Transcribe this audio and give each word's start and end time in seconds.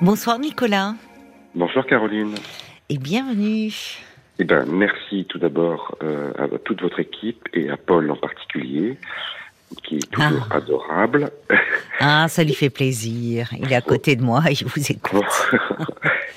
Bonsoir 0.00 0.38
Nicolas. 0.38 0.94
Bonsoir 1.54 1.86
Caroline. 1.86 2.34
Et 2.88 2.98
bienvenue. 2.98 3.72
Eh 4.38 4.44
ben, 4.44 4.64
merci 4.66 5.26
tout 5.28 5.38
d'abord 5.38 5.96
euh, 6.02 6.32
à 6.38 6.46
toute 6.58 6.80
votre 6.80 7.00
équipe 7.00 7.48
et 7.52 7.68
à 7.70 7.76
Paul 7.76 8.10
en 8.10 8.16
particulier, 8.16 8.96
qui 9.82 9.96
est 9.96 10.10
toujours 10.10 10.46
Ah. 10.50 10.56
adorable. 10.56 11.30
Ah, 12.00 12.28
ça 12.28 12.44
lui 12.44 12.54
fait 12.54 12.70
plaisir. 12.70 13.48
Il 13.58 13.72
est 13.72 13.74
à 13.74 13.80
côté 13.80 14.14
de 14.14 14.22
moi, 14.22 14.42
il 14.48 14.64
vous 14.68 14.92
écoute. 14.92 15.50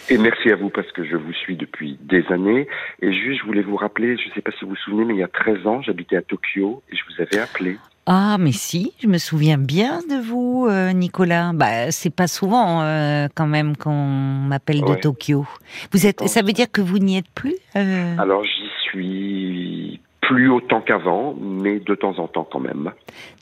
et 0.10 0.18
merci 0.18 0.50
à 0.52 0.56
vous 0.56 0.72
parce 0.72 0.92
que 0.92 1.04
je 1.06 1.16
vous 1.16 1.34
suis 1.34 1.56
depuis 1.56 2.00
des 2.02 2.26
années. 2.32 2.68
Et 3.04 3.14
juste, 3.14 3.42
je 3.42 3.46
voulais 3.46 3.62
vous 3.62 3.76
rappeler, 3.76 4.18
je 4.18 4.28
ne 4.30 4.34
sais 4.34 4.42
pas 4.42 4.50
si 4.54 4.64
vous 4.66 4.72
vous 4.72 4.76
souvenez, 4.78 5.06
mais 5.06 5.14
il 5.14 5.20
y 5.20 5.24
a 5.24 5.28
13 5.28 5.68
ans, 5.68 5.84
j'habitais 5.84 6.16
à 6.18 6.24
Tokyo 6.24 6.82
et 6.92 6.96
je 6.96 7.02
vous 7.08 7.22
avais 7.22 7.38
appelé. 7.38 7.78
Ah, 8.08 8.38
mais 8.40 8.52
si, 8.52 8.94
je 9.00 9.08
me 9.08 9.18
souviens 9.18 9.58
bien 9.58 10.00
de 10.10 10.20
vous, 10.20 10.68
euh, 10.70 10.92
Nicolas. 10.92 11.52
Bah, 11.54 11.92
c'est 11.92 12.14
pas 12.14 12.28
souvent 12.28 12.82
euh, 12.82 13.28
quand 13.36 13.48
même 13.48 13.78
qu'on 13.78 14.06
m'appelle 14.06 14.82
de. 14.82 14.96
Tokyo. 14.96 15.46
Vous 15.92 16.08
êtes, 16.08 16.28
ça 16.28 16.42
veut 16.42 16.52
dire 16.52 16.72
que 16.72 16.82
vous 16.82 16.98
n'y 16.98 17.18
êtes 17.18 17.30
plus 17.34 17.56
euh? 17.76 18.16
Alors 18.18 18.44
j'y 18.44 18.70
suis 18.84 20.02
plus 20.22 20.50
autant 20.50 20.82
qu'avant, 20.82 21.36
mais 21.40 21.80
de 21.80 21.96
temps 21.96 22.18
en 22.20 22.28
temps 22.28 22.48
quand 22.52 22.60
même. 22.60 22.92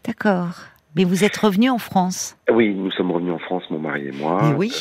D'accord. 0.06 0.50
Mais 0.96 1.04
vous 1.04 1.24
êtes 1.24 1.38
revenu 1.38 1.70
en 1.70 1.78
France? 1.78 2.38
Oui, 2.52 2.74
nous 2.74 2.92
sommes 2.92 3.12
revenus 3.12 3.34
en 3.34 3.40
France, 3.40 3.64
mon 3.70 3.80
mari 3.80 4.08
et 4.08 4.12
moi. 4.12 4.54
Oui, 4.58 4.72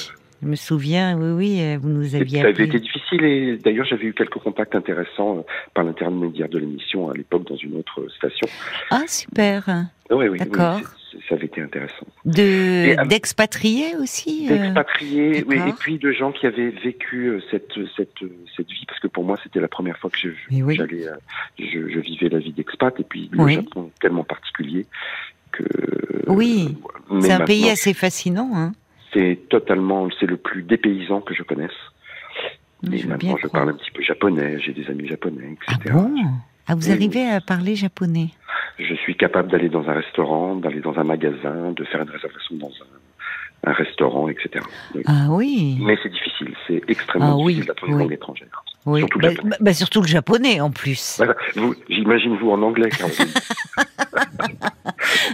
je 0.42 0.47
me 0.47 0.55
souviens. 0.56 1.16
Oui, 1.19 1.30
oui, 1.33 1.60
euh, 1.60 1.78
vous 1.80 1.88
nous 1.88 2.15
aviez 2.15 2.41
Ça 2.42 2.48
avait 2.48 2.65
été 2.65 2.78
difficile 2.78 3.24
et 3.24 3.56
d'ailleurs 3.59 3.87
j'avais 3.87 4.05
eu 4.06 4.15
quelques 4.15 4.38
contacts 4.38 4.74
intéressants 4.74 5.38
euh, 5.38 5.42
par 5.74 5.84
l'intermédiaire 5.84 6.48
de 6.48 6.59
l'émission 6.59 7.11
à 7.11 7.14
l'époque 7.14 7.47
dans 7.48 7.56
une 7.56 7.77
autre 7.77 8.06
station. 8.16 8.47
Ah, 8.91 9.02
super. 9.06 9.87
Oui, 10.11 10.28
oui, 10.28 10.38
D'accord. 10.38 10.80
oui, 10.80 11.20
ça 11.28 11.34
avait 11.34 11.47
été 11.47 11.61
intéressant. 11.61 12.06
De 12.24 13.06
d'expatriés 13.09 13.97
aussi. 14.01 14.47
euh 14.51 14.56
D'expatriés, 14.56 15.45
oui, 15.47 15.56
et 15.69 15.73
puis 15.78 15.98
de 15.98 16.12
gens 16.12 16.33
qui 16.33 16.47
avaient 16.47 16.70
vécu 16.70 17.41
cette, 17.50 17.73
cette, 17.97 18.14
cette 18.56 18.69
vie, 18.70 18.84
parce 18.86 19.00
que 19.00 19.09
pour 19.09 19.25
moi 19.25 19.36
c'était 19.42 19.61
la 19.61 19.69
première 19.69 19.98
fois 19.98 20.09
que 20.09 20.16
je, 20.19 20.28
oui. 20.62 20.77
j'allais, 20.77 21.05
je, 21.59 21.89
je 21.91 21.98
vivais 22.00 22.28
la 22.28 22.39
vie 22.39 22.53
d'expat, 22.53 22.98
et 22.98 23.05
puis 23.05 23.28
le 23.33 23.41
Oui. 23.42 23.55
Japon 23.56 23.91
tellement 24.00 24.25
particulier 24.25 24.86
que... 25.53 25.64
Oui, 26.27 26.77
C'est 27.20 27.33
un 27.33 27.44
pays 27.44 27.69
assez 27.70 27.94
fascinant. 27.94 28.50
Hein. 28.55 28.72
C'est 29.12 29.39
totalement, 29.48 30.09
c'est 30.20 30.27
le 30.27 30.37
plus 30.37 30.62
dépaysant 30.62 31.20
que 31.20 31.34
je 31.34 31.42
connaisse. 31.42 31.70
Je 32.83 33.06
maintenant 33.09 33.37
je 33.42 33.48
parle 33.48 33.70
un 33.70 33.75
petit 33.75 33.91
peu 33.91 34.03
japonais, 34.03 34.61
j'ai 34.61 34.73
des 34.73 34.87
amis 34.89 35.09
japonais, 35.09 35.56
Ah 35.67 35.73
etc. 35.81 35.95
bon? 35.95 36.15
Ah, 36.69 36.75
vous 36.75 36.91
arrivez 36.91 37.27
à 37.28 37.41
parler 37.41 37.75
japonais? 37.75 38.28
Je 38.78 38.95
suis 38.95 39.17
capable 39.17 39.50
d'aller 39.50 39.69
dans 39.69 39.89
un 39.89 39.95
restaurant, 39.95 40.55
d'aller 40.55 40.81
dans 40.81 40.97
un 40.98 41.05
magasin, 41.05 41.73
de 41.73 41.84
faire 41.84 42.03
une 42.03 42.11
réservation 42.11 42.55
dans 42.56 42.69
un, 42.69 43.70
un 43.70 43.73
restaurant, 43.73 44.28
etc. 44.28 44.65
Ah 45.06 45.27
oui. 45.31 45.78
Mais 45.81 45.97
c'est 46.03 46.11
difficile, 46.11 46.55
c'est 46.69 46.83
extrêmement 46.89 47.33
Ah 47.33 47.37
oui, 47.43 47.55
difficile 47.55 47.67
d'apprendre 47.69 47.93
oui. 47.95 47.97
une 47.97 48.03
langue 48.05 48.12
étrangère. 48.12 48.65
oui. 48.87 49.00
surtout 49.00 49.19
le 49.19 49.22
Bah, 49.22 49.31
japonais. 49.34 49.50
bah, 49.50 49.56
bah, 49.61 49.72
surtout 49.72 50.00
le 50.03 50.06
japonais 50.06 50.61
en 50.61 50.70
plus. 50.70 51.15
Voilà, 51.17 51.34
j'imagine 51.89 52.37
vous 52.37 52.50
en 52.50 52.62
anglais, 52.62 52.91
Caroline. 52.91 53.17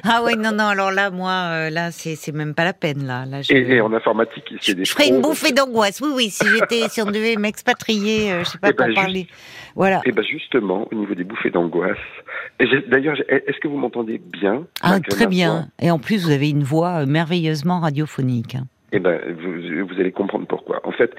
Ah 0.16 0.22
oui, 0.24 0.36
non, 0.36 0.52
non, 0.52 0.64
alors 0.66 0.90
là, 0.90 1.10
moi, 1.10 1.32
euh, 1.50 1.70
là, 1.70 1.90
c'est 1.90 2.32
même 2.32 2.54
pas 2.54 2.64
la 2.64 2.74
peine, 2.74 3.06
là. 3.06 3.24
là 3.24 3.40
je... 3.42 3.52
et, 3.54 3.76
et 3.76 3.80
en 3.80 3.92
informatique, 3.92 4.44
c'est 4.60 4.72
je, 4.72 4.76
des 4.76 4.84
je 4.84 4.92
ferais 4.92 5.08
une 5.08 5.22
bouffée 5.22 5.52
d'angoisse. 5.52 6.00
Oui, 6.02 6.10
oui, 6.14 6.30
si 6.30 6.44
j'étais, 6.46 6.88
si 6.90 7.00
on 7.00 7.06
devait 7.06 7.36
m'expatrier, 7.36 8.32
euh, 8.32 8.44
je 8.44 8.50
sais 8.50 8.58
pas 8.58 8.68
Eh 8.68 8.72
ben, 8.72 8.76
pour 8.76 8.86
juste- 8.86 8.96
parler. 9.00 9.26
Voilà. 9.76 10.00
Et 10.04 10.12
ben 10.12 10.22
justement, 10.24 10.86
au 10.92 10.94
niveau 10.94 11.14
des 11.14 11.24
bouffées 11.24 11.50
d'angoisse, 11.50 11.96
et 12.60 12.66
d'ailleurs, 12.88 13.16
est-ce 13.28 13.58
que 13.60 13.66
vous 13.68 13.76
m'entendez 13.78 14.18
bien 14.18 14.66
Ah, 14.82 15.00
très 15.00 15.26
bien. 15.26 15.68
Et 15.80 15.90
en 15.90 15.98
plus, 15.98 16.24
vous 16.26 16.30
avez 16.32 16.50
une 16.50 16.62
voix 16.64 17.00
euh, 17.02 17.06
merveilleusement 17.06 17.80
radiophonique. 17.80 18.54
hein. 18.56 18.66
Eh 18.92 19.00
ben, 19.00 19.18
vous, 19.42 19.86
vous 19.88 20.00
allez 20.00 20.12
comprendre 20.12 20.46
pourquoi. 20.46 20.80
En 20.86 20.92
fait, 20.92 21.10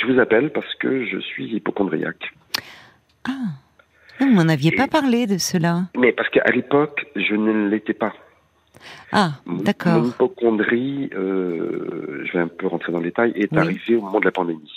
je 0.00 0.06
vous 0.06 0.20
appelle 0.20 0.52
parce 0.52 0.72
que 0.76 1.04
je 1.06 1.18
suis 1.18 1.46
hypochondriaque. 1.56 2.32
Ah, 3.26 3.32
vous 4.20 4.26
m'en 4.30 4.42
aviez 4.48 4.72
Et- 4.72 4.76
pas 4.76 4.86
parlé 4.86 5.26
de 5.26 5.38
cela. 5.38 5.84
Mais 5.98 6.12
parce 6.12 6.28
qu'à 6.28 6.44
l'époque, 6.52 7.06
je 7.16 7.34
ne 7.34 7.68
l'étais 7.68 7.94
pas. 7.94 8.12
Ah, 9.12 9.32
d'accord. 9.46 10.06
hypochondrie, 10.06 11.10
euh, 11.14 12.22
je 12.24 12.32
vais 12.32 12.40
un 12.40 12.48
peu 12.48 12.66
rentrer 12.66 12.92
dans 12.92 12.98
le 12.98 13.04
détail, 13.04 13.32
est 13.36 13.50
Oui. 13.52 13.58
arrivée 13.58 13.96
au 13.96 14.02
moment 14.02 14.20
de 14.20 14.24
la 14.24 14.32
pandémie. 14.32 14.70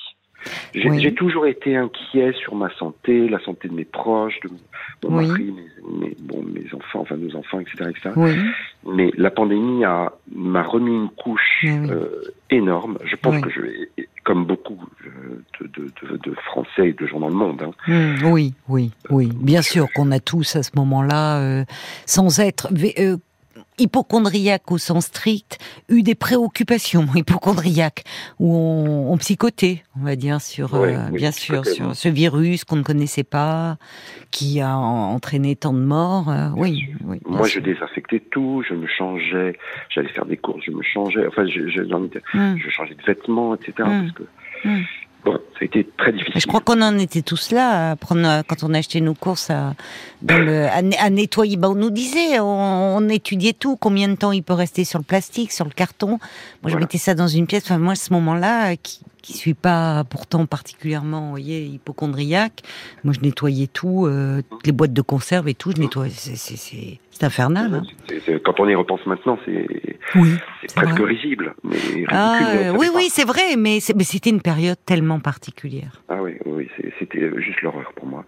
J'ai 0.73 0.89
Oui. 0.89 1.13
toujours 1.15 1.45
été 1.47 1.75
inquiet 1.75 2.31
sur 2.33 2.55
ma 2.55 2.69
santé, 2.75 3.27
la 3.27 3.39
santé 3.39 3.67
de 3.67 3.73
mes 3.73 3.83
proches, 3.85 4.39
de 4.41 4.49
mon 5.09 5.17
Oui. 5.17 5.27
mari, 5.27 5.53
mes, 5.53 5.99
mes- 6.07 6.15
bon, 6.21 6.43
mes 6.43 6.65
enfants, 6.73 6.99
enfin 7.01 7.17
nos 7.17 7.35
enfants, 7.35 7.59
etc. 7.59 7.89
etc. 7.89 8.09
Oui. 8.15 8.31
Mais 8.85 9.11
la 9.17 9.31
pandémie 9.31 9.83
a 9.83 10.13
m'a 10.33 10.61
remis 10.63 10.95
une 10.95 11.09
couche 11.09 11.65
euh, 11.65 12.21
énorme. 12.51 12.97
Je 13.03 13.15
pense 13.17 13.41
que 13.41 13.49
je 13.49 13.59
vais, 13.61 13.89
comme 14.23 14.45
beaucoup 14.45 14.77
euh, 15.05 15.41
de, 15.59 15.67
de, 15.67 15.91
de, 16.11 16.17
de 16.17 16.35
Français 16.45 16.89
et 16.89 16.93
de 16.93 17.05
gens 17.07 17.19
dans 17.19 17.29
le 17.29 17.33
monde, 17.35 17.61
hein, 17.63 17.71
Hmm, 17.87 18.31
oui, 18.31 18.53
oui, 18.69 18.91
oui. 19.09 19.29
Bien 19.41 19.61
sûr 19.63 19.87
qu'on 19.93 20.11
a 20.11 20.19
tous 20.19 20.55
à 20.55 20.63
ce 20.63 20.71
moment-là, 20.75 21.39
euh, 21.41 21.65
sans 22.05 22.39
être 22.39 22.69
euh, 22.99 23.17
hypochondriaque 23.79 24.71
au 24.71 24.77
sens 24.77 25.05
strict, 25.05 25.57
eu 25.89 26.03
des 26.03 26.15
préoccupations 26.15 27.05
hypochondriaques 27.15 28.03
ou 28.39 28.55
on, 28.55 29.11
on 29.13 29.17
psychotait, 29.17 29.83
on 29.99 30.03
va 30.03 30.15
dire, 30.15 30.41
sur, 30.41 30.73
Oui, 30.73 30.89
euh, 30.93 31.07
oui, 31.11 31.17
bien 31.17 31.31
sûr, 31.31 31.65
sur 31.65 31.95
ce 31.95 32.09
virus 32.09 32.63
qu'on 32.63 32.75
ne 32.77 32.83
connaissait 32.83 33.23
pas, 33.23 33.77
qui 34.31 34.61
a 34.61 34.77
en- 34.77 35.13
entraîné 35.13 35.55
tant 35.55 35.73
de 35.73 35.79
morts. 35.79 36.29
euh, 36.29 36.49
oui, 36.55 36.87
Moi, 37.25 37.47
je 37.47 37.53
sûr. 37.53 37.61
désinfectais 37.61 38.19
tout, 38.31 38.63
je 38.67 38.73
me 38.73 38.87
changeais, 38.87 39.57
j'allais 39.89 40.09
faire 40.09 40.25
des 40.25 40.37
courses, 40.37 40.63
je 40.65 40.71
me 40.71 40.83
changeais, 40.83 41.25
enfin, 41.27 41.45
je, 41.45 41.67
je, 41.69 41.83
je 41.83 42.69
changeais 42.69 42.95
de 42.95 43.03
vêtements, 43.03 43.55
etc. 43.55 43.73
Mm. 43.79 43.83
Parce 44.01 44.11
que, 44.13 44.23
Mm. 44.65 44.81
bon, 45.23 45.33
ça 45.53 45.59
a 45.61 45.65
été 45.65 45.83
très 46.07 46.11
difficile. 46.13 46.33
Mais 46.35 46.41
je 46.41 46.47
crois 46.47 46.61
qu'on 46.61 46.81
en 46.81 46.97
était 46.97 47.21
tous 47.21 47.51
là, 47.51 47.91
à 47.91 47.95
prendre, 47.95 48.27
à- 48.27 48.43
quand 48.43 48.63
on 48.63 48.73
achetait 48.73 49.01
nos 49.01 49.13
courses, 49.13 49.49
à, 49.49 49.73
dans 50.21 50.37
le, 50.37 50.65
à, 50.67 50.81
ne- 50.81 50.95
à 50.99 51.09
nettoyer. 51.09 51.57
Ben, 51.57 51.69
on 51.69 51.75
nous 51.75 51.89
disait, 51.91 52.39
on, 52.39 52.97
on 52.97 53.09
étudiait 53.09 53.53
tout, 53.53 53.75
combien 53.75 54.07
de 54.07 54.15
temps 54.15 54.31
il 54.31 54.43
peut 54.43 54.53
rester 54.53 54.83
sur 54.83 54.99
le 54.99 55.05
plastique, 55.05 55.51
sur 55.51 55.65
le 55.65 55.71
carton. 55.71 56.07
Moi, 56.07 56.19
je 56.65 56.69
Voilà. 56.69 56.79
mettais 56.81 56.97
ça 56.97 57.13
dans 57.15 57.27
une 57.27 57.47
pièce. 57.47 57.63
Enfin, 57.65 57.77
moi, 57.77 57.93
à 57.93 57.95
ce 57.95 58.11
moment-là, 58.13 58.71
euh, 58.71 58.75
qui, 58.81 58.99
qui 59.21 59.33
suis 59.33 59.53
pas 59.53 60.03
pourtant 60.05 60.45
particulièrement, 60.45 61.21
vous 61.21 61.29
voyez, 61.31 61.65
hypochondriaque, 61.65 62.61
moi, 63.03 63.13
je 63.13 63.19
nettoyais 63.25 63.67
tout, 63.67 64.05
euh, 64.05 64.41
les 64.65 64.71
boîtes 64.71 64.93
de 64.93 65.01
conserve 65.01 65.47
et 65.49 65.53
tout, 65.53 65.71
je 65.75 65.81
nettoyais. 65.81 66.13
C'est, 66.15 66.99
infernal. 67.19 67.73
hein. 67.73 68.37
Quand 68.45 68.59
on 68.59 68.67
y 68.69 68.75
repense 68.75 68.99
maintenant, 69.07 69.39
c'est 69.43 69.65
Oui. 70.13 70.29
presque 70.75 70.99
vrai. 70.99 71.13
risible. 71.15 71.55
Mais 71.63 71.75
ridicule, 71.75 72.07
Ah, 72.11 72.39
euh, 72.53 72.75
oui, 72.77 72.89
oui, 72.95 73.07
c'est 73.11 73.25
vrai, 73.25 73.55
mais 73.57 73.79
c'était 73.79 74.29
une 74.29 74.39
période 74.41 74.77
tellement 74.85 75.19
particulière. 75.19 75.96
Ah 76.09 76.21
oui, 76.21 76.35
oui, 76.45 76.69
c'était 76.99 77.29
juste 77.41 77.61
l'horreur 77.61 77.91
pour 77.95 78.05
moi. 78.07 78.23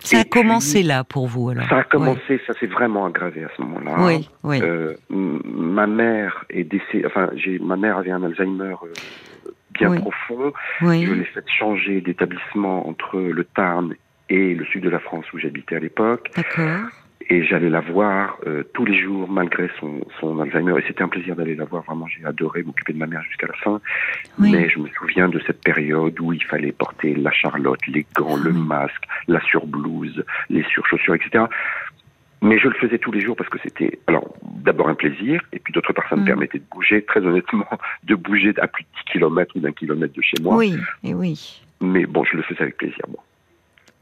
Ça 0.00 0.18
a 0.18 0.20
puis, 0.22 0.30
commencé 0.30 0.82
là 0.82 1.04
pour 1.04 1.26
vous, 1.26 1.50
alors. 1.50 1.68
Ça 1.68 1.74
a 1.74 1.78
Ouais. 1.78 1.84
commencé, 1.90 2.40
ça 2.46 2.54
s'est 2.54 2.66
vraiment 2.66 3.04
aggravé 3.06 3.44
à 3.44 3.48
ce 3.56 3.62
moment-là. 3.62 3.96
Oui, 4.06 4.28
oui. 4.44 4.60
Euh, 4.62 4.94
ma 5.10 5.86
mère 5.86 6.44
est 6.48 6.64
décédée, 6.64 7.04
enfin, 7.06 7.28
j'ai, 7.36 7.58
ma 7.58 7.76
mère 7.76 7.98
avait 7.98 8.10
un 8.10 8.22
Alzheimer 8.22 8.74
euh, 8.82 9.50
bien 9.72 9.90
Oui. 9.90 9.98
profond. 9.98 10.52
oui. 10.82 11.04
Je 11.06 11.12
l'ai 11.12 11.24
fait 11.24 11.44
changer 11.58 12.00
d'établissement 12.00 12.88
entre 12.88 13.18
le 13.20 13.44
Tarn 13.44 13.94
et 14.30 14.54
le 14.54 14.64
sud 14.66 14.84
de 14.84 14.90
la 14.90 15.00
France 15.00 15.26
où 15.34 15.38
j'habitais 15.38 15.76
à 15.76 15.80
l'époque. 15.80 16.30
D'accord. 16.34 16.88
Et 17.32 17.44
j'allais 17.44 17.70
la 17.70 17.80
voir 17.80 18.38
euh, 18.46 18.64
tous 18.74 18.84
les 18.84 19.00
jours 19.00 19.28
malgré 19.30 19.70
son, 19.78 20.00
son 20.18 20.40
Alzheimer. 20.40 20.74
Et 20.78 20.84
c'était 20.88 21.02
un 21.04 21.08
plaisir 21.08 21.36
d'aller 21.36 21.54
la 21.54 21.64
voir. 21.64 21.84
Vraiment, 21.84 22.08
j'ai 22.08 22.24
adoré 22.24 22.64
m'occuper 22.64 22.92
de 22.92 22.98
ma 22.98 23.06
mère 23.06 23.22
jusqu'à 23.22 23.46
la 23.46 23.52
fin. 23.54 23.80
Oui. 24.40 24.50
Mais 24.50 24.68
je 24.68 24.80
me 24.80 24.88
souviens 24.88 25.28
de 25.28 25.40
cette 25.46 25.62
période 25.62 26.18
où 26.20 26.32
il 26.32 26.42
fallait 26.42 26.72
porter 26.72 27.14
la 27.14 27.30
charlotte, 27.30 27.86
les 27.86 28.04
gants, 28.16 28.34
le 28.36 28.50
Ah 28.50 28.58
masque, 28.58 29.04
la 29.28 29.40
surblouse, 29.42 30.24
les 30.48 30.64
surchaussures, 30.64 31.14
etc. 31.14 31.44
Mais 32.42 32.58
je 32.58 32.66
le 32.66 32.74
faisais 32.74 32.98
tous 32.98 33.12
les 33.12 33.20
jours 33.20 33.36
parce 33.36 33.50
que 33.50 33.58
c'était, 33.62 34.00
alors, 34.08 34.34
d'abord 34.42 34.88
un 34.88 34.94
plaisir, 34.94 35.40
et 35.52 35.60
puis 35.60 35.72
d'autre 35.72 35.92
part, 35.92 36.08
ça 36.08 36.16
me 36.16 36.22
Mm. 36.22 36.24
permettait 36.24 36.58
de 36.58 36.64
bouger, 36.72 37.02
très 37.04 37.20
honnêtement, 37.20 37.68
de 38.04 38.14
bouger 38.16 38.54
à 38.60 38.66
plus 38.66 38.82
de 38.82 38.88
10 39.06 39.12
km 39.12 39.56
ou 39.56 39.60
d'un 39.60 39.72
kilomètre 39.72 40.14
de 40.14 40.22
chez 40.22 40.42
moi. 40.42 40.56
Oui, 40.56 40.74
et 41.04 41.14
oui. 41.14 41.62
Mais 41.80 42.06
bon, 42.06 42.24
je 42.24 42.36
le 42.36 42.42
faisais 42.42 42.62
avec 42.62 42.76
plaisir, 42.76 43.04
moi. 43.08 43.22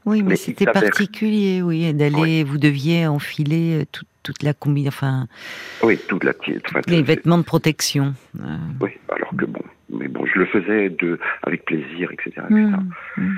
Oui, 0.05 0.23
mais, 0.23 0.35
c'était 0.35 0.65
particulier, 0.65 1.61
oui, 1.61 1.93
d'aller, 1.93 2.43
vous 2.43 2.57
deviez 2.57 3.05
enfiler 3.07 3.81
euh, 3.81 3.85
toute, 3.91 4.07
toute 4.23 4.43
la 4.43 4.53
combi, 4.53 4.87
enfin, 4.87 5.27
Oui, 5.83 5.99
toute 6.07 6.23
la. 6.23 6.31
Enfin, 6.65 6.81
les 6.87 7.01
vêtements 7.01 7.37
de 7.37 7.43
protection. 7.43 8.13
Euh, 8.39 8.57
Oui, 8.81 8.91
alors 9.09 9.31
que 9.37 9.45
bon, 9.45 9.61
mais 9.89 10.07
bon, 10.07 10.25
je 10.25 10.39
le 10.39 10.45
faisais 10.45 10.89
de, 10.89 11.19
avec 11.43 11.65
plaisir, 11.65 12.11
etc. 12.11 12.31
etc. 12.49 12.49
hum, 12.49 12.91
hum. 13.17 13.37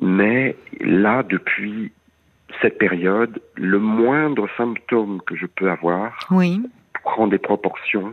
Mais 0.00 0.56
là, 0.80 1.22
depuis 1.22 1.92
cette 2.62 2.78
période, 2.78 3.40
le 3.56 3.78
moindre 3.78 4.48
symptôme 4.56 5.20
que 5.26 5.36
je 5.36 5.46
peux 5.46 5.70
avoir 5.70 6.16
Oui, 6.30 6.62
prend 7.02 7.26
des 7.26 7.38
proportions, 7.38 8.12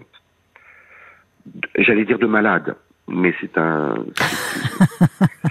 j'allais 1.78 2.06
dire 2.06 2.20
de 2.20 2.26
malade, 2.26 2.76
mais 3.08 3.34
c'est 3.40 3.58
un. 3.58 3.96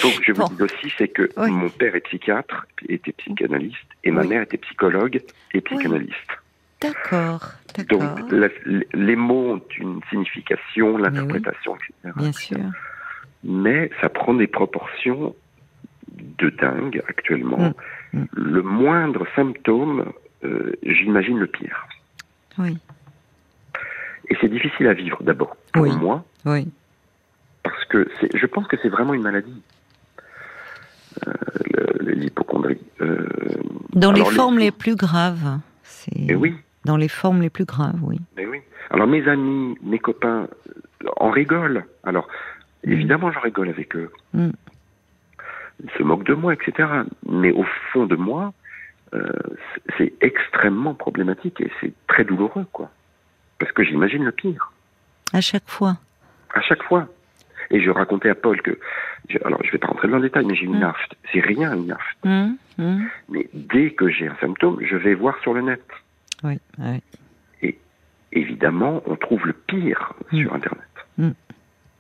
qu'il 0.01 0.11
faut 0.11 0.19
que 0.19 0.25
je 0.25 0.33
vous 0.33 0.49
dise 0.49 0.63
aussi, 0.63 0.93
c'est 0.99 1.09
que 1.09 1.29
Oui. 1.37 1.51
mon 1.51 1.69
père 1.69 1.95
est 1.95 2.01
psychiatre, 2.01 2.67
était 2.89 3.13
psychanalyste, 3.13 3.77
et 4.05 4.11
ma 4.11 4.23
Oui. 4.23 4.29
mère 4.29 4.43
était 4.43 4.59
psychologue 4.59 5.21
et 5.53 5.61
psychanalyste. 5.61 6.31
D'accord. 6.81 7.41
Donc 7.89 8.03
les 8.93 9.17
mots 9.17 9.55
ont 9.55 9.63
une 9.79 10.01
signification, 10.11 10.99
l'interprétation, 10.99 11.77
etc. 11.77 12.13
Bien 12.17 12.33
sûr. 12.33 12.59
Mais 13.43 13.91
ça 14.01 14.09
prend 14.09 14.35
des 14.35 14.47
proportions 14.47 15.35
de 16.13 16.51
dingue 16.51 17.03
actuellement. 17.09 17.73
Mm, 18.13 18.19
mm. 18.21 18.27
Le 18.33 18.63
moindre 18.63 19.27
symptôme, 19.35 20.13
euh, 20.45 20.73
j'imagine 20.83 21.39
le 21.39 21.47
pire. 21.47 21.87
Oui. 22.59 22.77
Et 24.29 24.37
c'est 24.41 24.49
difficile 24.49 24.87
à 24.89 24.95
vivre 24.95 25.23
d'abord 25.23 25.57
pour 25.73 25.87
moi. 25.87 26.25
Oui. 26.45 26.69
Parce 27.63 27.85
que 27.87 28.09
je 28.35 28.47
pense 28.47 28.67
que 28.67 28.77
c'est 28.83 28.89
vraiment 28.89 29.15
une 29.15 29.23
maladie. 29.23 29.63
L'hypochondrie. 32.01 32.79
Dans 33.93 34.13
les 34.13 34.25
formes 34.25 34.59
les... 34.59 34.71
plus 34.71 34.97
graves. 34.97 35.59
Et 36.17 36.35
oui. 36.35 36.55
Dans 36.85 36.97
les 36.97 37.09
formes 37.09 37.41
les 37.41 37.51
plus 37.51 37.65
graves, 37.65 38.01
oui. 38.03 38.21
Alors 38.91 39.07
mes 39.07 39.27
amis, 39.29 39.77
mes 39.83 39.99
copains 39.99 40.49
en 41.17 41.31
rigolent. 41.31 41.85
Alors 42.05 42.29
mm. 42.85 42.93
évidemment, 42.93 43.33
j'en 43.33 43.41
rigole 43.41 43.69
avec 43.69 43.97
eux. 43.97 44.11
Ils 44.35 45.91
se 45.99 46.03
moquent 46.03 46.27
de 46.27 46.35
moi, 46.35 46.55
etc. 46.55 46.89
Mais 47.29 47.51
au 47.53 47.65
fond 47.93 48.07
de 48.07 48.17
moi, 48.17 48.53
euh, 49.15 49.29
c'est 49.99 50.13
extrêmement 50.21 50.95
problématique 50.95 51.61
et 51.61 51.71
c'est 51.81 51.93
très 52.07 52.25
douloureux, 52.25 52.67
quoi. 52.73 52.91
Parce 53.59 53.73
que 53.73 53.85
j'imagine 53.85 54.25
le 54.25 54.33
pire. 54.33 54.73
À 55.33 55.41
chaque 55.41 55.69
fois. 55.69 55.97
À 56.53 56.61
chaque 56.61 56.83
fois. 56.83 57.09
Et 57.71 57.81
je 57.83 57.91
racontais 57.91 58.29
à 58.29 58.35
Paul 58.35 58.61
que, 58.61 58.79
alors 59.45 59.61
je 59.65 59.71
vais 59.71 59.79
pas 59.79 59.89
rentrer 59.89 60.09
dans 60.09 60.17
le 60.17 60.23
détail, 60.23 60.45
mais 60.45 60.55
j'ai 60.55 60.65
une 60.65 60.79
mmh. 60.79 60.93
C'est 61.33 61.41
rien 61.41 61.75
une 61.75 61.93
aft. 61.93 62.25
Mmh, 62.25 62.53
mmh. 62.79 63.05
Mais 63.31 63.49
dès 63.53 63.91
que 63.91 64.09
j'ai 64.09 64.29
un 64.29 64.37
symptôme, 64.41 64.79
je 64.83 64.97
vais 64.97 65.15
voir 65.15 65.39
sur 65.43 65.55
le 65.55 65.63
net. 65.63 65.83
Oui, 66.43 66.59
oui. 66.79 67.03
Et 67.63 67.79
évidemment, 68.33 69.03
on 69.07 69.17
trouve 69.17 69.47
le 69.47 69.53
pire 69.53 70.13
sur 70.33 70.55
Internet. 70.55 70.83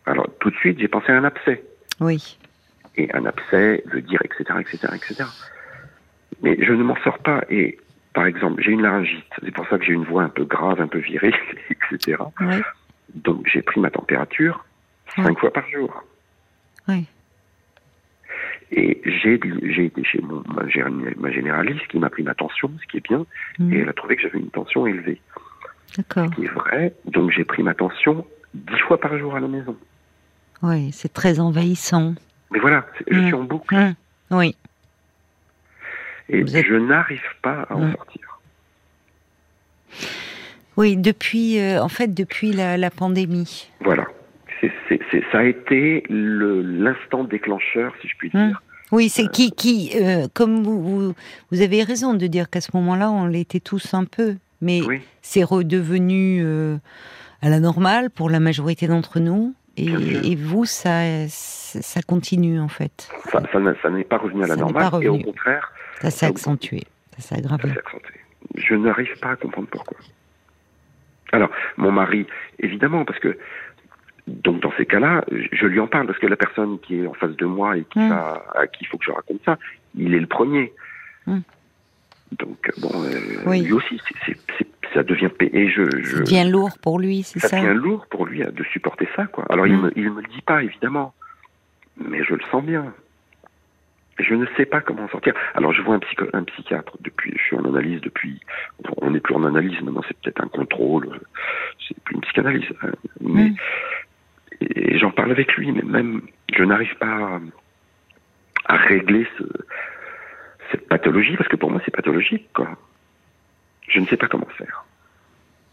Alors 0.06 0.28
tout 0.40 0.50
de 0.50 0.56
suite, 0.56 0.78
j'ai 0.78 0.88
pensé 0.88 1.12
à 1.12 1.16
un 1.16 1.24
abcès. 1.24 1.62
Oui. 2.00 2.38
Et 2.96 3.12
un 3.14 3.24
abcès 3.24 3.82
veut 3.86 4.02
dire, 4.02 4.20
etc., 4.22 4.58
etc., 4.60 4.92
etc. 4.94 5.24
Mais 6.42 6.58
je 6.60 6.72
ne 6.72 6.82
m'en 6.82 6.96
sors 6.96 7.18
pas. 7.18 7.42
Et 7.48 7.78
par 8.12 8.26
exemple, 8.26 8.62
j'ai 8.62 8.72
une 8.72 8.82
laryngite. 8.82 9.24
C'est 9.42 9.50
pour 9.50 9.66
ça 9.68 9.78
que 9.78 9.84
j'ai 9.84 9.92
une 9.92 10.04
voix 10.04 10.22
un 10.22 10.28
peu 10.28 10.44
grave, 10.44 10.80
un 10.80 10.88
peu 10.88 10.98
virile, 10.98 11.34
etc. 11.70 12.18
Donc 13.14 13.46
j'ai 13.50 13.62
pris 13.62 13.80
ma 13.80 13.90
température 13.90 14.64
cinq 15.16 15.38
fois 15.38 15.52
par 15.52 15.68
jour. 15.70 16.04
Oui. 16.88 17.06
Et 18.72 19.00
j'ai 19.04 19.34
été 19.84 20.04
chez 20.04 20.20
mon, 20.20 20.42
ma, 20.48 21.30
généraliste 21.30 21.86
qui 21.88 21.98
m'a 21.98 22.10
pris 22.10 22.22
ma 22.22 22.34
tension, 22.34 22.70
ce 22.80 22.86
qui 22.86 22.96
est 22.96 23.08
bien, 23.08 23.24
mm. 23.58 23.72
et 23.72 23.78
elle 23.78 23.88
a 23.88 23.92
trouvé 23.92 24.16
que 24.16 24.22
j'avais 24.22 24.38
une 24.38 24.50
tension 24.50 24.86
élevée. 24.86 25.20
D'accord. 25.96 26.28
Ce 26.30 26.34
qui 26.34 26.44
est 26.44 26.48
vrai. 26.48 26.94
Donc 27.06 27.30
j'ai 27.30 27.44
pris 27.44 27.62
ma 27.62 27.74
tension 27.74 28.26
dix 28.54 28.78
fois 28.80 28.98
par 28.98 29.16
jour 29.18 29.36
à 29.36 29.40
la 29.40 29.48
maison. 29.48 29.76
Oui, 30.62 30.90
c'est 30.92 31.12
très 31.12 31.40
envahissant. 31.40 32.14
Mais 32.50 32.58
voilà, 32.58 32.86
je 33.10 33.18
mm. 33.18 33.24
suis 33.26 33.34
en 33.34 33.44
boucle. 33.44 33.74
Mm. 33.74 33.94
Oui. 34.30 34.56
Et 36.28 36.46
je 36.46 36.74
n'arrive 36.74 37.20
pas 37.42 37.66
à 37.68 37.74
en 37.74 37.92
sortir. 37.92 38.40
Oui, 40.76 40.96
depuis, 40.96 41.60
euh, 41.60 41.82
en 41.82 41.88
fait, 41.88 42.08
depuis 42.08 42.52
la, 42.52 42.90
pandémie. 42.90 43.68
Voilà. 43.80 44.06
Ça 45.32 45.38
a 45.38 45.44
été 45.44 46.04
l'instant 46.08 47.24
déclencheur, 47.24 47.92
si 48.00 48.08
je 48.08 48.16
puis 48.16 48.30
dire. 48.30 48.60
Oui, 48.92 49.08
c'est 49.08 49.28
qui, 49.28 49.50
qui 49.50 49.92
euh, 50.00 50.28
comme 50.34 50.62
vous, 50.62 51.14
vous, 51.50 51.62
avez 51.62 51.82
raison 51.82 52.14
de 52.14 52.26
dire 52.26 52.50
qu'à 52.50 52.60
ce 52.60 52.70
moment-là, 52.74 53.10
on 53.10 53.26
l'était 53.26 53.60
tous 53.60 53.94
un 53.94 54.04
peu, 54.04 54.36
mais 54.60 54.80
c'est 55.22 55.42
redevenu 55.42 56.42
euh, 56.44 56.76
à 57.42 57.48
la 57.48 57.60
normale 57.60 58.10
pour 58.10 58.30
la 58.30 58.40
majorité 58.40 58.86
d'entre 58.86 59.20
nous. 59.20 59.54
Et, 59.76 60.36
vous, 60.36 60.66
ça, 60.66 61.26
ça 61.28 62.00
continue 62.02 62.60
en 62.60 62.68
fait. 62.68 63.08
Ça, 63.32 63.42
ça 63.82 63.90
n'est 63.90 64.04
pas 64.04 64.18
revenu 64.18 64.44
à 64.44 64.46
la 64.46 64.56
normale, 64.56 65.02
et 65.02 65.08
au 65.08 65.18
contraire, 65.18 65.72
ça 66.00 66.10
s'est 66.10 66.26
accentué. 66.26 66.84
Ça 67.16 67.22
s'est 67.22 67.38
aggravé. 67.38 67.70
Je 68.54 68.74
n'arrive 68.74 69.18
pas 69.20 69.30
à 69.30 69.36
comprendre 69.36 69.68
pourquoi. 69.70 69.96
Alors, 71.32 71.50
mon 71.76 71.90
mari, 71.90 72.26
évidemment, 72.60 73.04
parce 73.04 73.18
que 73.18 73.36
donc 74.26 74.60
dans 74.60 74.72
ces 74.76 74.86
cas-là, 74.86 75.24
je 75.30 75.66
lui 75.66 75.80
en 75.80 75.86
parle 75.86 76.06
parce 76.06 76.18
que 76.18 76.26
la 76.26 76.36
personne 76.36 76.78
qui 76.80 77.00
est 77.00 77.06
en 77.06 77.12
face 77.12 77.36
de 77.36 77.44
moi 77.44 77.76
et 77.76 77.84
qui 77.84 77.98
hmm. 77.98 78.12
à 78.12 78.66
qui 78.66 78.84
il 78.84 78.86
faut 78.86 78.96
que 78.96 79.04
je 79.04 79.10
raconte 79.10 79.40
ça, 79.44 79.58
il 79.94 80.14
est 80.14 80.20
le 80.20 80.26
premier. 80.26 80.72
Hmm. 81.26 81.40
Donc 82.32 82.70
bon, 82.78 82.90
euh, 83.04 83.62
lui 83.62 83.72
aussi, 83.72 84.00
ça 84.94 85.02
devient 85.02 85.30
et 85.40 85.68
je, 85.68 85.82
je, 86.02 86.16
ça 86.16 86.20
devient 86.20 86.48
lourd 86.50 86.78
pour 86.80 86.98
lui, 86.98 87.22
c'est 87.22 87.38
ça. 87.38 87.48
Ça 87.48 87.60
devient 87.60 87.78
lourd 87.78 88.06
pour 88.06 88.24
lui 88.24 88.40
de 88.40 88.64
supporter 88.64 89.08
ça, 89.14 89.26
quoi. 89.26 89.44
Alors 89.50 89.66
il 89.66 89.76
hmm. 89.76 89.82
me 89.82 89.92
il 89.96 90.10
me 90.10 90.22
le 90.22 90.28
dit 90.28 90.42
pas 90.42 90.62
évidemment, 90.62 91.12
mais 91.98 92.24
je 92.24 92.34
le 92.34 92.42
sens 92.50 92.64
bien. 92.64 92.94
Je 94.18 94.34
ne 94.34 94.46
sais 94.56 94.64
pas 94.64 94.80
comment 94.80 95.08
sortir. 95.08 95.34
Alors 95.54 95.72
je 95.72 95.82
vois 95.82 95.96
un, 95.96 96.00
un 96.38 96.44
psychiatre 96.44 96.96
depuis, 97.00 97.32
je 97.36 97.42
suis 97.42 97.56
en 97.56 97.64
analyse 97.64 98.00
depuis, 98.00 98.40
on 99.02 99.10
n'est 99.10 99.20
plus 99.20 99.34
en 99.34 99.44
analyse 99.44 99.80
maintenant, 99.82 100.02
c'est 100.06 100.16
peut-être 100.18 100.42
un 100.42 100.48
contrôle, 100.48 101.20
c'est 101.86 101.98
plus 102.04 102.14
une 102.14 102.20
psychanalyse. 102.20 102.68
Hein. 102.82 102.92
Mais 103.20 103.50
mm. 103.50 103.56
Et 104.74 104.98
j'en 104.98 105.10
parle 105.10 105.30
avec 105.30 105.52
lui, 105.54 105.72
mais 105.72 105.82
même 105.82 106.22
je 106.56 106.62
n'arrive 106.62 106.94
pas 106.96 107.40
à, 108.66 108.76
régler 108.76 109.26
ce, 109.38 109.44
cette 110.70 110.88
pathologie 110.88 111.36
parce 111.36 111.48
que 111.48 111.56
pour 111.56 111.70
moi 111.70 111.80
c'est 111.84 111.94
pathologique 111.94 112.48
quoi. 112.52 112.68
Je 113.88 114.00
ne 114.00 114.06
sais 114.06 114.16
pas 114.16 114.28
comment 114.28 114.48
faire. 114.56 114.84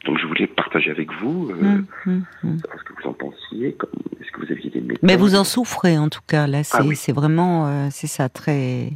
Donc 0.06 0.18
je 0.18 0.26
voulais 0.26 0.48
partager 0.48 0.90
avec 0.90 1.12
vous 1.22 1.52
euh, 1.52 1.54
hum, 1.54 1.86
hum, 2.08 2.26
hum. 2.44 2.58
ce 2.78 2.84
que 2.84 3.02
vous 3.02 3.10
en 3.10 3.14
pensiez. 3.14 3.78
Est-ce 4.20 4.32
que 4.32 4.46
vous 4.46 4.52
aviez 4.52 4.70
des 4.70 4.82
méthodes 4.82 5.04
Mais 5.04 5.16
vous 5.16 5.36
en 5.36 5.44
souffrez 5.44 5.98
en 5.98 6.10
tout 6.10 6.22
cas. 6.28 6.48
Là, 6.48 6.64
c'est 6.64 6.78
ah 6.80 7.14
vraiment, 7.14 7.68
euh, 7.68 7.88
c'est 7.92 8.08
ça, 8.08 8.28
très 8.28 8.92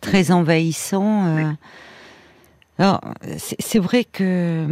très 0.00 0.30
envahissant. 0.30 1.26
Euh. 1.26 1.50
Alors 2.78 3.00
c'est 3.38 3.78
vrai 3.78 4.04
que 4.04 4.66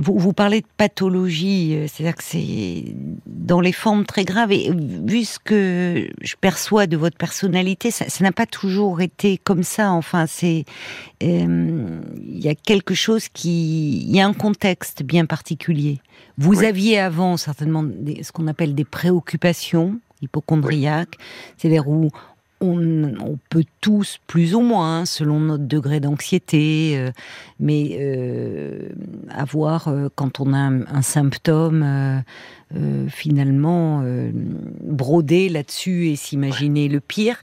vous, 0.00 0.18
vous 0.18 0.32
parlez 0.32 0.62
de 0.62 0.66
pathologie, 0.76 1.74
euh, 1.74 1.86
c'est-à-dire 1.86 2.16
que 2.16 2.24
c'est 2.24 2.84
dans 3.26 3.60
les 3.60 3.72
formes 3.72 4.06
très 4.06 4.24
graves. 4.24 4.52
Et 4.52 4.70
vu 4.74 5.24
ce 5.24 5.38
que 5.38 6.08
je 6.22 6.34
perçois 6.40 6.86
de 6.86 6.96
votre 6.96 7.16
personnalité, 7.16 7.90
ça 7.90 8.06
n'a 8.20 8.32
pas 8.32 8.46
toujours 8.46 9.00
été 9.00 9.38
comme 9.38 9.62
ça. 9.62 9.90
Enfin, 9.92 10.26
c'est 10.26 10.64
euh, 11.22 12.00
il 12.16 12.38
y 12.38 12.48
a 12.48 12.54
quelque 12.54 12.94
chose 12.94 13.28
qui, 13.28 14.02
il 14.02 14.16
y 14.16 14.20
a 14.20 14.26
un 14.26 14.32
contexte 14.32 15.02
bien 15.02 15.26
particulier. 15.26 16.00
Vous 16.38 16.64
aviez 16.64 16.98
avant 16.98 17.36
certainement 17.36 17.84
ce 18.22 18.32
qu'on 18.32 18.46
appelle 18.46 18.74
des 18.74 18.84
préoccupations 18.84 20.00
hypochondriaques, 20.22 21.16
c'est-à-dire 21.56 21.88
où 21.88 22.10
on, 22.60 23.38
peut 23.48 23.64
tous, 23.80 24.18
plus 24.26 24.54
ou 24.54 24.60
moins, 24.60 25.04
selon 25.04 25.40
notre 25.40 25.64
degré 25.64 26.00
d'anxiété, 26.00 26.94
euh, 26.96 27.10
mais 27.58 27.96
euh, 28.00 28.90
avoir, 29.30 29.88
euh, 29.88 30.08
quand 30.14 30.40
on 30.40 30.52
a 30.52 30.58
un, 30.58 31.02
symptôme, 31.02 31.84
finalement, 33.08 34.04
broder 34.82 35.48
là-dessus 35.48 36.08
et 36.08 36.16
s'imaginer 36.16 36.88
le 36.88 37.00
pire. 37.00 37.40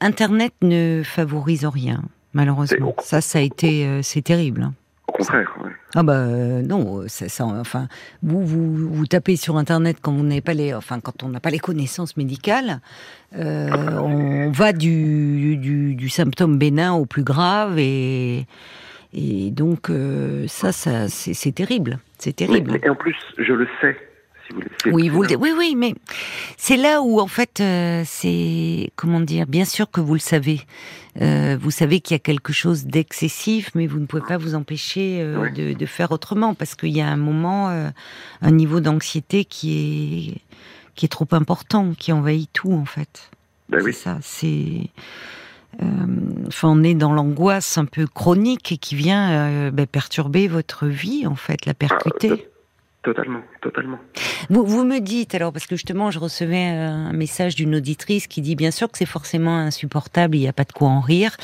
Internet 0.00 0.54
ne 0.62 1.02
favorise 1.04 1.66
rien, 1.66 2.02
malheureusement. 2.32 2.94
Ça, 3.02 3.20
ça 3.20 3.40
a 3.40 3.42
été, 3.42 4.00
c'est 4.02 4.22
terrible. 4.22 4.62
Hein. 4.62 4.74
Au 5.10 5.12
contraire, 5.12 5.52
Ah 5.96 6.04
bah 6.04 6.24
non, 6.62 7.02
ça, 7.08 7.44
enfin, 7.44 7.88
vous, 8.22 8.46
vous, 8.46 8.88
vous 8.88 9.06
tapez 9.06 9.34
sur 9.34 9.56
internet 9.56 9.96
quand 10.00 10.12
vous 10.12 10.22
n'avez 10.22 10.40
pas 10.40 10.54
les, 10.54 10.72
enfin 10.72 11.00
quand 11.00 11.24
on 11.24 11.28
n'a 11.30 11.40
pas 11.40 11.50
les 11.50 11.58
connaissances 11.58 12.16
médicales, 12.16 12.78
euh, 13.36 13.68
on 13.98 14.52
va 14.52 14.72
du, 14.72 15.56
du, 15.56 16.08
symptôme 16.08 16.58
bénin 16.58 16.92
au 16.92 17.06
plus 17.06 17.24
grave 17.24 17.76
et 17.78 18.46
et 19.12 19.50
donc 19.50 19.90
euh, 19.90 20.44
ça, 20.46 20.70
ça 20.70 21.08
c'est 21.08 21.52
terrible, 21.52 21.98
c'est 22.18 22.36
terrible. 22.36 22.78
et 22.80 22.88
en 22.88 22.94
plus, 22.94 23.16
je 23.36 23.52
le 23.52 23.66
sais. 23.80 23.96
Oui, 24.86 25.08
vous 25.08 25.22
le, 25.22 25.36
oui, 25.36 25.52
oui, 25.56 25.74
mais 25.76 25.94
c'est 26.56 26.76
là 26.76 27.02
où 27.02 27.20
en 27.20 27.26
fait, 27.26 27.60
euh, 27.60 28.02
c'est 28.06 28.90
comment 28.96 29.20
dire. 29.20 29.46
Bien 29.46 29.64
sûr 29.64 29.90
que 29.90 30.00
vous 30.00 30.14
le 30.14 30.20
savez. 30.20 30.60
Euh, 31.20 31.58
vous 31.60 31.70
savez 31.70 32.00
qu'il 32.00 32.14
y 32.14 32.16
a 32.16 32.20
quelque 32.20 32.52
chose 32.52 32.86
d'excessif, 32.86 33.70
mais 33.74 33.86
vous 33.86 33.98
ne 33.98 34.06
pouvez 34.06 34.22
pas 34.22 34.38
vous 34.38 34.54
empêcher 34.54 35.20
euh, 35.20 35.50
de, 35.50 35.86
faire 35.86 36.12
autrement 36.12 36.54
parce 36.54 36.74
qu'il 36.74 36.96
y 36.96 37.00
a 37.00 37.08
un 37.08 37.16
moment, 37.16 37.68
un 37.68 38.50
niveau 38.50 38.80
d'anxiété 38.80 39.44
qui 39.44 40.32
est 40.32 40.54
qui 40.94 41.06
est 41.06 41.10
trop 41.10 41.28
important, 41.32 41.92
qui 41.98 42.12
envahit 42.12 42.50
tout 42.52 42.72
en 42.72 42.84
fait. 42.84 43.30
Ben 43.68 43.80
c'est 43.84 43.92
ça. 43.92 44.18
C'est 44.22 44.90
enfin, 46.46 46.68
on 46.68 46.82
est 46.82 46.94
dans 46.94 47.12
l'angoisse 47.12 47.78
un 47.78 47.84
peu 47.84 48.06
chronique 48.06 48.72
et 48.72 48.76
qui 48.76 48.94
vient 48.94 49.70
ben, 49.70 49.86
perturber 49.86 50.48
votre 50.48 50.86
vie 50.86 51.26
en 51.26 51.36
fait, 51.36 51.66
la 51.66 51.74
percuter. 51.74 52.48
Totalement, 53.02 53.40
totalement. 53.62 53.98
Vous, 54.50 54.66
vous 54.66 54.84
me 54.84 55.00
dites, 55.00 55.34
alors, 55.34 55.54
parce 55.54 55.66
que 55.66 55.74
justement, 55.74 56.10
je 56.10 56.18
recevais 56.18 56.66
un 56.66 57.14
message 57.14 57.54
d'une 57.54 57.76
auditrice 57.76 58.26
qui 58.26 58.42
dit 58.42 58.56
bien 58.56 58.70
sûr 58.70 58.92
que 58.92 58.98
c'est 58.98 59.06
forcément 59.06 59.56
insupportable, 59.56 60.36
il 60.36 60.40
n'y 60.40 60.48
a 60.48 60.52
pas 60.52 60.64
de 60.64 60.72
quoi 60.72 60.88
en 60.88 61.00
rire, 61.00 61.34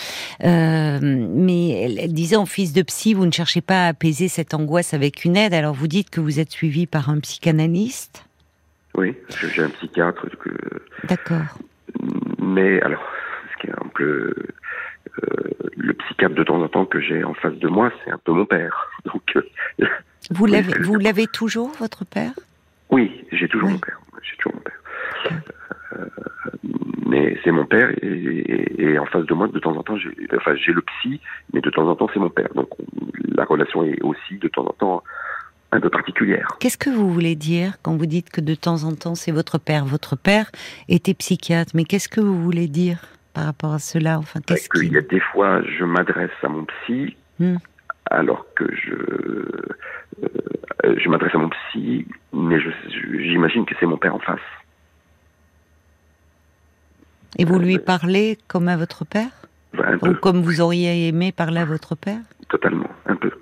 euh, 0.45 0.99
mais 1.01 1.95
elle, 1.99 2.13
disait 2.13 2.37
en 2.37 2.45
fils 2.45 2.75
de 2.75 2.83
psy, 2.83 3.15
vous 3.15 3.25
ne 3.25 3.31
cherchez 3.31 3.63
pas 3.63 3.87
à 3.87 3.89
apaiser 3.89 4.29
cette 4.29 4.53
angoisse 4.53 4.93
avec 4.93 5.25
une 5.25 5.35
aide, 5.35 5.55
alors 5.55 5.73
vous 5.73 5.89
dites 5.89 6.11
que 6.11 6.21
vous 6.21 6.41
êtes 6.41 6.51
suivi 6.51 6.87
par 6.87 7.09
un 7.09 7.21
psychanalyste 7.21 8.27
Oui, 8.95 9.15
j'ai 9.41 9.63
un 9.63 9.71
psychiatre. 9.71 10.27
Que... 10.39 10.51
D'accord. 11.05 11.59
Mais 12.39 12.83
alors, 12.83 13.03
ce 13.53 13.63
qui 13.63 13.69
est 13.69 13.75
un 13.83 13.89
peu... 13.95 14.35
Euh, 15.23 15.51
le 15.77 15.95
psychiatre 15.95 16.35
de 16.35 16.43
temps 16.43 16.61
en 16.61 16.69
temps 16.69 16.85
que 16.85 17.01
j'ai 17.01 17.25
en 17.25 17.35
face 17.35 17.55
de 17.55 17.69
moi, 17.69 17.93
c'est 18.05 18.11
un 18.11 18.19
peu 18.19 18.33
mon 18.33 18.47
père. 18.47 18.91
Donc, 19.05 19.23
euh, 19.37 19.87
vous 20.31 20.47
l'avez, 20.47 20.79
vous 20.83 20.99
l'avez 20.99 21.27
toujours, 21.27 21.73
votre 21.79 22.05
père? 22.05 22.33
Oui, 22.91 23.25
j'ai 23.33 23.49
toujours 23.49 23.71
mon 23.71 23.79
père. 23.79 23.99
J'ai 24.23 24.37
toujours 24.37 24.55
mon 24.55 24.63
père. 24.63 24.81
Euh, 25.93 26.05
mais 27.07 27.39
c'est 27.45 27.53
mon 27.53 27.65
père 27.65 27.91
et, 28.03 28.99
en 28.99 29.07
face 29.07 29.25
de 29.27 29.35
moi, 29.35 29.49
de 29.49 29.59
temps 29.59 29.77
en 29.77 29.83
temps, 29.83 29.97
j'ai, 29.97 30.11
enfin, 30.37 30.55
j'ai 30.57 30.73
le 30.73 30.83
psy, 30.83 31.21
mais 31.53 31.61
de 31.61 31.71
temps 31.71 31.89
en 31.89 31.95
temps, 31.95 32.09
c'est 32.13 32.21
mon 32.21 32.31
père. 32.31 32.49
Donc 32.55 32.69
la 33.37 33.45
relation 33.45 33.85
est 33.85 34.03
aussi 34.03 34.39
de 34.39 34.49
temps 34.49 34.67
en 34.67 34.73
temps 34.73 35.03
un 35.73 35.81
peu 35.81 35.91
particulière. 35.91 36.49
Qu'est-ce 36.61 36.79
que 36.79 36.91
vous 36.91 37.13
voulez 37.13 37.37
dire 37.37 37.75
quand 37.83 37.97
vous 37.97 38.07
dites 38.07 38.31
que 38.31 38.41
de 38.41 38.55
temps 38.55 38.85
en 38.85 38.95
temps, 38.95 39.15
c'est 39.15 39.33
votre 39.33 39.59
père? 39.59 39.85
Votre 39.85 40.17
père 40.17 40.51
était 40.89 41.15
psychiatre, 41.15 41.73
mais 41.75 41.85
qu'est-ce 41.85 42.09
que 42.09 42.21
vous 42.21 42.43
voulez 42.43 42.69
dire? 42.69 42.99
Par 43.37 43.45
rapport 43.45 43.75
à 43.75 43.78
cela 43.78 44.19
Enfin, 44.19 44.40
qu'est-ce 44.40 44.71
qu'il 44.71 44.90
y 44.90 44.97
a 44.97 45.02
des 45.02 45.21
fois, 45.21 45.61
je 45.62 45.85
m'adresse 45.85 46.31
à 46.43 46.49
mon 46.49 46.64
psy. 46.64 47.14
Hmm. 47.38 47.57
Alors 48.11 48.47
que 48.55 48.64
je 48.75 48.95
euh, 48.95 50.97
je 50.97 51.07
m'adresse 51.11 51.35
à 51.35 51.38
mon 51.38 51.50
psy, 51.50 52.07
mais 52.33 52.57
j'imagine 52.90 53.66
que 53.66 53.75
c'est 53.78 53.85
mon 53.85 53.99
père 53.99 54.14
en 54.14 54.21
face. 54.21 54.40
Et 57.38 57.45
vous 57.45 57.59
lui 57.59 57.76
euh, 57.76 57.85
parlez 57.85 58.38
comme 58.49 58.69
à 58.69 58.76
votre 58.78 59.05
père 59.05 59.28
Ou 60.00 60.14
comme 60.14 60.40
vous 60.40 60.62
auriez 60.62 61.09
aimé 61.09 61.31
parler 61.31 61.61
à 61.61 61.66
votre 61.66 61.95
père 61.95 62.23
Totalement, 62.49 62.88
un 63.05 63.16
peu. 63.16 63.33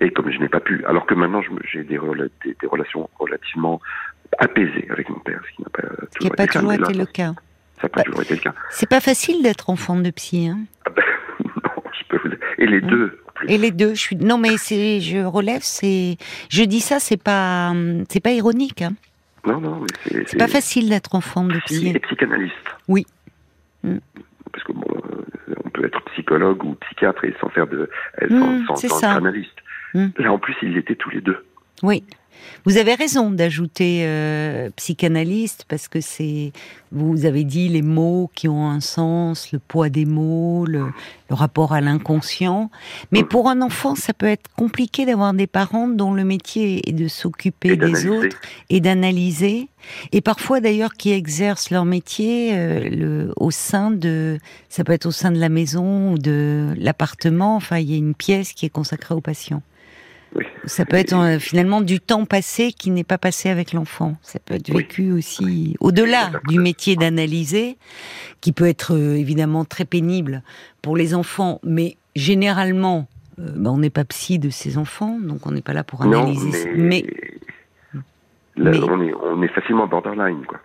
Et 0.00 0.10
comme 0.10 0.30
je 0.30 0.38
n'ai 0.40 0.50
pas 0.50 0.60
pu, 0.60 0.84
alors 0.84 1.06
que 1.06 1.14
maintenant 1.14 1.40
j'ai 1.72 1.84
des, 1.84 1.98
des, 1.98 2.66
relations 2.66 3.08
relativement 3.18 3.80
apaisées 4.38 4.86
avec 4.90 5.08
mon 5.08 5.20
père, 5.20 5.40
ce 5.48 5.56
qui 5.56 5.62
n'a 5.62 5.70
pas 5.70 5.88
toujours, 6.14 6.36
pas 6.36 6.46
toujours 6.46 6.72
été, 6.74 6.92
le 6.92 7.06
cas. 7.06 7.32
Ça 7.80 7.84
n'a 7.84 7.88
pas 7.90 8.02
toujours 8.02 8.22
été 8.22 8.34
le 8.34 8.40
cas. 8.40 8.54
C'est 8.70 8.88
pas 8.88 9.00
facile 9.00 9.42
d'être 9.42 9.70
enfant 9.70 9.96
de 9.96 10.10
psy, 10.10 10.48
hein 10.48 10.60
ah 10.84 10.90
ben, 10.90 11.02
non, 11.44 11.82
je 11.92 12.04
peux 12.08 12.28
vous... 12.28 12.34
Et 12.58 12.66
les 12.66 12.78
hein 12.78 12.86
deux, 12.88 13.20
et 13.46 13.58
les 13.58 13.70
deux, 13.70 13.94
je 13.94 14.00
suis 14.00 14.16
non 14.16 14.38
mais 14.38 14.56
c'est 14.56 15.00
je 15.00 15.18
relève 15.18 15.60
c'est 15.62 16.16
je 16.50 16.62
dis 16.64 16.80
ça 16.80 16.98
c'est 16.98 17.22
pas 17.22 17.72
c'est 18.08 18.20
pas 18.20 18.32
ironique 18.32 18.82
hein. 18.82 18.94
Non 19.46 19.60
non 19.60 19.80
mais 20.10 20.24
c'est 20.26 20.38
pas 20.38 20.48
facile 20.48 20.88
d'être 20.88 21.14
enfant 21.14 21.44
de 21.44 21.58
psy. 21.66 21.88
Et 21.88 21.98
psychanalyste. 22.00 22.54
Oui. 22.88 23.06
Mm. 23.84 23.98
Parce 24.52 24.64
que 24.64 24.72
bon 24.72 24.86
euh, 24.90 25.54
on 25.64 25.70
peut 25.70 25.84
être 25.84 26.02
psychologue 26.12 26.64
ou 26.64 26.74
psychiatre 26.74 27.24
et 27.24 27.34
sans 27.40 27.48
faire 27.50 27.66
de 27.68 27.88
sans, 28.20 28.34
mm, 28.34 28.66
sans, 28.66 28.76
sans 28.76 29.04
analyste. 29.04 29.58
Mm. 29.94 30.08
Là 30.18 30.32
en 30.32 30.38
plus 30.38 30.56
ils 30.62 30.76
étaient 30.76 30.96
tous 30.96 31.10
les 31.10 31.20
deux. 31.20 31.46
Oui. 31.82 32.02
Vous 32.64 32.76
avez 32.76 32.94
raison 32.94 33.30
d'ajouter 33.30 34.02
euh, 34.02 34.70
psychanalyste 34.76 35.64
parce 35.68 35.88
que 35.88 36.00
c'est, 36.00 36.52
vous 36.92 37.24
avez 37.24 37.44
dit 37.44 37.68
les 37.68 37.82
mots 37.82 38.30
qui 38.34 38.48
ont 38.48 38.68
un 38.68 38.80
sens, 38.80 39.52
le 39.52 39.58
poids 39.58 39.88
des 39.88 40.04
mots, 40.04 40.66
le, 40.66 40.86
rapport 41.30 41.72
à 41.72 41.80
l'inconscient. 41.80 42.70
Mais 43.12 43.22
pour 43.22 43.48
un 43.48 43.62
enfant, 43.62 43.94
ça 43.94 44.12
peut 44.12 44.26
être 44.26 44.48
compliqué 44.56 45.06
d'avoir 45.06 45.34
des 45.34 45.46
parents 45.46 45.88
dont 45.88 46.14
le 46.14 46.24
métier 46.24 46.88
est 46.88 46.92
de 46.92 47.08
s'occuper 47.08 47.76
des 47.76 48.06
autres 48.06 48.36
et 48.70 48.80
d'analyser. 48.80 49.68
Et 50.12 50.20
parfois 50.20 50.60
d'ailleurs 50.60 50.94
qui 50.94 51.12
exercent 51.12 51.70
leur 51.70 51.84
métier 51.84 52.50
euh, 52.52 52.88
le, 52.88 53.32
au 53.36 53.50
sein 53.50 53.90
de, 53.90 54.38
ça 54.68 54.84
peut 54.84 54.92
être 54.92 55.06
au 55.06 55.10
sein 55.10 55.30
de 55.30 55.38
la 55.38 55.48
maison 55.48 56.12
ou 56.12 56.18
de 56.18 56.74
l'appartement. 56.78 57.56
Enfin, 57.56 57.78
il 57.78 57.90
y 57.90 57.94
a 57.94 57.98
une 57.98 58.14
pièce 58.14 58.52
qui 58.52 58.66
est 58.66 58.70
consacrée 58.70 59.14
aux 59.14 59.20
patients. 59.20 59.62
Ça 60.68 60.84
peut 60.84 60.96
être 60.96 61.14
euh, 61.14 61.38
finalement 61.38 61.80
du 61.80 61.98
temps 62.00 62.26
passé 62.26 62.72
qui 62.72 62.90
n'est 62.90 63.04
pas 63.04 63.18
passé 63.18 63.48
avec 63.48 63.72
l'enfant. 63.72 64.16
Ça 64.22 64.38
peut 64.38 64.54
être 64.54 64.70
vécu 64.70 65.12
aussi 65.12 65.76
au-delà 65.80 66.30
du 66.46 66.58
métier 66.58 66.96
d'analyser, 66.96 67.78
qui 68.40 68.52
peut 68.52 68.66
être 68.66 68.94
euh, 68.94 69.16
évidemment 69.16 69.64
très 69.64 69.84
pénible 69.84 70.42
pour 70.82 70.96
les 70.96 71.14
enfants, 71.14 71.60
mais 71.62 71.96
généralement, 72.14 73.08
euh, 73.38 73.48
bah, 73.56 73.70
on 73.70 73.78
n'est 73.78 73.90
pas 73.90 74.04
psy 74.04 74.38
de 74.38 74.50
ces 74.50 74.76
enfants, 74.76 75.18
donc 75.18 75.46
on 75.46 75.52
n'est 75.52 75.62
pas 75.62 75.72
là 75.72 75.84
pour 75.84 76.02
analyser. 76.02 76.70
mais, 76.76 77.04
On, 78.56 79.42
est, 79.42 79.48
facilement 79.48 79.86
borderline, 79.86 80.44
quoi. 80.46 80.58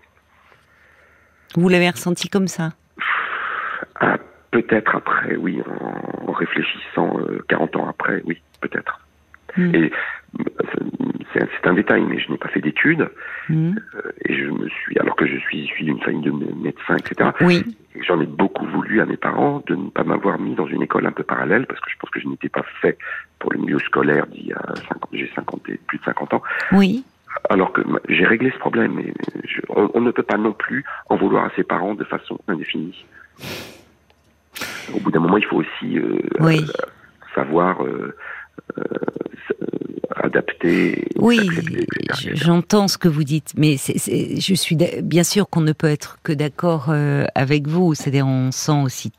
Vous 1.56 1.70
l'avez 1.70 1.90
ressenti 1.90 2.28
comme 2.28 2.48
ça? 2.48 2.74
Ah, 4.00 4.18
Peut-être 4.52 4.96
après, 4.96 5.36
oui, 5.36 5.62
en, 6.28 6.32
réfléchissant 6.32 7.18
40 7.48 7.76
ans 7.76 7.88
après, 7.88 8.22
oui, 8.26 8.42
peut-être. 8.62 9.03
Mm. 9.58 9.76
Et 9.76 9.92
c'est 11.34 11.68
un 11.68 11.74
détail, 11.74 12.04
mais 12.08 12.20
je 12.20 12.32
n'ai 12.32 12.38
pas 12.38 12.50
fait 12.50 12.62
d'études. 12.62 13.10
Mm. 13.50 13.76
Euh, 13.96 14.12
et 14.26 14.36
je 14.36 14.46
me 14.46 14.68
suis, 14.70 14.98
alors 15.00 15.16
que 15.16 15.26
je 15.26 15.38
suis 15.38 15.60
issu 15.60 15.84
d'une 15.84 16.00
famille 16.02 16.22
de 16.22 16.32
médecins, 16.32 16.98
etc. 16.98 17.32
Oui. 17.42 17.64
J'en 18.08 18.20
ai 18.20 18.26
beaucoup 18.26 18.66
voulu 18.66 19.02
à 19.02 19.06
mes 19.06 19.18
parents 19.18 19.64
de 19.68 19.76
ne 19.76 19.90
pas 19.90 20.04
m'avoir 20.04 20.40
mis 20.40 20.56
dans 20.56 20.68
une 20.68 20.82
école 20.82 21.06
un 21.06 21.12
peu 21.12 21.24
parallèle, 21.24 21.66
parce 21.68 21.80
que 21.80 21.92
je 21.92 21.98
pense 21.98 22.10
que 22.10 22.20
je 22.20 22.28
n'étais 22.28 22.50
pas 22.50 22.64
fait 22.82 22.98
pour 23.40 23.52
le 23.54 23.60
milieu 23.60 23.80
scolaire 23.80 24.26
d'il 24.28 24.48
y 24.48 24.54
a 24.54 24.62
50, 24.90 25.10
j'ai 25.14 25.32
50 25.36 25.62
plus 25.62 25.98
de 26.00 26.04
50 26.04 26.34
ans. 26.34 26.44
Oui. 26.72 27.04
Alors 27.50 27.74
que 27.74 27.82
j'ai 28.10 28.26
réglé 28.26 28.52
ce 28.52 28.58
problème, 28.58 28.94
mais 28.96 29.14
on, 29.70 30.02
ne 30.02 30.12
peut 30.12 30.24
pas 30.24 30.38
non 30.38 30.54
plus 30.54 30.84
en 31.10 31.16
vouloir 31.16 31.46
à 31.46 31.50
ses 31.56 31.64
parents 31.64 31.96
de 31.96 32.04
façon 32.04 32.40
indéfinie. 32.48 33.06
Au 34.94 35.00
bout 35.00 35.12
d'un 35.12 35.20
moment, 35.20 35.38
il 35.38 35.46
faut 35.46 35.58
aussi 35.58 35.98
euh, 35.98 36.20
oui. 36.40 36.66
savoir 37.34 37.84
euh, 37.84 38.16
euh, 38.78 38.84
adapter. 40.16 41.08
Oui, 41.18 41.40
j'entends 42.34 42.88
ce 42.88 42.98
que 42.98 43.08
vous 43.08 43.24
dites, 43.24 43.54
mais 43.58 43.78
je 43.78 44.54
suis 44.54 44.78
bien 45.04 45.24
sûr 45.24 45.50
qu'on 45.50 45.62
ne 45.62 45.74
peut 45.74 45.90
être 45.90 46.20
que 46.24 46.34
d'accord 46.34 46.88
euh, 46.90 47.26
avec 47.36 47.68
vous. 47.68 47.94
C'est-à-dire, 47.94 48.28
on 48.28 48.52
sent 48.52 48.82
aussi 48.84 49.12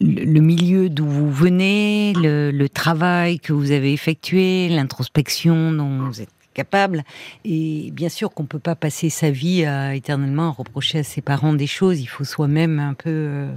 le 0.00 0.40
milieu 0.40 0.88
d'où 0.88 1.06
vous 1.06 1.30
venez, 1.30 2.12
le, 2.14 2.66
travail 2.68 3.38
que 3.40 3.52
vous 3.52 3.70
avez 3.70 3.92
effectué, 3.92 4.68
l'introspection 4.68 5.72
dont 5.72 6.06
vous 6.06 6.20
êtes 6.20 6.28
capable. 6.54 7.04
Et 7.44 7.90
bien 7.92 8.08
sûr 8.08 8.32
qu'on 8.32 8.42
ne 8.42 8.48
peut 8.48 8.58
pas 8.58 8.74
passer 8.74 9.10
sa 9.10 9.30
vie 9.30 9.64
à 9.64 9.94
éternellement 9.94 10.52
reprocher 10.52 10.98
à 10.98 11.02
ses 11.04 11.20
parents 11.20 11.54
des 11.54 11.66
choses. 11.66 12.00
Il 12.00 12.06
faut 12.06 12.24
soi-même 12.24 12.80
un 12.80 12.94
peu 12.94 13.10
euh, 13.10 13.56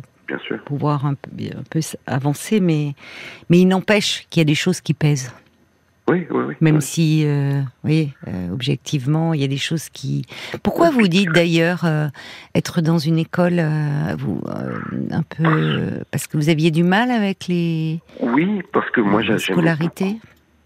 pouvoir 0.66 1.06
un 1.06 1.16
peu, 1.16 1.30
un 1.56 1.64
peu 1.70 1.80
avancer, 2.08 2.60
mais, 2.60 2.94
mais 3.50 3.60
il 3.60 3.68
n'empêche 3.68 4.28
qu'il 4.30 4.42
y 4.42 4.44
a 4.44 4.46
des 4.46 4.56
choses 4.56 4.82
qui 4.82 4.94
pèsent. 4.94 5.34
Oui, 6.10 6.28
oui, 6.30 6.44
oui. 6.48 6.56
Même 6.60 6.82
si, 6.82 7.24
euh, 7.26 7.62
oui, 7.84 8.12
euh, 8.28 8.52
objectivement, 8.52 9.34
il 9.34 9.42
y 9.42 9.44
a 9.44 9.48
des 9.48 9.58
choses 9.58 9.88
qui. 9.90 10.26
Pourquoi 10.64 10.90
vous 10.90 11.08
dites 11.08 11.32
d'ailleurs 11.32 11.86
euh, 11.86 12.08
être 12.54 12.82
dans 12.82 12.98
une 12.98 13.18
école, 13.18 13.62
vous, 14.18 14.42
un 15.12 15.24
peu, 15.24 16.04
parce 16.12 16.28
que 16.28 16.38
vous 16.38 16.50
aviez 16.50 16.72
du 16.72 16.84
mal 16.84 17.12
avec 17.12 17.48
les. 17.48 18.00
Oui, 18.20 18.62
parce 18.74 18.90
que 18.90 19.00
moi 19.00 19.22
j'ai. 19.22 19.38
Scolarité? 19.38 20.18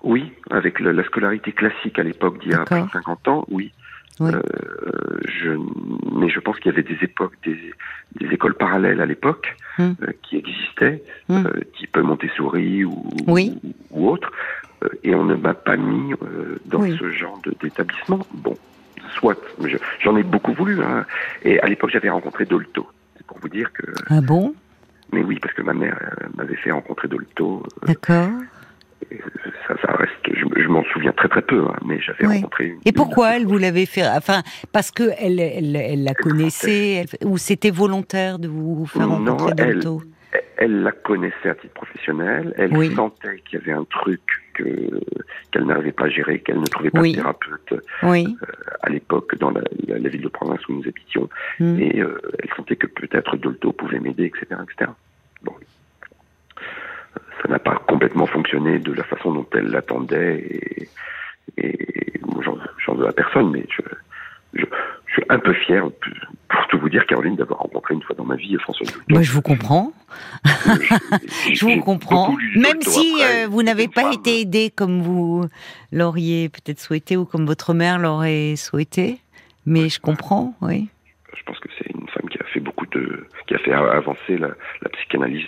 Oui, 0.03 0.31
avec 0.49 0.79
la, 0.79 1.03
scolarité 1.03 1.51
classique 1.51 1.99
à 1.99 2.03
l'époque 2.03 2.39
d'il 2.41 2.51
y 2.51 2.55
a 2.55 2.65
50 2.65 3.27
ans, 3.27 3.45
oui. 3.49 3.71
Euh, 4.21 4.41
je, 5.25 5.49
mais 6.17 6.29
je 6.29 6.39
pense 6.39 6.57
qu'il 6.59 6.71
y 6.71 6.73
avait 6.73 6.83
des 6.83 6.97
époques, 7.01 7.33
des, 7.43 7.57
des 8.19 8.33
écoles 8.33 8.55
parallèles 8.55 9.01
à 9.01 9.05
l'époque 9.05 9.55
hum. 9.77 9.95
euh, 10.01 10.11
qui 10.23 10.37
existaient, 10.37 11.03
hum. 11.29 11.45
euh, 11.47 11.61
type 11.77 11.97
Montessori 11.97 12.85
ou, 12.85 13.09
oui. 13.27 13.57
ou, 13.91 14.09
autre, 14.09 14.31
et 15.03 15.15
on 15.15 15.25
ne 15.25 15.35
m'a 15.35 15.53
pas 15.53 15.77
mis 15.77 16.13
dans 16.65 16.81
ce 16.81 17.09
genre 17.11 17.39
d'établissement. 17.61 18.19
Bon, 18.33 18.55
soit, 19.13 19.37
j'en 19.99 20.15
ai 20.15 20.23
beaucoup 20.23 20.53
voulu. 20.53 20.81
Hein. 20.83 21.05
Et 21.43 21.59
à 21.59 21.67
l'époque, 21.67 21.89
j'avais 21.91 22.09
rencontré 22.09 22.45
Dolto. 22.45 22.87
C'est 23.17 23.25
pour 23.25 23.39
vous 23.39 23.49
dire 23.49 23.71
que. 23.73 23.83
Ah 24.09 24.21
bon? 24.21 24.53
Mais 25.11 25.23
oui, 25.23 25.39
parce 25.41 25.53
que 25.53 25.61
ma 25.61 25.73
mère 25.73 25.97
m'avait 26.35 26.55
fait 26.55 26.71
rencontrer 26.71 27.07
Dolto. 27.07 27.63
D'accord 27.87 28.29
ça, 29.67 29.75
ça 29.81 29.93
reste, 29.93 30.11
je, 30.33 30.67
m'en 30.67 30.83
souviens 30.85 31.11
très 31.11 31.27
très 31.27 31.41
peu, 31.41 31.65
hein, 31.65 31.75
mais 31.85 31.99
j'avais 31.99 32.25
rencontré. 32.25 32.67
Une, 32.67 32.79
Et 32.85 32.91
pourquoi 32.91 33.35
elle 33.35 33.45
vous 33.45 33.57
l'avait 33.57 33.85
fait 33.85 34.05
Enfin, 34.07 34.41
parce 34.71 34.91
que 34.91 35.11
elle, 35.19 35.39
elle, 35.39 35.75
elle 35.75 36.03
la 36.03 36.13
connaissait, 36.13 37.05
ou 37.23 37.37
c'était 37.37 37.71
volontaire 37.71 38.39
de 38.39 38.47
vous 38.47 38.85
faire 38.85 39.09
rencontrer 39.09 39.53
elle, 39.57 39.81
elle, 40.57 40.83
la 40.83 40.91
connaissait 40.91 41.49
à 41.49 41.55
titre 41.55 41.73
professionnel. 41.73 42.53
Elle 42.57 42.95
sentait 42.95 43.41
qu'il 43.45 43.59
y 43.59 43.61
avait 43.61 43.73
un 43.73 43.85
truc 43.85 44.21
que 44.53 45.01
qu'elle 45.51 45.65
n'arrivait 45.65 45.91
pas 45.91 46.05
à 46.05 46.09
gérer, 46.09 46.39
qu'elle 46.39 46.59
ne 46.59 46.65
trouvait 46.65 46.89
pas 46.89 47.01
de 47.01 47.13
thérapeute 47.13 47.73
euh, 48.03 48.23
à 48.81 48.89
l'époque 48.89 49.37
dans 49.37 49.51
la, 49.51 49.61
la, 49.87 50.09
ville 50.09 50.21
de 50.21 50.27
province 50.27 50.67
où 50.67 50.73
nous 50.73 50.87
habitions. 50.87 51.29
Hmm. 51.59 51.79
Et 51.79 51.99
euh, 51.99 52.19
elle 52.39 52.49
sentait 52.55 52.75
que 52.75 52.87
peut-être 52.87 53.37
Dolto 53.37 53.71
pouvait 53.71 53.99
m'aider, 53.99 54.25
etc., 54.25 54.61
etc. 54.63 54.91
Bon 55.43 55.53
ça 57.41 57.49
n'a 57.49 57.59
pas 57.59 57.75
complètement 57.87 58.25
fonctionné 58.25 58.79
de 58.79 58.91
la 58.93 59.03
façon 59.03 59.33
dont 59.33 59.45
elle 59.53 59.67
l'attendait. 59.67 60.87
Et, 61.57 62.19
j'en 62.85 62.95
veux 62.95 63.07
à 63.07 63.13
personne, 63.13 63.51
mais 63.51 63.65
je, 63.69 63.81
je, 64.53 64.65
je, 65.07 65.13
suis 65.13 65.23
un 65.29 65.39
peu 65.39 65.53
fier, 65.53 65.83
pour 66.49 66.67
tout 66.67 66.79
vous 66.79 66.89
dire, 66.89 67.05
Caroline, 67.07 67.35
d'avoir 67.35 67.59
rencontré 67.59 67.93
une 67.93 68.03
fois 68.03 68.15
dans 68.15 68.25
ma 68.25 68.35
vie 68.35 68.55
François 68.59 68.87
Moi, 69.09 69.21
je 69.21 69.31
vous 69.31 69.41
comprends. 69.41 69.91
je 70.45 71.65
vous 71.65 71.79
comprends. 71.81 72.35
Même 72.55 72.81
si 72.81 73.15
euh, 73.21 73.47
vous 73.49 73.63
n'avez 73.63 73.87
pas 73.87 74.13
été 74.13 74.41
aidé 74.41 74.71
comme 74.75 75.01
vous 75.01 75.45
l'auriez 75.91 76.49
peut-être 76.49 76.79
souhaité 76.79 77.17
ou 77.17 77.25
comme 77.25 77.45
votre 77.45 77.73
mère 77.73 77.99
l'aurait 77.99 78.55
souhaité. 78.55 79.19
Mais 79.65 79.89
je 79.89 79.99
comprends, 79.99 80.53
oui. 80.61 80.87
Je 81.35 81.43
pense 81.43 81.59
que 81.59 81.69
c'est 81.77 81.89
une 81.93 82.07
femme 82.09 82.29
qui 82.29 82.37
a 82.39 82.45
fait 82.45 82.59
beaucoup 82.59 82.84
de, 82.95 83.27
qui 83.47 83.55
a 83.55 83.59
fait 83.59 83.73
avancer 83.73 84.37
la, 84.37 84.49
psychanalyse 84.89 85.47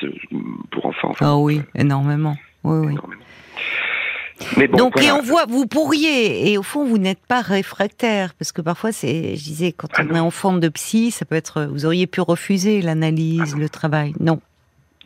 pour 0.72 0.86
enfants. 0.86 1.14
ah 1.20 1.38
oui, 1.38 1.62
énormément. 1.76 2.36
Oui, 2.64 2.88
oui. 2.88 4.68
Donc, 4.68 5.02
et 5.02 5.12
on 5.12 5.22
voit, 5.22 5.46
vous 5.48 5.66
pourriez, 5.66 6.52
et 6.52 6.58
au 6.58 6.64
fond, 6.64 6.86
vous 6.86 6.98
n'êtes 6.98 7.26
pas 7.28 7.42
réfractaire, 7.42 8.34
parce 8.36 8.52
que 8.52 8.62
parfois, 8.62 8.92
c'est, 8.92 9.36
je 9.36 9.44
disais, 9.44 9.72
quand 9.72 9.88
ah 9.96 10.04
on 10.10 10.16
est 10.16 10.20
en 10.20 10.32
forme 10.32 10.60
de 10.60 10.70
psy, 10.70 11.12
ça 11.12 11.26
peut 11.26 11.36
être, 11.36 11.64
vous 11.64 11.86
auriez 11.86 12.06
pu 12.06 12.22
refuser 12.22 12.82
l'analyse, 12.82 13.56
ah 13.56 13.60
le 13.60 13.70
travail. 13.70 14.14
Non. 14.20 14.40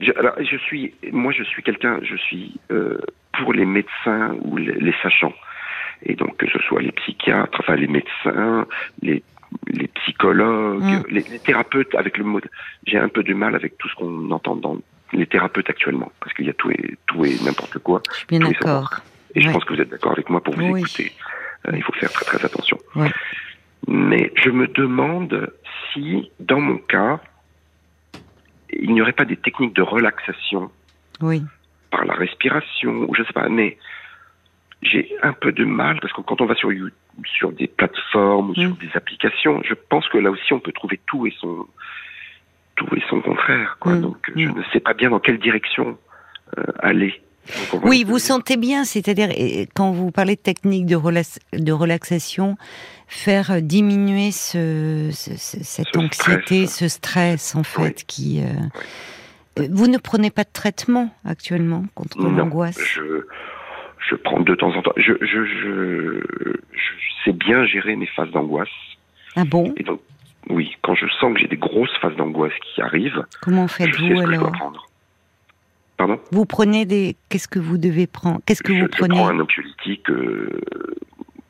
Je, 0.02 0.12
alors, 0.18 0.34
je 0.40 0.58
suis, 0.58 0.94
moi, 1.12 1.32
je 1.32 1.44
suis 1.44 1.64
quelqu'un, 1.64 2.00
je 2.04 2.16
suis 2.16 2.60
euh, 2.72 3.00
pour 3.40 3.54
les 3.54 3.66
médecins 3.66 4.36
ou 4.42 4.58
les, 4.58 4.94
sachants. 5.02 5.34
Et 6.04 6.16
donc, 6.16 6.38
que 6.38 6.48
ce 6.50 6.60
soit 6.60 6.82
les 6.82 6.92
psychiatres, 6.92 7.58
enfin, 7.60 7.76
les 7.76 7.88
médecins, 7.88 8.66
les 9.02 9.24
les 9.68 9.88
psychologues, 9.88 10.84
mm. 10.84 11.04
les, 11.10 11.24
thérapeutes, 11.40 11.96
avec 11.96 12.18
le 12.18 12.24
mot, 12.24 12.40
j'ai 12.86 12.98
un 12.98 13.10
peu 13.10 13.24
de 13.24 13.34
mal 13.34 13.56
avec 13.56 13.78
tout 13.78 13.90
ce 13.90 13.96
qu'on 13.96 14.32
entend 14.32 14.56
dans 14.56 14.78
les 15.14 15.28
thérapeutes 15.28 15.70
actuellement, 15.70 16.12
parce 16.20 16.34
qu'il 16.34 16.46
y 16.46 16.50
a 16.50 16.54
tout 16.54 16.72
et 16.72 16.98
tout 17.06 17.26
et 17.26 17.36
n'importe 17.44 17.80
quoi. 17.80 18.02
Je 18.12 18.18
suis 18.18 18.28
bien 18.28 18.40
d'accord. 18.40 19.02
Et 19.36 19.42
je 19.42 19.50
pense 19.50 19.64
que 19.66 19.74
vous 19.74 19.82
êtes 19.82 19.90
d'accord 19.90 20.14
avec 20.14 20.30
moi 20.30 20.42
pour 20.42 20.56
vous 20.56 20.78
écouter. 20.78 21.12
Euh, 21.68 21.72
il 21.76 21.84
faut 21.84 21.94
faire 21.94 22.12
très 22.12 22.26
très 22.26 22.46
attention. 22.46 22.78
Mais 23.88 24.32
je 24.36 24.50
me 24.50 24.68
demande 24.68 25.52
si, 25.94 26.32
dans 26.40 26.60
mon 26.60 26.78
cas, 26.78 27.20
il 28.72 28.94
n'y 28.94 29.02
aurait 29.02 29.14
pas 29.14 29.26
des 29.26 29.38
techniques 29.38 29.76
de 29.76 29.82
relaxation 29.82 30.72
oui. 31.22 31.44
par 31.90 32.06
la 32.06 32.14
respiration, 32.14 33.06
ou 33.08 33.16
je 33.16 33.24
sais 33.24 33.34
pas, 33.34 33.50
mais 33.50 33.78
j'ai 34.82 35.16
un 35.22 35.34
peu 35.34 35.52
de 35.52 35.66
mal 35.66 36.00
parce 36.00 36.14
que 36.14 36.22
quand 36.22 36.42
on 36.42 36.46
va 36.46 36.56
sur 36.56 36.72
sur 37.26 37.52
des 37.52 37.68
plateformes 37.68 38.52
ou 38.52 38.56
sur 38.56 38.70
mm. 38.70 38.78
des 38.78 38.90
applications, 38.96 39.62
je 39.64 39.74
pense 39.74 40.08
que 40.10 40.18
là 40.18 40.32
aussi 40.32 40.54
on 40.54 40.60
peut 40.60 40.72
trouver 40.72 41.00
tout 41.06 41.28
et 41.28 41.34
son 41.40 41.68
tout 42.76 42.88
et 42.96 43.04
son 43.10 43.22
contraire. 43.22 43.78
Quoi. 43.80 43.94
Mm. 43.94 44.02
Donc 44.02 44.32
je 44.36 44.48
mm. 44.48 44.58
ne 44.58 44.64
sais 44.74 44.80
pas 44.80 44.94
bien 44.94 45.10
dans 45.10 45.20
quelle 45.20 45.40
direction 45.40 45.98
euh, 46.58 46.64
aller. 46.80 47.22
Oui, 47.84 48.04
vous 48.04 48.20
sentez 48.20 48.56
bien, 48.56 48.84
c'est-à-dire 48.86 49.30
quand 49.74 49.92
vous 49.92 50.12
parlez 50.12 50.36
de 50.36 50.42
technique 50.42 50.86
de, 50.86 50.96
de 50.96 51.72
relaxation, 51.72 52.56
faire 53.08 53.52
euh, 53.52 53.60
diminuer 53.62 54.32
ce, 54.32 55.10
cette 55.12 55.98
anxiété, 55.98 56.68
ce 56.68 56.88
stress 56.88 57.56
en 57.56 57.64
fait 57.64 58.04
qui. 58.06 58.42
Euh, 58.42 58.48
euh, 59.60 59.68
vous 59.70 59.88
ne 59.88 59.98
prenez 59.98 60.32
pas 60.32 60.44
de 60.44 60.50
traitement 60.54 61.10
actuellement 61.26 61.84
contre 61.94 62.22
l'angoisse? 62.22 62.80
je, 62.80 63.26
je 64.10 64.16
prends 64.16 64.40
de 64.40 64.56
temps 64.56 64.74
en 64.76 64.82
temps. 64.82 64.94
Je, 64.98 65.14
je, 65.22 65.46
je, 65.46 66.22
je 66.74 67.24
sais 67.26 67.34
bien 67.34 67.66
gérer 67.66 67.96
mes 67.96 68.08
phases 68.08 68.32
d'angoisse. 68.32 68.70
Ah 69.36 69.46
bon? 69.46 69.74
Et 69.78 69.84
donc, 69.84 70.02
Oui, 70.50 70.76
quand 70.82 70.96
je 70.96 71.06
sens 71.20 71.34
que 71.34 71.40
j'ai 71.40 71.48
des 71.48 71.58
grosses 71.58 71.96
phases 72.02 72.16
d'angoisse 72.16 72.54
qui 72.74 72.82
arrivent. 72.82 73.26
Comment 73.42 73.68
faites-vous 73.68 74.20
alors? 74.22 74.52
vous 76.32 76.46
prenez 76.46 76.86
des. 76.86 77.16
Qu'est-ce 77.30 77.48
que 77.48 77.60
vous 77.60 77.78
devez 77.78 78.08
prendre 78.08 78.40
Qu'est-ce 78.46 78.64
que 78.64 78.74
vous 78.74 78.88
prenez? 78.88 79.16
Je 79.16 79.22
prends 79.22 79.30
un 79.30 79.40
anxiolytique 79.40 80.10
euh, 80.10 80.50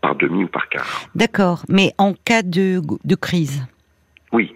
par 0.01 0.15
demi 0.15 0.43
ou 0.43 0.47
par 0.47 0.67
quart. 0.67 1.09
D'accord, 1.15 1.63
mais 1.69 1.93
en 1.97 2.13
cas 2.13 2.41
de, 2.41 2.81
de 3.03 3.15
crise? 3.15 3.65
Oui. 4.33 4.53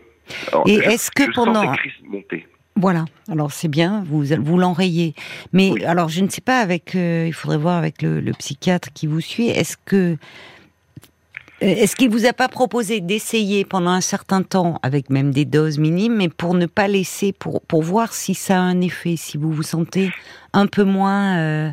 Et 0.66 0.76
est-ce 0.76 1.12
que 1.12 1.34
pendant 1.34 1.64
sens 1.64 1.78
crises 1.78 1.94
monter. 2.04 2.48
Voilà. 2.76 3.06
Alors 3.32 3.52
c'est 3.52 3.70
bien, 3.70 4.04
vous 4.06 4.24
vous 4.42 4.58
l'enrayez. 4.58 5.16
Mais 5.54 5.84
alors 5.86 6.10
je 6.10 6.22
ne 6.22 6.30
sais 6.30 6.42
pas 6.42 6.60
avec. 6.60 6.96
Euh, 6.96 7.26
il 7.28 7.34
faudrait 7.34 7.58
voir 7.58 7.78
avec 7.78 8.02
le, 8.02 8.20
le 8.20 8.32
psychiatre 8.34 8.90
qui 8.94 9.08
vous 9.08 9.22
suit. 9.22 9.48
Est-ce 9.48 9.78
que 9.86 10.18
euh, 11.64 11.68
est-ce 11.68 11.96
qu'il 11.96 12.10
vous 12.10 12.26
a 12.26 12.34
pas 12.34 12.50
proposé 12.50 13.00
d'essayer 13.00 13.64
pendant 13.64 13.92
un 13.92 14.02
certain 14.02 14.44
temps, 14.44 14.78
avec 14.84 15.10
même 15.10 15.32
des 15.32 15.46
doses 15.46 15.80
minimes, 15.80 16.18
mais 16.18 16.28
pour 16.28 16.54
ne 16.54 16.66
pas 16.66 16.88
laisser, 16.90 17.32
pour, 17.32 17.62
pour 17.62 17.82
voir 17.82 18.14
si 18.14 18.36
ça 18.36 18.58
a 18.58 18.60
un 18.60 18.82
effet, 18.82 19.16
si 19.16 19.38
vous 19.38 19.52
vous 19.52 19.64
sentez 19.64 20.12
un 20.52 20.68
peu 20.68 20.84
moins 20.84 21.38
euh, 21.38 21.72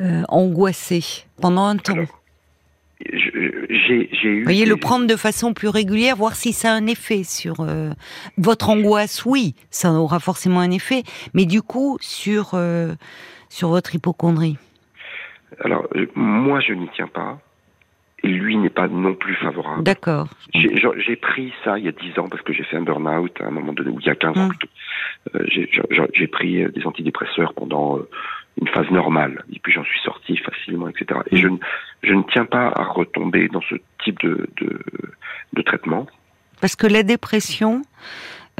euh, 0.00 0.22
angoissé 0.28 1.02
pendant 1.40 1.64
un 1.64 1.78
temps? 1.78 1.94
J'ai 3.00 4.08
eu. 4.24 4.38
Vous 4.38 4.44
voyez, 4.44 4.66
le 4.66 4.76
prendre 4.76 5.06
de 5.06 5.16
façon 5.16 5.52
plus 5.52 5.68
régulière, 5.68 6.16
voir 6.16 6.34
si 6.34 6.52
ça 6.52 6.72
a 6.72 6.74
un 6.74 6.86
effet 6.86 7.24
sur 7.24 7.66
votre 8.38 8.70
angoisse. 8.70 9.24
Oui, 9.26 9.54
ça 9.70 9.92
aura 9.92 10.18
forcément 10.18 10.60
un 10.60 10.70
effet, 10.70 11.02
mais 11.34 11.44
du 11.44 11.62
coup 11.62 11.98
sur 12.00 12.58
sur 13.48 13.68
votre 13.68 13.94
hypochondrie. 13.94 14.56
Alors 15.60 15.88
moi, 16.14 16.60
je 16.60 16.72
n'y 16.72 16.88
tiens 16.94 17.08
pas 17.08 17.38
et 18.22 18.28
lui 18.28 18.56
n'est 18.56 18.70
pas 18.70 18.88
non 18.88 19.14
plus 19.14 19.34
favorable. 19.36 19.82
D'accord. 19.82 20.28
J'ai 20.54 21.16
pris 21.16 21.52
ça 21.64 21.78
il 21.78 21.84
y 21.84 21.88
a 21.88 21.92
10 21.92 22.18
ans 22.18 22.28
parce 22.28 22.42
que 22.42 22.52
j'ai 22.52 22.64
fait 22.64 22.76
un 22.76 22.82
burn-out 22.82 23.40
à 23.40 23.46
un 23.46 23.50
moment 23.50 23.72
donné, 23.72 23.90
ou 23.90 24.00
il 24.00 24.06
y 24.06 24.10
a 24.10 24.14
15 24.14 24.36
ans 24.36 24.46
mm. 24.46 24.48
plutôt. 24.48 24.68
Euh, 25.34 26.08
j'ai 26.14 26.26
pris 26.26 26.64
euh, 26.64 26.70
des 26.70 26.86
antidépresseurs 26.86 27.54
pendant 27.54 27.98
euh, 27.98 28.08
une 28.60 28.68
phase 28.68 28.90
normale, 28.90 29.44
et 29.52 29.58
puis 29.58 29.72
j'en 29.72 29.84
suis 29.84 30.00
sorti 30.00 30.36
facilement, 30.38 30.88
etc. 30.88 31.20
Et 31.30 31.36
je, 31.36 31.48
je 32.02 32.12
ne 32.12 32.22
tiens 32.32 32.44
pas 32.44 32.68
à 32.68 32.84
retomber 32.84 33.48
dans 33.48 33.62
ce 33.62 33.74
type 34.04 34.20
de, 34.22 34.48
de, 34.60 34.80
de 35.52 35.62
traitement. 35.62 36.06
Parce 36.60 36.76
que 36.76 36.86
la 36.86 37.02
dépression 37.02 37.82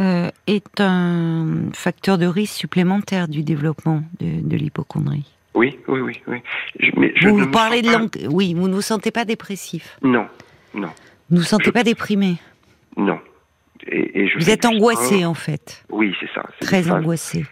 euh, 0.00 0.28
est 0.46 0.80
un 0.80 1.70
facteur 1.72 2.18
de 2.18 2.26
risque 2.26 2.54
supplémentaire 2.54 3.28
du 3.28 3.42
développement 3.42 4.02
de, 4.20 4.46
de 4.46 4.56
l'hypochondrie. 4.56 5.32
Oui, 5.54 5.78
oui, 5.88 6.00
oui, 6.00 6.20
oui. 6.26 7.12
vous, 7.22 7.50
parlez 7.50 7.80
de 7.80 8.28
Oui, 8.28 8.52
vous 8.52 8.68
ne 8.68 8.74
vous 8.74 8.82
sentez 8.82 9.10
pas 9.10 9.24
dépressif 9.24 9.96
Non, 10.02 10.26
non. 10.74 10.90
Vous 11.30 11.36
ne 11.36 11.40
vous 11.40 11.46
sentez 11.46 11.72
pas 11.72 11.82
déprimé 11.82 12.36
Non. 12.98 13.18
Et, 13.86 14.28
vous 14.36 14.50
êtes 14.50 14.66
angoissé, 14.66 15.24
en 15.24 15.32
fait. 15.32 15.82
Oui, 15.88 16.14
c'est 16.20 16.28
ça. 16.34 16.42
Très 16.60 16.90
angoissé. 16.90 17.46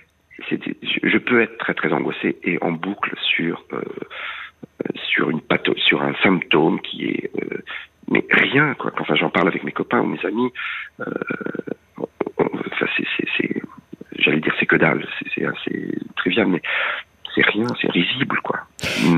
Je 0.51 1.17
peux 1.17 1.41
être 1.41 1.57
très, 1.57 1.73
très 1.73 1.93
angoissé 1.93 2.37
et 2.43 2.59
en 2.61 2.73
boucle 2.73 3.15
sur, 3.37 3.65
euh, 3.73 3.81
sur, 5.09 5.31
une 5.31 5.41
patho 5.41 5.75
sur 5.77 6.03
un 6.03 6.15
symptôme 6.23 6.81
qui 6.81 7.07
est... 7.07 7.31
Euh, 7.43 7.63
mais 8.11 8.25
rien, 8.31 8.75
quoi. 8.75 8.93
Enfin, 8.99 9.15
j'en 9.15 9.31
parle 9.31 9.49
avec 9.49 9.65
mes 9.65 9.73
copains 9.73 10.01
ou 10.01 10.07
mes 10.07 10.25
amis. 10.25 10.53
Euh, 11.01 11.05
c'est... 12.97 13.63
J'allais 14.19 14.41
dire 14.41 14.55
c'est 14.59 14.67
que 14.67 14.77
dalle, 14.77 15.07
c'est 15.35 15.45
assez 15.45 15.99
trivial, 16.17 16.47
mais 16.47 16.63
c'est 17.35 17.45
rien, 17.47 17.67
c'est 17.81 17.91
risible, 17.91 18.39
quoi. 18.43 18.61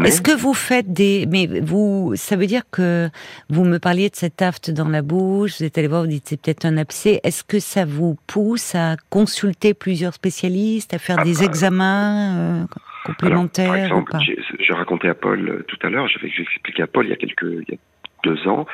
Est-ce 0.05 0.23
que 0.23 0.35
vous 0.37 0.55
faites 0.55 0.93
des, 0.93 1.27
mais 1.31 1.47
vous, 1.61 2.13
ça 2.17 2.37
veut 2.37 2.47
dire 2.47 2.63
que 2.71 3.09
vous 3.51 3.65
me 3.65 3.79
parliez 3.79 4.09
de 4.09 4.17
cette 4.17 4.41
afte 4.41 4.71
dans 4.71 4.89
la 4.89 5.03
bouche, 5.03 5.59
vous 5.59 5.65
êtes 5.65 5.77
allé 5.77 5.89
voir, 5.89 6.03
vous 6.03 6.09
dites 6.09 6.27
c'est 6.27 6.41
peut-être 6.41 6.65
un 6.65 6.77
abcès. 6.77 7.21
Est-ce 7.25 7.45
que 7.45 7.59
ça 7.59 7.85
vous 7.85 8.17
pousse 8.27 8.75
à 8.75 8.97
consulter 9.11 9.75
plusieurs 9.75 10.15
spécialistes, 10.15 10.95
à 10.95 10.99
faire 10.99 11.19
ah 11.21 11.25
des 11.25 11.35
bah, 11.35 11.45
examens 11.45 12.37
euh, 12.37 12.65
complémentaires 13.07 13.69
Par 13.69 13.77
exemple, 13.77 14.13
je 14.61 14.73
racontais 14.73 15.09
à 15.09 15.15
Paul 15.15 15.49
euh, 15.49 15.65
tout 15.67 15.79
à 15.83 15.91
l'heure, 15.91 16.09
j'avais 16.09 16.29
expliqué 16.29 16.83
à 16.83 16.87
Paul 16.87 17.07
il 17.07 17.11
y 17.11 17.13
a 17.13 17.17
quelques, 17.17 17.43
il 17.43 17.65
y 17.69 17.75
a 17.75 17.79
deux 18.25 18.49
ans, 18.49 18.67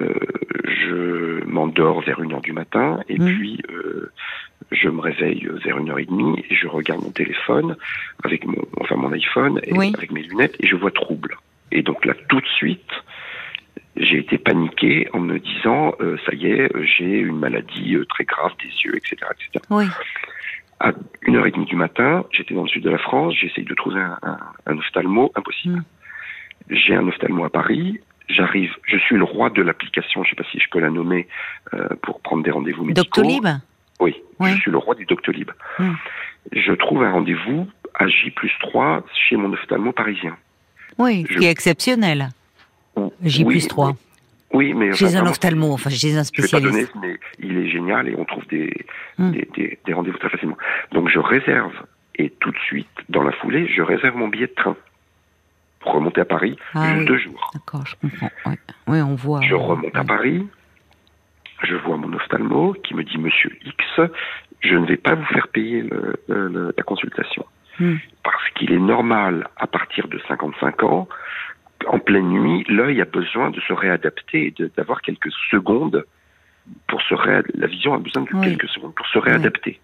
euh, 0.00 0.12
je 0.64 1.44
m'endors 1.44 2.00
vers 2.02 2.20
une 2.22 2.32
heure 2.32 2.42
du 2.42 2.52
matin 2.52 3.00
et 3.08 3.18
mmh. 3.18 3.24
puis 3.26 3.62
euh, 3.70 4.12
je 4.70 4.88
me 4.88 5.00
réveille 5.00 5.48
vers 5.64 5.78
une 5.78 5.90
heure 5.90 5.98
et 5.98 6.04
demie 6.04 6.44
et 6.48 6.54
je 6.54 6.66
regarde 6.66 7.02
mon 7.02 7.10
téléphone 7.10 7.76
avec 8.24 8.44
mon, 8.44 8.62
enfin 8.80 8.96
mon 8.96 9.12
iPhone 9.12 9.60
et 9.64 9.72
avec 9.72 10.12
mes 10.12 10.22
lunettes 10.22 10.56
et 10.60 10.66
je 10.66 10.76
vois 10.76 10.90
trouble. 10.90 11.36
Et 11.72 11.82
donc 11.82 12.04
là, 12.04 12.14
tout 12.28 12.40
de 12.40 12.46
suite, 12.46 12.90
j'ai 13.96 14.18
été 14.18 14.38
paniqué 14.38 15.08
en 15.12 15.20
me 15.20 15.38
disant, 15.38 15.94
euh, 16.00 16.16
ça 16.26 16.34
y 16.34 16.46
est, 16.46 16.70
j'ai 16.96 17.18
une 17.20 17.38
maladie 17.38 17.96
très 18.08 18.24
grave 18.24 18.52
des 18.62 18.70
yeux, 18.84 18.96
etc., 18.96 19.16
etc. 19.30 19.64
Oui. 19.70 19.86
À 20.80 20.92
une 21.22 21.36
heure 21.36 21.46
et 21.46 21.50
demie 21.50 21.66
du 21.66 21.76
matin, 21.76 22.24
j'étais 22.32 22.54
dans 22.54 22.62
le 22.62 22.68
sud 22.68 22.82
de 22.82 22.90
la 22.90 22.98
France, 22.98 23.34
j'essaye 23.38 23.64
de 23.64 23.74
trouver 23.74 24.00
un, 24.00 24.18
un, 24.66 24.78
ophtalmo, 24.78 25.30
impossible. 25.34 25.76
Mm. 25.78 25.84
J'ai 26.70 26.94
un 26.94 27.06
ophtalmo 27.06 27.44
à 27.44 27.50
Paris, 27.50 28.00
j'arrive, 28.28 28.72
je 28.84 28.96
suis 28.96 29.16
le 29.16 29.24
roi 29.24 29.50
de 29.50 29.60
l'application, 29.62 30.24
je 30.24 30.28
ne 30.28 30.30
sais 30.30 30.42
pas 30.42 30.48
si 30.50 30.58
je 30.58 30.68
peux 30.70 30.80
la 30.80 30.90
nommer, 30.90 31.28
euh, 31.74 31.88
pour 32.02 32.20
prendre 32.20 32.42
des 32.42 32.50
rendez-vous 32.50 32.84
médicaux. 32.84 33.04
Doctolib 33.04 33.46
oui, 34.00 34.14
je 34.40 34.60
suis 34.60 34.70
le 34.70 34.78
roi 34.78 34.94
du 34.94 35.04
Doctolib. 35.04 35.50
Hmm. 35.78 35.92
Je 36.52 36.72
trouve 36.72 37.02
un 37.02 37.12
rendez-vous 37.12 37.68
à 37.94 38.08
J 38.08 38.30
plus 38.30 38.50
3 38.60 39.04
chez 39.14 39.36
mon 39.36 39.52
ophtalmo 39.52 39.92
parisien. 39.92 40.36
Oui, 40.98 41.26
ce 41.30 41.38
qui 41.38 41.44
est 41.44 41.50
exceptionnel. 41.50 42.30
J 43.22 43.44
plus 43.44 43.68
3. 43.68 43.88
Oui, 43.88 43.94
mais 44.52 44.92
chez 44.92 45.16
un 45.16 45.26
ophtalmo, 45.26 45.72
enfin 45.72 45.90
chez 45.90 46.16
un 46.16 46.24
spécialiste. 46.24 46.72
Je 46.72 46.76
vais 46.80 46.86
pas 46.86 46.92
donner, 46.92 47.08
mais 47.14 47.20
il 47.48 47.56
est 47.58 47.68
génial 47.70 48.08
et 48.08 48.14
on 48.16 48.24
trouve 48.24 48.46
des, 48.48 48.72
hmm. 49.18 49.30
des, 49.30 49.78
des, 49.84 49.92
rendez-vous 49.92 50.18
très 50.18 50.28
facilement. 50.30 50.56
Donc 50.92 51.08
je 51.08 51.18
réserve 51.18 51.72
et 52.16 52.30
tout 52.40 52.50
de 52.50 52.58
suite, 52.58 52.88
dans 53.08 53.22
la 53.22 53.32
foulée, 53.32 53.68
je 53.74 53.82
réserve 53.82 54.16
mon 54.16 54.28
billet 54.28 54.48
de 54.48 54.54
train. 54.54 54.76
remonter 55.82 56.20
à 56.20 56.24
Paris, 56.24 56.56
Ah 56.74 56.88
juste 56.88 57.00
oui. 57.00 57.06
deux 57.06 57.18
jours. 57.18 57.50
D'accord, 57.54 57.86
je 57.86 57.94
comprends. 57.96 58.30
Ouais, 58.88 59.00
on 59.02 59.14
voit. 59.14 59.40
Je 59.42 59.54
remonte 59.54 59.94
à. 59.96 60.04
Paris, 60.04 60.46
je 61.62 61.74
vois 61.76 61.96
mon 61.96 62.12
ophtalmo 62.12 62.74
qui 62.84 62.94
me 62.94 63.04
dit 63.04 63.18
Monsieur 63.18 63.50
X, 63.64 64.00
je 64.60 64.74
ne 64.74 64.86
vais 64.86 64.96
pas 64.96 65.14
vous 65.14 65.24
faire 65.26 65.48
payer 65.48 65.82
le- 65.82 66.16
le- 66.28 66.48
le- 66.48 66.74
la 66.76 66.82
consultation. 66.82 67.46
Hmm. 67.78 67.96
Parce 68.22 68.50
qu'il 68.56 68.72
est 68.72 68.78
normal, 68.78 69.48
à 69.56 69.66
partir 69.66 70.08
de 70.08 70.20
55 70.28 70.82
ans, 70.82 71.08
en 71.86 71.98
pleine 71.98 72.28
nuit, 72.28 72.64
l'œil 72.68 73.00
a 73.00 73.04
besoin 73.04 73.50
de 73.50 73.60
se 73.60 73.72
réadapter 73.72 74.54
d'avoir 74.76 75.02
quelques 75.02 75.32
secondes 75.50 76.04
pour 76.86 77.02
se 77.02 77.14
ré... 77.14 77.42
La 77.54 77.66
vision 77.66 77.94
a 77.94 77.98
besoin 77.98 78.22
de 78.22 78.28
Oui. 78.32 78.48
quelques 78.48 78.68
secondes 78.68 78.94
pour 78.94 79.06
se 79.06 79.18
réadapter. 79.18 79.80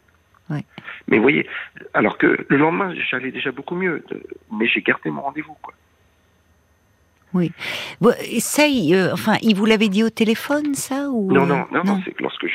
Oui. 0.51 0.65
Mais 1.09 1.17
vous 1.17 1.23
voyez, 1.23 1.47
alors 1.95 2.19
que 2.19 2.47
le 2.49 2.57
lendemain, 2.57 2.95
j'allais 3.11 3.33
déjà 3.33 3.51
beaucoup 3.51 3.75
mieux, 3.75 4.05
mais 4.53 4.69
j'ai 4.69 4.83
gardé 4.83 5.11
mon 5.11 5.23
rendez-vous. 5.23 5.57
Quoi. 5.63 5.75
Bon, 8.01 8.15
essaye, 8.21 8.95
euh, 8.95 9.13
enfin, 9.13 9.37
il 9.43 9.57
vous 9.57 9.67
l'avait 9.67 9.89
dit 9.89 10.05
au 10.05 10.11
téléphone, 10.11 10.75
ça 10.75 11.09
ou 11.11 11.33
Non, 11.33 11.43
euh, 11.43 11.47
non, 11.47 11.67
non, 11.73 11.85
non, 11.85 12.03
c'est 12.05 12.13
que 12.13 12.23
lorsque 12.23 12.47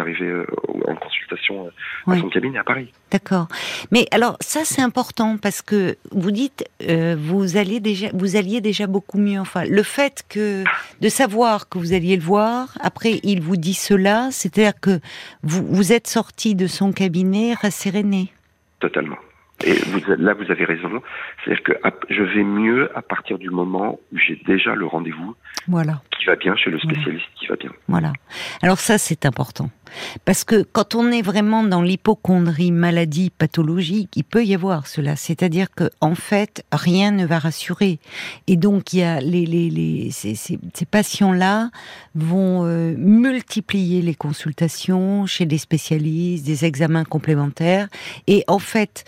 arrivé 0.00 0.26
euh, 0.26 0.46
en 0.86 0.94
consultation 0.96 1.66
euh, 1.66 1.68
à 2.06 2.10
Oui. 2.12 2.20
son 2.20 2.28
cabinet 2.28 2.58
à 2.58 2.64
Paris. 2.64 2.92
D'accord. 3.10 3.48
Mais 3.90 4.06
alors 4.10 4.36
ça 4.40 4.60
c'est 4.64 4.82
important 4.82 5.36
parce 5.36 5.62
que 5.62 5.96
vous 6.10 6.30
dites 6.30 6.64
euh, 6.88 7.16
vous 7.18 7.56
alliez 7.56 7.80
déjà 7.80 8.08
vous 8.14 8.36
alliez 8.36 8.60
déjà 8.60 8.86
beaucoup 8.86 9.18
mieux. 9.18 9.38
Enfin 9.40 9.64
le 9.64 9.82
fait 9.82 10.24
que 10.28 10.64
de 11.00 11.08
savoir 11.08 11.68
que 11.68 11.78
vous 11.78 11.92
alliez 11.92 12.16
le 12.16 12.22
voir, 12.22 12.76
après 12.80 13.20
il 13.22 13.40
vous 13.42 13.56
dit 13.56 13.74
cela, 13.74 14.28
c'est-à-dire 14.30 14.78
que 14.80 15.00
vous 15.42 15.64
vous 15.66 15.92
êtes 15.92 16.06
sorti 16.06 16.54
de 16.54 16.66
son 16.66 16.92
cabinet 16.92 17.54
rasséréné. 17.54 18.32
Totalement. 18.80 19.16
Et 19.64 19.74
vous, 19.74 20.00
là, 20.18 20.34
vous 20.34 20.50
avez 20.50 20.64
raison. 20.64 21.02
C'est-à-dire 21.44 21.62
que 21.62 21.72
je 22.08 22.22
vais 22.22 22.44
mieux 22.44 22.90
à 22.96 23.02
partir 23.02 23.38
du 23.38 23.50
moment 23.50 23.98
où 24.12 24.16
j'ai 24.18 24.40
déjà 24.46 24.74
le 24.74 24.86
rendez-vous 24.86 25.34
Voilà. 25.68 26.00
qui 26.18 26.24
va 26.26 26.36
bien 26.36 26.56
chez 26.56 26.70
le 26.70 26.78
spécialiste 26.78 27.26
qui 27.38 27.46
va 27.46 27.56
bien. 27.56 27.70
Voilà. 27.88 28.12
Alors 28.62 28.78
ça, 28.78 28.96
c'est 28.98 29.26
important. 29.26 29.70
Parce 30.24 30.44
que 30.44 30.62
quand 30.62 30.94
on 30.94 31.10
est 31.10 31.20
vraiment 31.22 31.62
dans 31.64 31.82
l'hypochondrie, 31.82 32.70
maladie 32.72 33.30
pathologique, 33.30 34.10
il 34.16 34.24
peut 34.24 34.44
y 34.44 34.54
avoir 34.54 34.86
cela. 34.86 35.16
C'est-à-dire 35.16 35.70
que 35.70 35.90
en 36.00 36.14
fait, 36.14 36.64
rien 36.72 37.10
ne 37.10 37.26
va 37.26 37.38
rassurer. 37.40 37.98
Et 38.46 38.56
donc, 38.56 38.92
il 38.92 39.00
y 39.00 39.02
a 39.02 39.20
les, 39.20 39.44
les, 39.46 39.68
les, 39.68 40.10
ces, 40.10 40.36
ces- 40.36 40.60
ces 40.74 40.86
patients-là 40.86 41.70
vont 42.14 42.64
euh, 42.64 42.94
multiplier 42.96 44.00
les 44.00 44.14
consultations 44.14 45.26
chez 45.26 45.44
des 45.44 45.58
spécialistes, 45.58 46.46
des 46.46 46.64
examens 46.64 47.04
complémentaires. 47.04 47.88
Et 48.26 48.44
en 48.46 48.58
fait, 48.60 49.04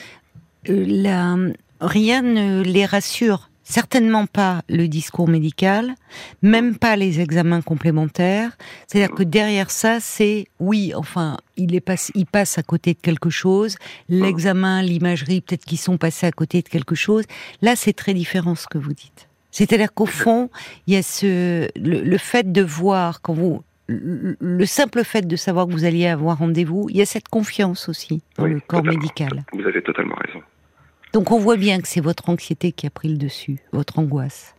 la, 0.67 1.37
rien 1.81 2.23
ne 2.23 2.63
les 2.63 2.87
rassure. 2.87 3.49
Certainement 3.65 4.27
pas 4.27 4.63
le 4.69 4.87
discours 4.89 5.29
médical, 5.29 5.95
même 6.43 6.77
pas 6.77 6.97
les 6.97 7.21
examens 7.21 7.63
complémentaires. 7.63 8.51
C'est-à-dire 8.87 9.15
que 9.15 9.23
derrière 9.23 9.71
ça, 9.71 9.99
c'est 10.01 10.47
oui, 10.59 10.93
enfin, 10.97 11.39
il 11.57 11.75
est 11.75 11.81
passe, 11.81 12.11
il 12.17 12.27
passe 12.27 12.59
à 12.59 12.63
côté 12.65 12.93
de 12.93 12.99
quelque 13.01 13.31
chose. 13.31 13.77
L'examen, 14.09 14.83
l'imagerie, 14.83 15.41
peut-être 15.41 15.65
qu'ils 15.65 15.79
sont 15.79 15.97
passés 15.97 16.27
à 16.27 16.33
côté 16.33 16.61
de 16.61 16.69
quelque 16.69 16.97
chose. 16.97 17.25
Là, 17.63 17.77
c'est 17.77 17.93
très 17.93 18.15
différent 18.15 18.57
ce 18.57 18.67
que 18.67 18.79
vous 18.79 18.93
dites. 18.93 19.29
C'est-à-dire 19.53 19.95
qu'au 19.95 20.07
fond, 20.07 20.51
il 20.87 20.95
y 20.95 20.97
a 20.97 21.03
ce 21.03 21.69
le, 21.79 22.01
le 22.03 22.19
fait 22.19 22.51
de 22.53 22.63
voir 22.63 23.23
quand 23.23 23.33
vous 23.35 23.63
le, 23.87 24.37
le 24.41 24.67
simple 24.67 25.05
fait 25.05 25.27
de 25.27 25.37
savoir 25.37 25.67
que 25.67 25.73
vous 25.73 25.85
alliez 25.85 26.09
avoir 26.09 26.39
rendez-vous, 26.39 26.89
il 26.91 26.97
y 26.97 27.03
a 27.03 27.07
cette 27.07 27.29
confiance 27.29 27.89
aussi 27.89 28.23
dans 28.37 28.45
Oui, 28.45 28.55
le 28.55 28.61
corps 28.61 28.81
totalement. 28.81 29.01
médical. 29.01 29.45
Vous 29.53 29.67
avez 29.67 29.83
totalement 29.83 30.17
raison. 30.27 30.41
Donc 31.13 31.31
on 31.31 31.39
voit 31.39 31.57
bien 31.57 31.81
que 31.81 31.89
c'est 31.89 32.01
votre 32.01 32.29
anxiété 32.29 32.73
qui 32.73 32.87
a 32.87 32.91
pris 32.91 33.09
le 33.09 33.17
dessus, 33.17 33.59
votre 33.73 33.99
angoisse, 33.99 34.55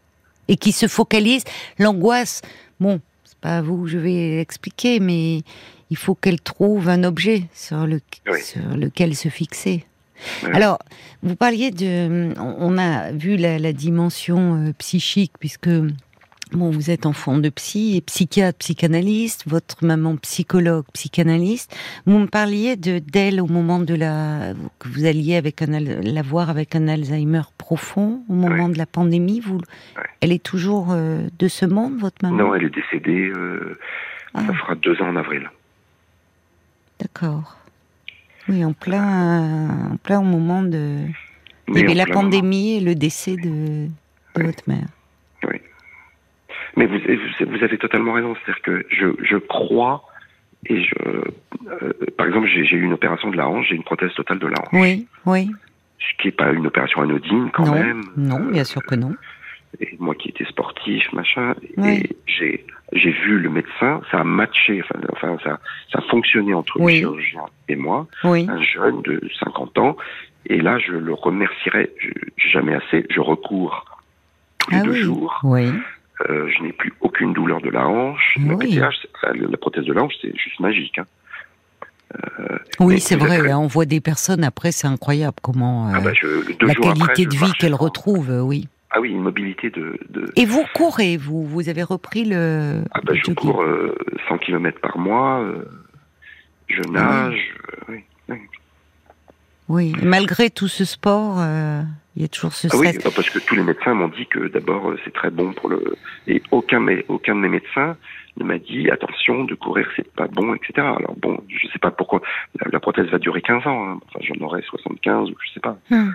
et 0.48 0.56
qui 0.58 0.72
se 0.72 0.88
focalise. 0.88 1.44
L'angoisse, 1.80 2.42
bon, 2.80 3.02
c'est 3.24 3.38
pas 3.40 3.58
à 3.58 3.62
vous 3.62 3.84
que 3.84 3.90
je 3.90 3.98
vais 3.98 4.38
l'expliquer, 4.38 5.00
mais 5.00 5.42
il 5.90 5.98
faut 5.98 6.16
qu'elle 6.16 6.42
trouve 6.42 6.90
un 6.90 7.04
objet 7.04 7.44
sur, 7.54 7.88
le, 7.88 8.02
Oui. 8.32 8.42
sur 8.42 8.62
lequel 8.78 9.16
se 9.16 9.30
fixer. 9.30 9.86
Oui. 10.44 10.50
Alors, 10.54 10.80
vous 11.22 11.36
parliez 11.36 11.72
de, 11.72 12.34
on 12.40 12.78
a 12.78 13.12
vu 13.12 13.36
la, 13.36 13.58
la 13.60 13.74
dimension 13.74 14.68
euh, 14.68 14.74
psychique 14.78 15.34
puisque. 15.40 15.70
Bon, 16.54 16.70
vous 16.70 16.92
êtes 16.92 17.08
enfant 17.08 17.38
de 17.40 17.50
psy 17.50 17.98
et 17.98 18.02
psychiatre, 18.02 18.60
psychanalyste, 18.60 19.44
votre 19.48 19.84
maman 19.84 20.18
psychologue, 20.18 20.86
psychanalyste. 20.94 21.76
Vous 22.06 22.20
me 22.20 22.28
parliez 22.28 22.76
de 22.76 23.00
d'elle 23.00 23.42
au 23.42 23.48
moment 23.48 23.80
de 23.80 23.96
la 23.96 24.54
que 24.78 24.88
vous 24.88 25.06
alliez 25.06 25.36
avec 25.36 25.64
un 25.64 25.80
la 25.80 26.22
voir 26.22 26.52
avec 26.52 26.76
un 26.76 26.88
Alzheimer 26.88 27.42
profond 27.58 28.22
au 28.30 28.34
moment 28.34 28.70
de 28.70 28.78
la 28.78 28.86
pandémie. 28.86 29.40
Vous, 29.40 29.60
elle 30.22 30.32
est 30.32 30.44
toujours 30.44 30.90
euh, 30.92 31.28
de 31.40 31.48
ce 31.48 31.66
monde, 31.66 31.98
votre 32.00 32.18
maman? 32.22 32.38
Non, 32.38 32.54
elle 32.56 32.66
est 32.66 32.76
décédée. 32.76 33.32
euh, 33.36 33.80
Ah. 34.36 34.42
Ça 34.48 34.54
fera 34.54 34.76
deux 34.76 35.00
ans 35.02 35.10
en 35.10 35.16
avril. 35.16 35.50
D'accord. 37.00 37.58
Oui, 38.50 38.64
en 38.66 38.74
plein, 38.74 39.92
en 39.94 39.98
plein 39.98 40.22
moment 40.22 40.62
de. 40.62 41.00
Il 41.68 41.78
y 41.78 41.84
avait 41.84 41.94
la 41.94 42.06
moment. 42.06 42.22
pandémie 42.22 42.74
et 42.78 42.80
le 42.80 42.94
décès 42.94 43.38
de, 43.38 43.88
de 43.88 43.90
Oui. 44.38 44.44
votre 44.46 44.64
mère. 44.68 44.88
Oui. 45.50 45.58
Mais 46.76 46.88
vous, 46.88 47.64
avez 47.64 47.78
totalement 47.78 48.14
raison. 48.14 48.36
C'est-à-dire 48.36 48.62
que 48.64 48.86
je, 48.90 49.08
je 49.24 49.38
crois 49.38 50.04
et 50.66 50.82
je, 50.84 50.96
euh, 51.06 51.94
par 52.18 52.26
exemple, 52.28 52.48
j'ai 52.48 52.62
eu 52.62 52.82
une 52.84 52.94
opération 52.94 53.30
de 53.30 53.38
la 53.38 53.48
hanche, 53.50 53.68
j'ai 53.70 53.76
une 53.76 53.84
prothèse 53.84 54.14
totale 54.14 54.40
de 54.40 54.48
la 54.48 54.60
hanche, 54.62 54.70
Oui, 54.74 55.08
oui. 55.26 55.52
ce 56.00 56.22
qui 56.22 56.28
n'est 56.30 56.32
pas 56.32 56.52
une 56.52 56.66
opération 56.68 57.02
anodine 57.02 57.50
quand 57.52 57.66
non, 57.66 57.74
même. 57.74 58.02
non, 58.16 58.40
Euh, 58.48 58.52
bien 58.52 58.64
sûr 58.64 58.82
que 58.84 58.96
non. 58.96 59.14
et 59.82 59.96
moi 60.00 60.16
qui 60.16 60.30
étais 60.30 60.46
sportif, 60.46 61.12
machin, 61.12 61.54
Oui. 61.78 62.04
et 62.30 62.64
j'ai 62.94 63.12
vu 63.12 63.40
le 63.40 63.50
médecin, 63.50 64.02
ça 64.10 64.20
a 64.20 64.24
matché, 64.24 64.82
enfin, 64.84 65.00
enfin 65.12 65.38
ça, 65.44 65.60
ça 65.92 66.00
a 66.00 66.02
fonctionné 66.10 66.54
entre 66.54 66.80
Oui. 66.80 66.94
le 66.94 67.00
chirurgien 67.00 67.44
et 67.68 67.76
moi, 67.76 68.08
Oui, 68.24 68.48
un 68.50 68.62
jeune 68.62 69.02
de 69.02 69.20
50 69.44 69.78
ans, 69.80 69.98
et 70.46 70.62
là 70.62 70.80
je 70.80 70.94
le 70.94 71.14
remercierai 71.14 71.92
je- 72.00 72.50
jamais 72.52 72.74
assez, 72.76 73.06
je 73.10 73.20
recours 73.20 73.84
tous 74.60 74.72
les 74.72 74.78
Ah 74.78 74.84
deux 74.84 74.94
jours, 74.94 75.42
oui. 75.44 75.70
Euh, 76.30 76.50
je 76.56 76.64
n'ai 76.64 76.72
plus 76.72 76.94
aucune 77.02 77.34
douleur 77.34 77.62
de 77.62 77.70
la 77.70 77.86
hanche, 77.88 78.38
la 78.48 78.56
Oui. 78.56 78.76
PTH, 78.76 79.08
prothèse 79.60 79.86
de 79.86 79.94
la 79.94 80.04
hanche 80.04 80.14
c'est 80.22 80.36
juste 80.38 80.60
magique. 80.60 80.98
Hein. 81.00 81.06
Oui, 82.80 82.96
Mais 82.96 83.00
c'est 83.00 83.16
vrai. 83.16 83.54
on 83.54 83.68
voit 83.68 83.86
des 83.86 84.00
personnes 84.00 84.44
après, 84.44 84.72
c'est 84.72 84.88
incroyable 84.88 85.38
comment 85.42 85.88
euh, 85.90 85.94
Ah 85.96 86.00
bah, 86.02 86.12
je, 86.14 86.52
deux 86.54 86.68
la 86.68 86.74
jours 86.74 86.84
qualité 86.94 87.26
de 87.26 87.32
vie 87.32 87.40
marchais 87.40 87.58
qu'elle 87.60 87.72
sans- 87.72 87.78
retrouve. 87.78 88.30
euh, 88.30 88.42
Oui. 88.42 88.68
Ah 88.92 89.02
oui, 89.02 89.10
une 89.10 89.22
mobilité 89.24 89.72
de... 89.72 89.98
de... 90.10 90.32
Et 90.36 90.46
vous 90.46 90.64
courez, 90.76 91.18
vous, 91.18 91.44
vous 91.48 91.68
avez 91.70 91.82
repris 91.82 92.26
le. 92.26 92.84
Ah 92.92 93.00
bah, 93.04 93.14
le 93.14 93.16
je 93.16 93.24
jogging. 93.24 93.36
cours 93.36 93.64
euh, 93.64 93.98
100 94.30 94.38
km 94.38 94.80
par 94.80 95.00
mois, 95.00 95.40
euh, 95.42 95.66
je 96.68 96.82
Ah 96.88 96.92
nage, 96.92 97.40
euh, 97.80 97.84
oui. 97.90 98.04
oui. 98.30 98.38
Oui. 99.70 99.94
Malgré 100.04 100.52
tout 100.52 100.68
ce 100.68 100.86
sport, 100.86 101.38
euh, 101.40 101.82
il 102.16 102.22
y 102.22 102.26
a 102.26 102.28
toujours 102.28 102.54
ce 102.54 102.68
Ah 102.72 102.78
oui, 102.78 102.88
stress. 102.90 103.04
bah, 103.04 103.10
parce 103.16 103.30
que 103.30 103.40
tous 103.40 103.56
les 103.56 103.64
médecins 103.64 103.94
m'ont 103.94 104.08
dit 104.10 104.26
que 104.28 104.48
d'abord 104.48 104.90
euh, 104.92 105.00
c'est 105.04 105.14
très 105.14 105.30
bon 105.32 105.54
pour 105.54 105.70
le 105.70 105.96
et 106.28 106.42
aucun 106.52 106.86
aucun 107.08 107.36
de 107.36 107.40
mes 107.42 107.50
médecins 107.50 107.98
ne 108.38 108.44
m'a 108.46 108.58
dit 108.58 108.90
attention 108.90 109.44
de 109.44 109.54
courir 109.56 109.88
c'est 109.96 110.12
pas 110.14 110.28
bon 110.28 110.54
etc. 110.56 110.74
Alors 110.80 111.16
bon 111.18 111.40
je 111.50 111.68
sais 111.68 111.80
pas 111.80 111.92
pourquoi 111.92 112.22
la, 112.60 112.70
la 112.72 112.80
prothèse 112.80 113.08
va 113.08 113.18
durer 113.20 113.42
15 113.42 113.66
ans 113.68 113.90
hein. 113.90 114.00
enfin 114.08 114.20
j'en 114.22 114.44
aurai 114.46 114.62
75 114.64 115.30
ou 115.30 115.36
je 115.46 115.54
sais 115.54 115.60
pas 115.60 115.78
Hmm. 115.90 116.12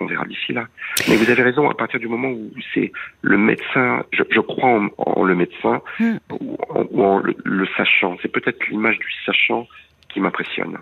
on 0.00 0.06
verra, 0.06 0.24
d'ici 0.26 0.52
là. 0.52 0.66
Mais 1.08 1.16
vous 1.16 1.30
avez 1.30 1.42
raison 1.42 1.68
à 1.70 1.74
partir 1.74 1.98
du 2.00 2.08
moment 2.08 2.28
où 2.28 2.50
c'est 2.74 2.92
le 3.22 3.38
médecin 3.38 4.04
je, 4.12 4.22
je 4.30 4.40
crois 4.40 4.68
en, 4.70 4.88
en 4.98 5.24
le 5.24 5.34
médecin 5.34 5.80
Hmm. 5.98 6.16
ou 6.40 6.56
en, 6.68 6.84
ou 6.90 7.02
en 7.04 7.18
le, 7.20 7.34
le 7.44 7.66
sachant 7.76 8.16
c'est 8.22 8.28
peut-être 8.32 8.66
l'image 8.68 8.98
du 8.98 9.06
sachant 9.24 9.66
qui 10.10 10.20
m'impressionne. 10.20 10.78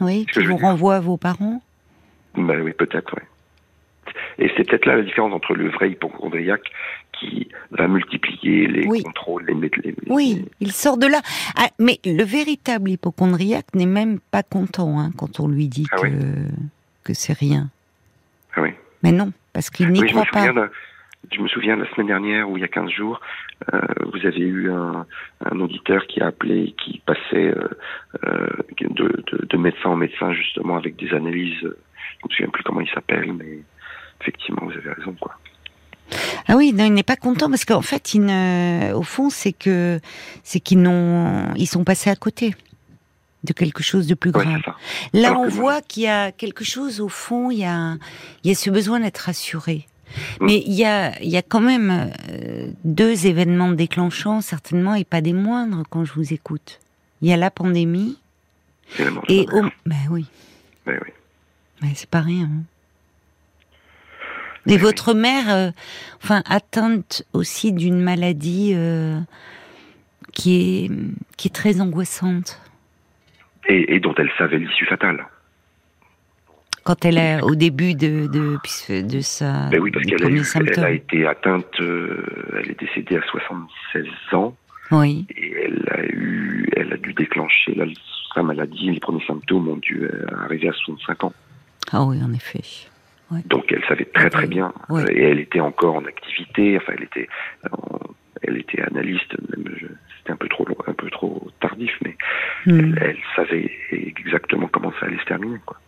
Oui, 0.00 0.26
qui 0.32 0.42
je 0.42 0.48
vous 0.48 0.56
renvoie 0.56 0.96
à 0.96 1.00
vos 1.00 1.16
parents. 1.18 1.62
Ben 2.34 2.62
oui, 2.62 2.72
peut-être, 2.72 3.14
oui. 3.16 3.22
Et 4.38 4.50
c'est 4.56 4.68
peut-être 4.68 4.86
là 4.86 4.96
la 4.96 5.02
différence 5.02 5.32
entre 5.32 5.54
le 5.54 5.68
vrai 5.70 5.90
hypochondriaque 5.90 6.70
qui 7.12 7.48
va 7.70 7.86
multiplier 7.88 8.66
les 8.66 8.86
Oui. 8.86 9.02
contrôles, 9.02 9.44
les, 9.46 9.54
les, 9.84 9.94
Oui, 10.08 10.44
il 10.60 10.72
sort 10.72 10.96
de 10.98 11.06
là. 11.06 11.20
Ah, 11.56 11.68
mais 11.78 11.98
le 12.04 12.24
véritable 12.24 12.90
hypochondriaque 12.90 13.74
n'est 13.74 13.86
même 13.86 14.18
pas 14.30 14.42
content 14.42 14.98
hein, 14.98 15.10
quand 15.16 15.40
on 15.40 15.48
lui 15.48 15.68
dit 15.68 15.86
Ah 15.92 15.96
que, 15.96 16.06
oui. 16.06 16.12
que 17.04 17.14
c'est 17.14 17.32
rien. 17.38 17.68
Ah 18.56 18.62
oui. 18.62 18.70
Mais 19.02 19.12
non, 19.12 19.32
parce 19.52 19.70
qu'il 19.70 19.88
n'y 19.90 20.00
Oui, 20.00 20.08
croit 20.10 20.24
pas. 20.32 20.48
de, 20.52 20.70
je 21.32 21.40
me 21.40 21.48
souviens 21.48 21.76
de 21.76 21.82
la 21.84 21.90
semaine 21.90 22.08
dernière 22.08 22.50
ou 22.50 22.56
il 22.56 22.60
y 22.60 22.64
a 22.64 22.68
15 22.68 22.90
jours, 22.90 23.20
euh, 23.72 23.80
vous 24.12 24.26
avez 24.26 24.40
eu 24.40 24.70
un, 24.70 25.06
un 25.44 25.60
auditeur 25.60 26.06
qui 26.06 26.20
a 26.20 26.26
appelé, 26.26 26.74
qui 26.84 27.00
passait 27.06 27.54
euh, 27.56 27.68
euh, 28.26 28.48
de, 28.80 28.88
de, 29.32 29.46
de 29.46 29.56
médecin 29.56 29.90
en 29.90 29.96
médecin 29.96 30.32
justement 30.32 30.76
avec 30.76 30.96
des 30.96 31.12
analyses. 31.14 31.54
Je 31.62 31.68
me 32.28 32.30
souviens 32.30 32.48
plus 32.48 32.62
comment 32.64 32.80
il 32.80 32.90
s'appelle, 32.90 33.32
mais 33.32 33.60
effectivement, 34.22 34.62
vous 34.66 34.72
avez 34.72 34.92
raison, 34.92 35.14
quoi. 35.20 35.38
Ah 36.46 36.56
oui, 36.56 36.72
non, 36.72 36.84
il 36.84 36.92
n'est 36.92 37.02
pas 37.02 37.16
content 37.16 37.48
parce 37.48 37.64
qu'en 37.64 37.82
fait, 37.82 38.14
il 38.14 38.24
ne- 38.26 38.92
au 38.92 39.02
fond, 39.02 39.30
c'est 39.30 39.52
que 39.52 40.00
c'est 40.42 40.60
qu'ils 40.60 40.82
n'ont, 40.82 41.54
ils 41.54 41.66
sont 41.66 41.84
passés 41.84 42.10
à 42.10 42.16
côté 42.16 42.54
de 43.44 43.52
quelque 43.52 43.82
chose 43.82 44.06
de 44.06 44.14
plus 44.14 44.30
grave. 44.30 44.60
Là, 45.12 45.28
Alors 45.30 45.40
on 45.42 45.48
voit 45.48 45.80
qu'il 45.80 46.04
y 46.04 46.08
a 46.08 46.30
quelque 46.30 46.64
chose 46.64 47.00
au 47.00 47.08
fond. 47.08 47.50
Il 47.50 47.58
y 47.58 47.64
a, 47.64 47.96
il 48.44 48.48
y 48.48 48.52
a 48.52 48.54
ce 48.54 48.70
besoin 48.70 49.00
d'être 49.00 49.18
rassuré. 49.18 49.86
Mais 50.40 50.62
il 50.66 50.74
y 50.74 50.84
a, 50.84 51.18
il 51.22 51.30
y 51.30 51.38
a 51.38 51.42
quand 51.42 51.60
même 51.60 52.12
euh, 52.30 52.66
deux 52.84 53.26
événements 53.26 53.72
déclenchants, 53.72 54.42
certainement, 54.42 54.94
et 54.94 55.04
pas 55.04 55.22
des 55.22 55.32
moindres 55.32 55.84
quand 55.88 56.04
je 56.04 56.12
vous 56.12 56.34
écoute. 56.34 56.80
Il 57.22 57.28
y 57.28 57.32
a 57.32 57.36
la 57.36 57.50
pandémie. 57.50 58.18
Et, 59.28 59.46
au... 59.52 59.62
Ben 59.86 59.96
oui. 60.10 60.26
Ben 60.84 61.00
oui. 61.02 61.12
Mais 61.80 61.92
c'est 61.94 62.10
pas 62.10 62.20
rien. 62.20 62.44
Hein. 62.44 62.62
Et 64.66 64.76
votre 64.76 65.14
mère, 65.14 65.50
euh, 65.50 65.70
enfin, 66.22 66.42
atteinte 66.48 67.24
aussi 67.32 67.72
d'une 67.72 68.00
maladie 68.00 68.72
euh, 68.74 69.18
qui 70.32 70.84
est 70.84 70.90
qui 71.36 71.48
est 71.48 71.54
très 71.54 71.80
angoissante. 71.80 72.60
Et, 73.68 74.00
dont 74.00 74.14
elle 74.18 74.30
savait 74.36 74.58
l'issue 74.58 74.86
fatale. 74.86 75.24
Quand 76.82 77.04
elle 77.04 77.16
est 77.16 77.40
au 77.42 77.54
début 77.54 77.94
de 77.94 78.26
de, 78.26 79.02
de 79.02 79.20
sa. 79.20 79.68
Ben 79.70 79.80
oui, 79.80 79.90
parce 79.92 80.04
qu'elle 80.04 80.80
a, 80.80 80.84
a, 80.84 80.90
été 80.90 81.26
atteinte, 81.26 81.80
euh, 81.80 82.24
elle 82.58 82.72
est 82.72 82.80
décédée 82.80 83.16
à 83.16 83.22
76 83.22 84.06
ans. 84.32 84.56
Oui. 84.90 85.26
Et 85.36 85.54
elle 85.64 85.88
a 85.90 86.04
eu, 86.04 86.68
elle 86.76 86.92
a 86.92 86.96
dû 86.96 87.14
déclencher 87.14 87.74
la, 87.74 87.86
sa 88.34 88.42
maladie. 88.42 88.90
Les 88.90 89.00
premiers 89.00 89.24
symptômes 89.24 89.68
ont 89.68 89.76
dû 89.76 90.08
arriver 90.44 90.68
à 90.68 90.72
65 90.72 91.24
ans. 91.24 91.32
Ah 91.92 92.04
oui, 92.04 92.20
en 92.22 92.32
effet. 92.32 92.62
Donc 93.46 93.64
elle 93.70 93.84
savait 93.88 94.04
très 94.06 94.30
très 94.30 94.46
bien 94.46 94.72
et 95.10 95.22
elle 95.22 95.40
était 95.40 95.60
encore 95.60 95.96
en 95.96 96.04
activité. 96.04 96.76
Enfin, 96.76 96.94
elle 96.96 97.04
était, 97.04 97.28
elle 98.42 98.56
était 98.58 98.82
analyste. 98.82 99.34
C'était 100.18 100.32
un 100.32 100.36
peu 100.36 100.48
trop 100.48 100.66
un 100.86 100.92
peu 100.92 101.10
trop 101.10 101.48
tardif, 101.60 101.92
mais 102.04 102.16
hmm. 102.66 102.94
elle, 103.00 103.18
savait 103.36 103.70
exactement 103.90 104.68
comment 104.72 104.92
ça 105.00 105.06
allait 105.06 105.18
se 105.18 105.24
terminer. 105.24 105.58
Quoi. 105.64 105.78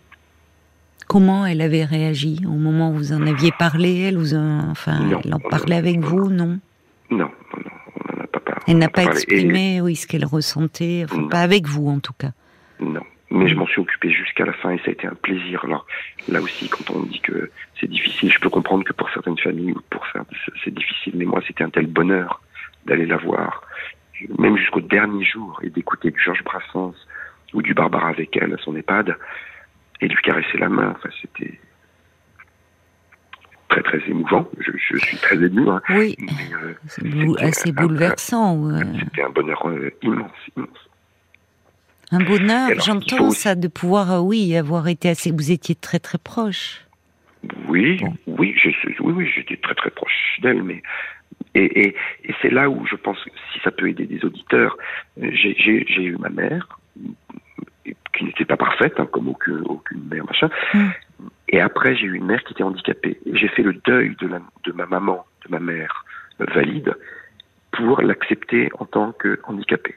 Comment 1.07 1.47
elle 1.47 1.61
avait 1.61 1.85
réagi 1.85 2.41
au 2.47 2.57
moment 2.57 2.91
où 2.91 2.95
vous 2.95 3.13
en 3.13 3.27
aviez 3.27 3.53
parlé 3.59 4.01
Elle 4.01 4.17
vous 4.17 4.35
enfin, 4.35 5.21
elle 5.25 5.35
en 5.35 5.39
parlait 5.39 5.77
avec 5.77 6.01
vous, 6.01 6.31
non? 6.31 6.59
Non, 7.11 7.19
non, 7.19 7.31
on 7.55 8.17
n'en 8.17 8.25
a 8.25 8.27
pas 8.27 8.41
parlé. 8.41 8.63
Elle 8.67 8.79
n'a 8.79 8.89
pas, 8.89 9.05
exprimé, 9.05 9.81
oui, 9.81 9.97
ce 9.97 10.07
qu'elle 10.07 10.25
ressentait, 10.25 11.05
enfin, 11.05 11.29
pas 11.29 11.41
avec 11.41 11.67
vous 11.67 11.89
en 11.89 12.01
tout 12.01 12.15
cas. 12.15 12.31
Non. 12.81 13.03
Mais 13.35 13.49
je 13.49 13.57
m'en 13.57 13.67
suis 13.67 13.81
occupé 13.81 14.11
jusqu'à 14.11 14.45
la 14.45 14.53
fin 14.53 14.71
et 14.71 14.79
ça 14.79 14.85
a 14.87 14.91
été 14.91 15.09
un 15.09 15.15
plaisir. 15.15 15.65
Alors 15.65 15.87
là 16.29 16.41
aussi, 16.41 16.69
quand 16.69 16.89
on 16.95 17.03
dit 17.03 17.21
que 17.21 17.51
c'est 17.81 17.91
difficile, 17.91 18.33
je 18.33 18.39
peux 18.39 18.49
comprendre 18.49 18.85
que 18.85 18.93
pour 18.93 19.11
certaines 19.11 19.39
familles 19.39 19.73
ou 19.73 19.81
pour 19.91 20.07
faire 20.07 20.23
c'est 20.63 20.73
difficile, 20.73 21.15
mais 21.17 21.25
moi 21.25 21.43
c'était 21.45 21.65
un 21.65 21.71
tel 21.71 21.89
bonheur 21.89 22.41
d'aller 22.87 23.07
la 23.07 23.17
voir, 23.17 23.65
même 24.39 24.57
jusqu'au 24.57 24.81
dernier 24.81 25.25
jour, 25.25 25.59
et 25.65 25.71
d'écouter 25.71 26.13
du 26.13 26.21
Georges 26.21 26.45
Brassens 26.45 26.95
ou 27.55 27.61
du 27.61 27.75
Barbara 27.75 28.09
avec 28.09 28.37
elle 28.37 28.55
à 28.55 28.59
son 28.59 28.77
EHPAD 28.77 29.17
et 30.01 30.07
lui 30.07 30.23
caresser 30.23 30.59
la 30.59 30.69
main. 30.69 30.95
Enfin, 30.97 31.09
c'était 31.21 31.59
très 33.69 33.83
très 33.83 34.09
émouvant. 34.09 34.49
Je, 34.61 34.99
suis 34.99 35.17
très 35.17 35.37
ému. 35.37 35.69
Hein. 35.69 35.83
Oui, 35.89 36.17
euh, 37.03 37.35
assez 37.41 37.73
bouleversant. 37.73 38.79
C'était 39.01 39.23
un 39.23 39.31
bonheur 39.31 39.69
euh, 39.69 39.91
immense, 40.03 40.31
immense. 40.57 40.89
Un 42.15 42.25
bonheur, 42.25 42.71
j'entends 42.81 43.31
ça, 43.31 43.55
de 43.57 43.67
pouvoir, 43.67 44.13
euh, 44.13 44.21
oui, 44.21 44.57
avoir 44.57 44.87
été 44.87 45.09
assez. 45.09 45.33
Vous 45.33 45.51
étiez 45.51 45.75
très 45.75 45.99
très 45.99 46.19
proche. 46.19 46.81
Oui, 47.69 48.01
oui, 48.27 48.55
je, 48.57 48.69
oui, 49.01 49.13
oui, 49.17 49.31
j'étais 49.35 49.57
très 49.57 49.75
très 49.75 49.91
proche 49.91 50.39
d'elle, 50.41 50.63
mais 50.63 50.81
et, 51.55 51.87
et, 51.87 51.97
et 52.25 52.35
c'est 52.41 52.51
là 52.51 52.71
où 52.71 52.87
je 52.87 52.97
pense 52.97 53.23
que 53.25 53.31
si 53.53 53.61
ça 53.65 53.71
peut 53.71 53.89
aider 53.89 54.07
des 54.07 54.25
auditeurs, 54.25 54.77
j'ai 55.19 56.03
eu 56.03 56.17
ma 56.19 56.29
mère 56.29 56.79
qui 58.17 58.25
n'était 58.25 58.45
pas 58.45 58.57
parfaite, 58.57 58.95
hein, 58.99 59.09
comme 59.11 59.29
aucune, 59.29 59.63
aucune 59.67 60.05
mère 60.09 60.25
machin. 60.25 60.49
Mm. 60.73 60.89
Et 61.49 61.61
après, 61.61 61.97
j'ai 61.97 62.07
eu 62.07 62.15
une 62.15 62.27
mère 62.27 62.43
qui 62.45 62.53
était 62.53 62.63
handicapée. 62.63 63.19
J'ai 63.33 63.49
fait 63.49 63.63
le 63.63 63.75
deuil 63.85 64.17
de, 64.21 64.29
la, 64.29 64.41
de 64.65 64.73
ma 64.73 64.87
maman, 64.87 65.25
de 65.45 65.51
ma 65.51 65.61
mère 65.61 66.05
euh, 66.41 66.47
valide, 66.55 66.95
pour 67.73 68.01
l'accepter 68.03 68.71
en 68.79 68.85
tant 68.85 69.13
que 69.13 69.41
handicapée. 69.45 69.97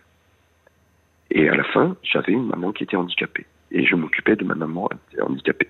Et 1.32 1.50
à 1.50 1.56
la 1.56 1.64
fin, 1.64 1.96
j'avais 2.04 2.34
une 2.34 2.48
maman 2.48 2.72
qui 2.72 2.84
était 2.84 2.96
handicapée. 2.96 3.46
Et 3.72 3.86
je 3.86 3.96
m'occupais 3.96 4.36
de 4.36 4.46
ma 4.46 4.56
maman 4.56 4.90
handicapée. 5.22 5.70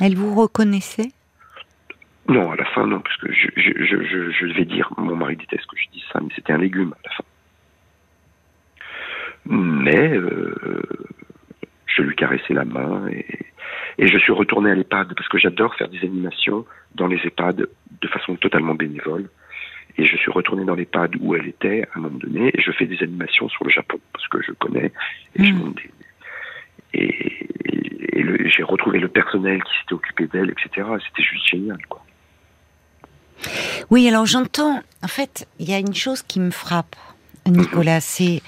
Elle 0.00 0.16
vous 0.16 0.34
reconnaissait? 0.34 1.10
Non, 2.28 2.50
à 2.50 2.56
la 2.56 2.64
fin, 2.66 2.86
non, 2.86 3.00
parce 3.00 3.16
que 3.16 3.32
je, 3.32 3.48
je, 3.56 4.32
je, 4.32 4.46
vais 4.52 4.64
dire, 4.64 4.90
mon 4.96 5.16
mari 5.16 5.36
déteste 5.36 5.66
que 5.66 5.76
je 5.76 5.90
dise 5.92 6.02
ça, 6.12 6.20
mais 6.20 6.28
c'était 6.34 6.52
un 6.52 6.58
légume 6.58 6.94
à 7.04 7.08
la 7.08 7.14
fin. 7.14 7.24
Mais 9.46 10.08
euh, 10.14 10.82
je 11.86 12.02
lui 12.02 12.14
caressais 12.14 12.52
la 12.52 12.66
main 12.66 13.08
et, 13.08 13.24
et 13.98 14.08
je 14.08 14.18
suis 14.18 14.32
retourné 14.32 14.70
à 14.70 14.74
l'EHPAD 14.74 15.14
parce 15.14 15.28
que 15.28 15.38
j'adore 15.38 15.74
faire 15.74 15.88
des 15.88 16.00
animations 16.00 16.66
dans 16.94 17.06
les 17.06 17.18
EHPAD 17.24 17.66
de 18.00 18.08
façon 18.08 18.36
totalement 18.36 18.74
bénévole. 18.74 19.28
Et 19.98 20.06
je 20.06 20.16
suis 20.16 20.30
retourné 20.30 20.64
dans 20.64 20.74
l'EHPAD 20.74 21.16
où 21.20 21.34
elle 21.34 21.48
était 21.48 21.84
à 21.92 21.98
un 21.98 22.02
moment 22.02 22.18
donné 22.18 22.50
et 22.54 22.60
je 22.60 22.70
fais 22.72 22.86
des 22.86 23.02
animations 23.02 23.48
sur 23.48 23.64
le 23.64 23.70
Japon 23.70 23.98
parce 24.12 24.28
que 24.28 24.40
je 24.42 24.52
connais 24.52 24.92
et 25.34 25.44
je 25.44 25.52
hmm. 25.52 25.74
et, 26.94 27.46
j'ai 28.46 28.62
retrouvé 28.62 28.98
le 28.98 29.08
personnel 29.08 29.62
qui 29.62 29.70
s'était 29.80 29.92
occupé 29.92 30.26
d'elle, 30.26 30.50
etc. 30.50 30.86
C'était 31.06 31.22
juste 31.22 31.48
génial, 31.48 31.78
quoi. 31.88 32.02
Oui, 33.90 34.08
alors 34.08 34.26
j'entends. 34.26 34.82
En 35.02 35.08
fait, 35.08 35.46
il 35.60 35.68
y 35.68 35.74
a 35.74 35.78
une 35.78 35.94
chose 35.94 36.22
qui 36.22 36.40
me 36.40 36.50
frappe, 36.50 36.96
Nicolas, 37.46 38.00
c'est 38.00 38.42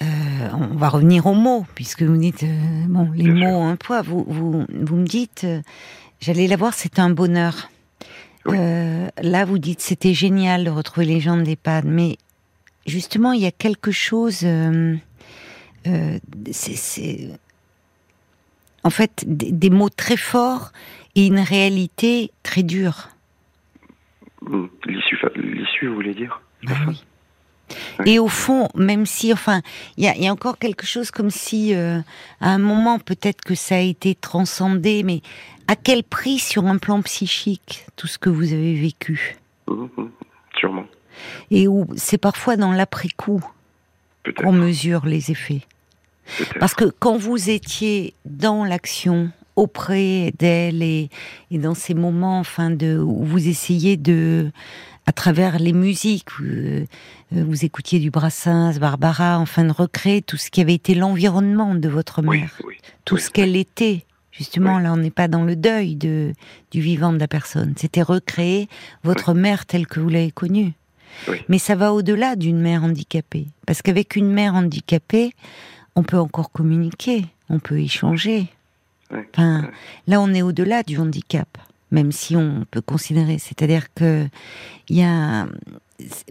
euh, 0.00 0.04
on 0.52 0.76
va 0.76 0.88
revenir 0.88 1.26
aux 1.26 1.34
mots, 1.34 1.66
puisque 1.74 2.02
vous 2.02 2.16
dites, 2.16 2.44
euh, 2.44 2.84
bon, 2.86 3.10
les 3.14 3.30
mots 3.30 3.46
ont 3.46 3.68
un 3.68 3.76
poids. 3.76 4.02
Vous, 4.02 4.24
vous, 4.28 4.64
vous 4.68 4.96
me 4.96 5.06
dites, 5.06 5.42
euh, 5.44 5.60
j'allais 6.20 6.46
la 6.46 6.56
voir, 6.56 6.74
c'est 6.74 6.98
un 6.98 7.10
bonheur. 7.10 7.70
Euh, 8.46 9.08
là, 9.22 9.44
vous 9.44 9.58
dites 9.58 9.80
c'était 9.80 10.14
génial 10.14 10.64
de 10.64 10.70
retrouver 10.70 11.06
les 11.06 11.20
gens 11.20 11.36
de 11.36 11.42
l'EHPAD, 11.42 11.84
mais 11.84 12.16
justement, 12.86 13.32
il 13.32 13.42
y 13.42 13.46
a 13.46 13.50
quelque 13.50 13.90
chose. 13.90 14.40
Euh, 14.44 14.96
euh, 15.86 16.18
c'est 16.50 17.30
en 18.84 18.90
fait 18.90 19.24
des, 19.26 19.70
mots 19.70 19.90
très 19.90 20.16
forts 20.16 20.72
et 21.14 21.26
une 21.26 21.40
réalité 21.40 22.30
très 22.42 22.62
dure. 22.62 23.08
L'issue, 24.86 25.88
vous 25.88 25.94
voulez 25.94 26.14
dire? 26.14 26.40
Ah 26.66 26.74
oui. 26.86 27.04
Et 28.06 28.18
au 28.18 28.28
fond, 28.28 28.68
même 28.74 29.06
si, 29.06 29.32
enfin, 29.32 29.62
il 29.96 30.04
y 30.04 30.28
a, 30.28 30.32
encore 30.32 30.58
quelque 30.58 30.86
chose 30.86 31.10
comme 31.10 31.30
si, 31.30 31.74
à 31.74 32.02
un 32.40 32.58
moment, 32.58 32.98
peut-être 32.98 33.42
que 33.42 33.54
ça 33.54 33.76
a 33.76 33.80
été 33.80 34.14
transcendé, 34.14 35.02
mais 35.02 35.22
à 35.66 35.76
quel 35.76 36.02
prix 36.02 36.38
sur 36.38 36.66
un 36.66 36.78
plan 36.78 37.02
psychique 37.02 37.86
tout 37.96 38.06
ce 38.06 38.18
que 38.18 38.30
vous 38.30 38.52
avez 38.52 38.74
vécu? 38.74 39.36
Mmh, 39.66 39.86
mmh, 39.96 40.08
Sûrement. 40.58 40.86
Et 41.50 41.68
où 41.68 41.86
c'est 41.96 42.18
parfois 42.18 42.56
dans 42.56 42.72
l'après-coup 42.72 43.44
qu'on 44.36 44.52
mesure 44.52 45.06
les 45.06 45.30
effets. 45.30 45.62
Parce 46.60 46.74
que 46.74 46.84
quand 46.84 47.16
vous 47.16 47.50
étiez 47.50 48.14
dans 48.24 48.64
l'action, 48.64 49.30
auprès 49.58 50.32
d'elle 50.38 50.82
et, 50.82 51.10
dans 51.50 51.74
ces 51.74 51.94
moments, 51.94 52.38
enfin, 52.38 52.70
de, 52.70 52.96
où 52.98 53.24
vous 53.24 53.48
essayez 53.48 53.96
de, 53.96 54.50
à 55.08 55.12
travers 55.12 55.58
les 55.58 55.72
musiques, 55.72 56.28
euh, 56.42 56.84
vous, 57.30 57.64
écoutiez 57.64 57.98
du 57.98 58.10
Brassens, 58.10 58.78
Barbara, 58.78 59.38
enfin 59.38 59.64
de 59.64 59.72
recréer 59.72 60.20
tout 60.20 60.36
ce 60.36 60.50
qui 60.50 60.60
avait 60.60 60.74
été 60.74 60.94
l'environnement 60.94 61.74
de 61.74 61.88
votre 61.88 62.20
mère, 62.20 62.60
tout 63.06 63.16
ce 63.16 63.30
qu'elle 63.30 63.56
était, 63.56 64.04
Justement, 64.32 64.78
là, 64.78 64.92
on 64.92 64.98
n'est 64.98 65.10
pas 65.10 65.26
dans 65.26 65.42
le 65.42 65.56
deuil 65.56 65.96
de, 65.96 66.32
du 66.70 66.80
vivant 66.80 67.12
de 67.12 67.18
la 67.18 67.26
personne. 67.26 67.74
C'était 67.76 68.02
recréer 68.02 68.68
votre 69.02 69.34
mère 69.34 69.66
telle 69.66 69.88
que 69.88 69.98
vous 69.98 70.10
l'avez 70.10 70.30
connue. 70.30 70.74
Mais 71.48 71.58
ça 71.58 71.74
va 71.74 71.92
au-delà 71.92 72.36
d'une 72.36 72.60
mère 72.60 72.84
handicapée. 72.84 73.48
Parce 73.66 73.82
qu'avec 73.82 74.14
une 74.14 74.30
mère 74.30 74.54
handicapée, 74.54 75.32
on 75.96 76.04
peut 76.04 76.18
encore 76.18 76.52
communiquer, 76.52 77.24
on 77.48 77.58
peut 77.58 77.80
échanger. 77.80 78.46
Enfin, 79.10 79.68
là, 80.06 80.20
on 80.20 80.32
est 80.34 80.42
au-delà 80.42 80.84
du 80.84 80.98
handicap, 80.98 81.48
même 81.90 82.12
si 82.12 82.36
on 82.36 82.66
peut 82.70 82.82
considérer. 82.82 83.38
C'est-à-dire 83.38 83.92
que 83.94 84.26
il 84.88 84.96
y 84.96 85.02
a. 85.02 85.46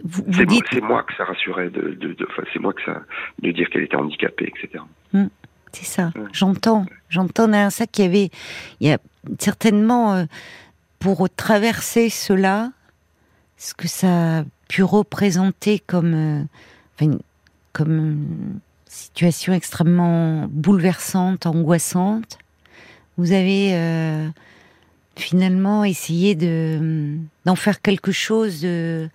Vous, 0.02 0.24
C'est 0.70 0.80
moi 0.80 1.02
que 1.02 1.14
ça 1.14 1.24
rassurait 1.24 1.68
de, 1.68 1.92
de, 1.92 2.16
c'est 2.52 2.58
moi 2.58 2.72
que 2.72 2.82
ça 2.84 3.02
de 3.42 3.50
dire 3.50 3.68
qu'elle 3.68 3.82
était 3.82 3.96
handicapée, 3.96 4.50
etc. 4.56 4.82
C'est 5.72 5.84
ça. 5.84 6.10
J'entends. 6.32 6.86
J'entends 7.10 7.48
derrière 7.48 7.72
ça 7.72 7.86
qu'il 7.86 8.04
y 8.04 8.08
avait, 8.08 8.30
il 8.80 8.88
y 8.88 8.92
a 8.92 8.98
certainement 9.38 10.14
euh, 10.14 10.24
pour 10.98 11.28
traverser 11.30 12.08
cela, 12.08 12.72
ce 13.56 13.74
que 13.74 13.88
ça 13.88 14.38
a 14.38 14.44
pu 14.68 14.82
représenter 14.82 15.78
comme, 15.78 16.48
euh, 17.00 17.06
comme 17.72 17.98
une 17.98 18.60
situation 18.86 19.52
extrêmement 19.52 20.46
bouleversante, 20.50 21.46
angoissante. 21.46 22.38
Vous 23.16 23.32
avez 23.32 23.74
euh, 23.74 24.28
finalement 25.18 25.84
essayé 25.84 26.34
de 26.34 27.16
d'en 27.44 27.56
faire 27.56 27.80
quelque 27.80 28.12
chose 28.12 28.62
de 28.62 29.08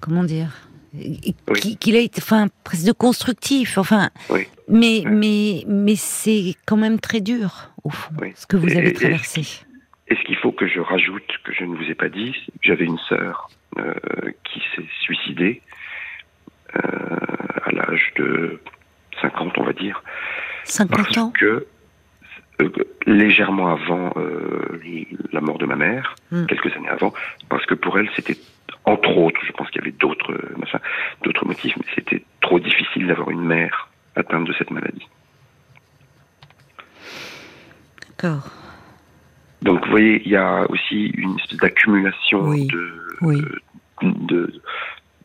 comment 0.00 0.24
dire 0.24 0.68
qu'il 1.80 1.96
a 1.96 2.00
été, 2.00 2.20
enfin, 2.22 2.48
presque 2.64 2.86
de 2.86 2.92
constructif, 2.92 3.78
enfin, 3.78 4.10
mais, 4.68 5.02
mais, 5.06 5.64
mais 5.66 5.96
c'est 5.96 6.54
quand 6.66 6.76
même 6.76 6.98
très 6.98 7.20
dur, 7.20 7.70
au 7.84 7.90
fond, 7.90 8.14
ce 8.34 8.46
que 8.46 8.56
vous 8.56 8.74
avez 8.76 8.92
traversé. 8.92 9.42
Est-ce 10.08 10.22
qu'il 10.24 10.36
faut 10.36 10.52
que 10.52 10.66
je 10.66 10.80
rajoute 10.80 11.30
que 11.44 11.52
je 11.52 11.64
ne 11.64 11.76
vous 11.76 11.84
ai 11.84 11.94
pas 11.94 12.08
dit? 12.08 12.34
J'avais 12.62 12.86
une 12.86 12.98
sœur 13.08 13.50
euh, 13.78 13.92
qui 14.44 14.60
s'est 14.74 14.88
suicidée 15.02 15.60
euh, 16.74 16.80
à 17.64 17.70
l'âge 17.72 18.12
de 18.16 18.60
50, 19.20 19.58
on 19.58 19.64
va 19.64 19.74
dire. 19.74 20.02
50 20.64 21.18
ans? 21.18 21.30
que 21.30 21.66
euh, 22.60 22.70
légèrement 23.06 23.68
avant 23.72 24.12
euh, 24.16 24.80
la 25.32 25.40
mort 25.40 25.58
de 25.58 25.66
ma 25.66 25.76
mère, 25.76 26.14
Hmm. 26.30 26.44
quelques 26.46 26.74
années 26.76 26.88
avant, 26.90 27.14
parce 27.48 27.64
que 27.66 27.74
pour 27.74 27.98
elle 27.98 28.08
c'était 28.14 28.36
entre 28.84 29.16
autres, 29.16 29.40
je 29.46 29.52
pense 29.52 29.68
qu'il 29.70 29.80
y 29.80 29.84
avait 29.84 29.96
d'autres 29.96 30.32
euh, 30.32 30.78
d'autres 31.22 31.46
motifs, 31.46 31.74
mais 31.78 31.84
c'était 31.94 32.22
trop 32.40 32.58
difficile 32.60 33.06
d'avoir 33.06 33.30
une 33.30 33.42
mère 33.44 33.88
atteinte 34.16 34.44
de 34.46 34.52
cette 34.54 34.70
maladie. 34.70 35.06
D'accord. 38.10 38.50
Donc 39.62 39.84
vous 39.84 39.90
voyez, 39.90 40.22
il 40.24 40.30
y 40.30 40.36
a 40.36 40.70
aussi 40.70 41.06
une 41.16 41.36
espèce 41.38 41.58
d'accumulation 41.58 42.40
Oui, 42.48 42.66
de, 42.66 42.92
oui. 43.22 43.40
de 43.40 43.60
de 44.02 44.52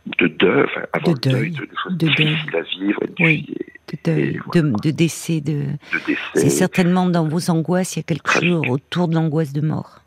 deuil, 0.06 0.63
enfin, 0.66 0.82
avant 0.94 1.12
De 1.13 1.30
le 1.30 1.32
deuil, 1.32 1.52
deuil, 1.52 1.52
de, 1.52 1.66
de 1.66 1.78
choses 1.84 1.98
de 1.98 2.08
deuil. 2.08 2.16
difficiles 2.16 2.56
à 2.56 2.62
vivre, 2.62 3.00
et, 3.04 3.24
Oui. 3.24 3.46
et 3.50 3.98
De, 4.06 4.12
de, 4.12 4.20
Et 4.20 4.62
de, 4.62 4.82
de 4.84 4.92
décès, 4.92 5.39
de... 5.42 5.54
de 5.54 6.06
décès. 6.08 6.20
C'est 6.36 6.50
certainement 6.50 7.08
dans 7.08 7.28
vos 7.28 7.50
angoisses, 7.50 7.96
il 7.96 8.00
y 8.00 8.02
a 8.02 8.04
quelque 8.04 8.32
chose 8.32 8.62
autour 8.70 9.08
de 9.08 9.16
l'angoisse 9.16 9.54
de 9.54 9.62
mort. 9.62 10.00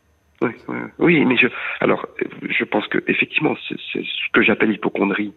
Oui, 0.42 0.50
oui, 0.68 0.76
oui, 0.98 1.24
mais 1.24 1.36
je, 1.38 1.46
alors, 1.80 2.06
je 2.42 2.64
pense 2.64 2.86
que 2.88 2.98
effectivement, 3.06 3.54
c'est 3.68 3.76
ce 3.92 4.32
que 4.32 4.42
j'appelle 4.42 4.70
hypochondrie, 4.72 5.32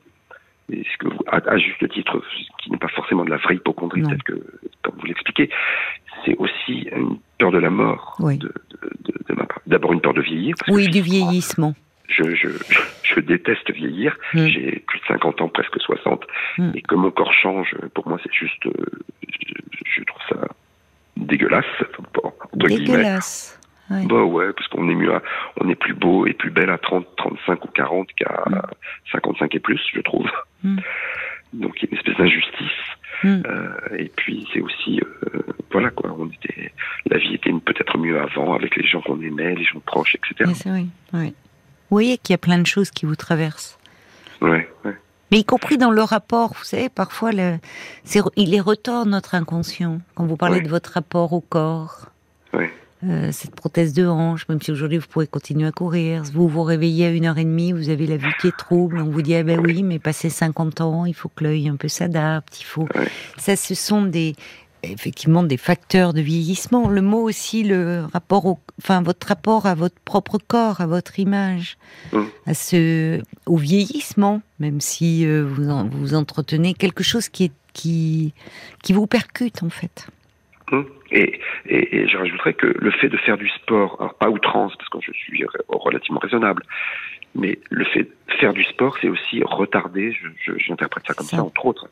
et 0.72 0.84
ce 0.84 0.98
que 0.98 1.08
vous, 1.08 1.19
à, 1.28 1.38
à 1.50 1.58
juste 1.58 1.88
titre, 1.89 2.22
ce 2.38 2.63
qui 2.63 2.69
n'est 2.72 2.78
pas 2.78 2.89
forcément 2.89 3.24
de 3.24 3.30
la 3.30 3.38
vraie 3.38 3.56
hypochondrie, 3.56 4.04
telle 4.04 4.22
que, 4.24 4.34
comme 4.82 4.95
vous 5.00 5.06
l'expliquez, 5.06 5.50
c'est 6.26 6.36
aussi 6.38 6.89
une 6.95 7.17
peur 7.38 7.52
de 7.52 7.60
la 7.60 7.69
mort 7.69 8.17
Oui. 8.19 8.38
de, 8.38 8.48
de, 8.48 8.89
de, 9.06 9.13
de 9.30 9.34
ma 9.36 9.45
part. 9.45 9.62
D'abord 9.67 9.93
une 9.93 10.02
peur 10.02 10.13
de 10.13 10.22
vieillir. 10.22 10.56
Parce 10.60 10.69
que 10.69 10.76
Oui, 10.76 10.89
du 10.89 11.02
vieillissement. 11.02 11.74
Je, 12.10 12.24
je, 12.36 12.50
je, 12.50 12.80
je 13.15 13.19
déteste 13.22 13.72
vieillir. 13.72 14.17
Mm. 14.34 14.48
J'ai 14.48 14.84
plus 14.88 15.00
de 15.00 15.06
50 15.08 15.41
ans, 15.41 15.48
presque 15.50 15.80
60, 15.80 16.26
Mm. 16.58 16.72
et 16.76 16.82
que 16.82 16.95
mon 16.95 17.12
corps 17.12 17.34
change, 17.34 17.76
pour 17.93 18.08
moi, 18.10 18.17
c'est 18.24 18.34
juste, 18.34 18.65
euh, 18.65 18.72
je, 19.30 19.54
je 19.86 20.04
trouve 20.04 20.22
ça 20.30 20.48
dégueulasse, 21.17 21.65
guillemets. 22.56 22.78
Dégueulasse. 22.80 23.60
Ouais. 23.91 24.06
Bah 24.06 24.24
ouais, 24.24 24.54
parce 24.54 24.67
qu'on 24.69 24.88
est 24.89 24.95
mieux, 24.95 25.13
à- 25.13 25.22
on 25.60 25.67
est 25.69 25.76
plus 25.76 25.93
beau 25.95 26.26
et 26.28 26.34
plus 26.34 26.52
belle 26.52 26.69
à 26.69 26.78
30, 26.78 27.08
35 27.17 27.65
ou 27.65 27.67
40 27.69 28.08
qu'à 28.13 28.43
Mm. 28.48 28.62
55 29.12 29.56
et 29.56 29.60
plus, 29.60 29.80
je 29.93 30.02
trouve. 30.02 30.30
Mm. 30.63 30.78
Donc 31.54 31.74
il 31.78 31.86
y 31.86 31.88
a 31.88 31.89
une 31.91 31.98
espèce 31.98 32.17
d'injustice. 32.17 32.80
Mm. 33.24 33.41
Euh, 33.48 33.98
et 33.98 34.12
puis 34.15 34.48
c'est 34.54 34.62
aussi, 34.62 35.02
euh, 35.02 35.41
voilà 35.72 35.89
quoi, 35.89 36.15
on 36.17 36.28
était, 36.30 36.72
la 37.08 37.17
vie 37.17 37.34
était 37.36 37.52
peut-être 37.52 37.98
mieux 37.98 38.19
avant 38.19 38.54
avec 38.54 38.76
les 38.76 38.88
gens 38.88 39.02
qu'on 39.02 39.19
aimait, 39.22 39.56
les 39.56 39.65
gens 39.65 39.80
proches, 39.80 40.15
etc. 40.15 40.52
C'est 40.56 40.69
vrai, 40.69 40.86
oui. 41.13 41.34
Vous 41.89 41.95
voyez 41.95 42.17
qu'il 42.17 42.34
y 42.34 42.36
a 42.36 42.39
plein 42.39 42.60
de 42.60 42.67
choses 42.67 42.91
qui 42.91 43.06
vous 43.06 43.15
traversent. 43.15 43.78
Ouais, 44.41 44.69
ouais. 44.86 44.95
Mais 45.32 45.39
y 45.39 45.45
compris 45.45 45.78
dans 45.78 45.91
le 45.91 46.02
rapport, 46.02 46.54
vous 46.58 46.63
savez, 46.63 46.89
parfois, 46.89 47.32
le, 47.32 47.58
il 48.36 48.56
est 48.56 48.60
retort 48.60 49.06
notre 49.06 49.36
inconscient. 49.36 49.99
Quand 50.15 50.25
vous 50.25 50.38
parlez 50.38 50.62
de 50.62 50.69
votre 50.69 50.93
rapport 50.93 51.34
au 51.34 51.41
corps, 51.41 52.08
euh, 53.04 53.30
cette 53.32 53.56
prothèse 53.56 53.93
de 53.93 54.08
hanche, 54.08 54.47
même 54.49 54.62
si 54.62 54.71
aujourd'hui 54.71 54.97
vous 54.97 55.08
pouvez 55.08 55.28
continuer 55.28 55.67
à 55.67 55.71
courir, 55.71 56.23
vous 56.34 56.47
vous 56.47 56.63
réveillez 56.63 57.06
à 57.06 57.10
une 57.12 57.25
heure 57.25 57.38
et 57.38 57.43
demie, 57.43 57.71
vous 57.73 57.89
avez 57.89 58.08
la 58.08 58.17
vue 58.17 58.34
qui 58.41 58.47
est 58.47 58.58
trouble, 58.58 58.99
on 58.99 59.10
vous 59.10 59.21
dit, 59.21 59.36
ah 59.36 59.43
ben 59.43 59.60
oui, 59.60 59.84
mais 59.84 59.99
passé 59.99 60.30
50 60.30 60.82
ans, 60.82 61.06
il 61.06 61.13
faut 61.13 61.30
que 61.30 61.43
l'œil 61.43 61.69
un 61.69 61.75
peu 61.75 61.88
s'adapte, 61.88 62.60
il 62.60 62.65
faut... 62.65 62.88
Ça, 63.38 63.56
ce 63.56 63.75
sont 63.75 64.02
des, 64.02 64.36
effectivement, 64.83 65.43
des 65.43 65.57
facteurs 65.57 66.13
de 66.13 66.21
vieillissement. 66.21 66.87
Le 66.89 67.01
mot 67.01 67.21
aussi, 67.27 67.63
le 67.63 68.05
rapport 68.11 68.45
au, 68.45 68.59
enfin, 68.81 69.01
votre 69.01 69.27
rapport 69.27 69.65
à 69.65 69.75
votre 69.75 69.99
propre 70.05 70.37
corps, 70.37 70.81
à 70.81 70.87
votre 70.87 71.19
image, 71.19 71.77
Mm. 72.13 72.23
à 72.45 72.53
ce, 72.53 73.21
au 73.45 73.57
vieillissement, 73.57 74.41
même 74.59 74.79
si 74.81 75.25
euh, 75.25 75.43
vous, 75.45 75.69
en- 75.69 75.87
vous 75.87 76.13
entretenez 76.15 76.73
quelque 76.73 77.03
chose 77.03 77.29
qui 77.29 77.45
est, 77.45 77.51
qui, 77.73 78.33
qui 78.83 78.93
vous 78.93 79.07
percute, 79.07 79.63
en 79.63 79.69
fait. 79.69 80.07
Hum. 80.71 80.85
Et, 81.11 81.39
et, 81.65 81.97
et 81.97 82.07
je 82.07 82.17
rajouterais 82.17 82.53
que 82.53 82.67
le 82.67 82.91
fait 82.91 83.09
de 83.09 83.17
faire 83.17 83.37
du 83.37 83.49
sport, 83.49 83.97
alors 83.99 84.13
pas 84.13 84.29
outrance, 84.29 84.73
parce 84.77 84.89
que 84.89 84.99
je 85.01 85.11
suis 85.17 85.43
re- 85.43 85.61
relativement 85.67 86.19
raisonnable, 86.19 86.63
mais 87.35 87.57
le 87.71 87.85
fait 87.85 88.03
de 88.03 88.33
faire 88.39 88.53
du 88.53 88.63
sport, 88.63 88.95
c'est 89.01 89.09
aussi 89.09 89.41
retarder, 89.43 90.11
je- 90.13 90.27
je- 90.53 90.59
j'interprète 90.59 91.05
ça 91.07 91.13
comme 91.15 91.25
Ça. 91.25 91.37
ça, 91.37 91.43
entre 91.43 91.65
autres. 91.65 91.89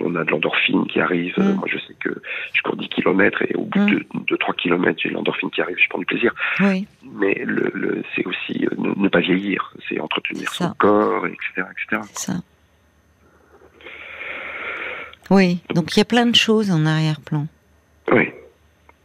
On 0.00 0.14
a 0.16 0.24
de 0.24 0.30
l'endorphine 0.30 0.86
qui 0.88 1.00
arrive, 1.00 1.34
Mm. 1.38 1.54
moi 1.54 1.64
je 1.68 1.78
sais 1.78 1.94
que 2.00 2.10
je 2.52 2.62
cours 2.62 2.76
10 2.76 2.88
km 2.88 3.42
et 3.48 3.54
au 3.54 3.62
bout 3.64 3.78
Mm. 3.80 3.90
de, 3.90 4.06
de 4.26 4.36
3 4.36 4.54
km, 4.54 5.00
j'ai 5.02 5.10
l'endorphine 5.10 5.50
qui 5.50 5.60
arrive, 5.62 5.76
je 5.82 5.88
prends 5.88 5.98
du 5.98 6.06
plaisir. 6.06 6.34
Oui, 6.60 6.86
Mais 7.12 7.34
le, 7.44 7.70
le, 7.74 8.02
c'est 8.14 8.26
aussi 8.26 8.66
euh, 8.66 8.74
ne, 8.78 8.94
ne 9.02 9.08
pas 9.08 9.20
vieillir, 9.20 9.72
c'est 9.88 9.98
entretenir 10.00 10.52
son 10.52 10.70
corps, 10.74 11.26
etc. 11.26 11.38
etc. 11.56 12.02
c'est 12.12 12.32
ça. 12.32 12.38
Oui, 15.30 15.58
donc 15.74 15.96
il 15.96 15.98
y 15.98 16.02
a 16.02 16.04
plein 16.04 16.26
de 16.26 16.36
choses 16.36 16.70
en 16.70 16.86
arrière-plan. 16.86 17.46
Oui. 18.12 18.30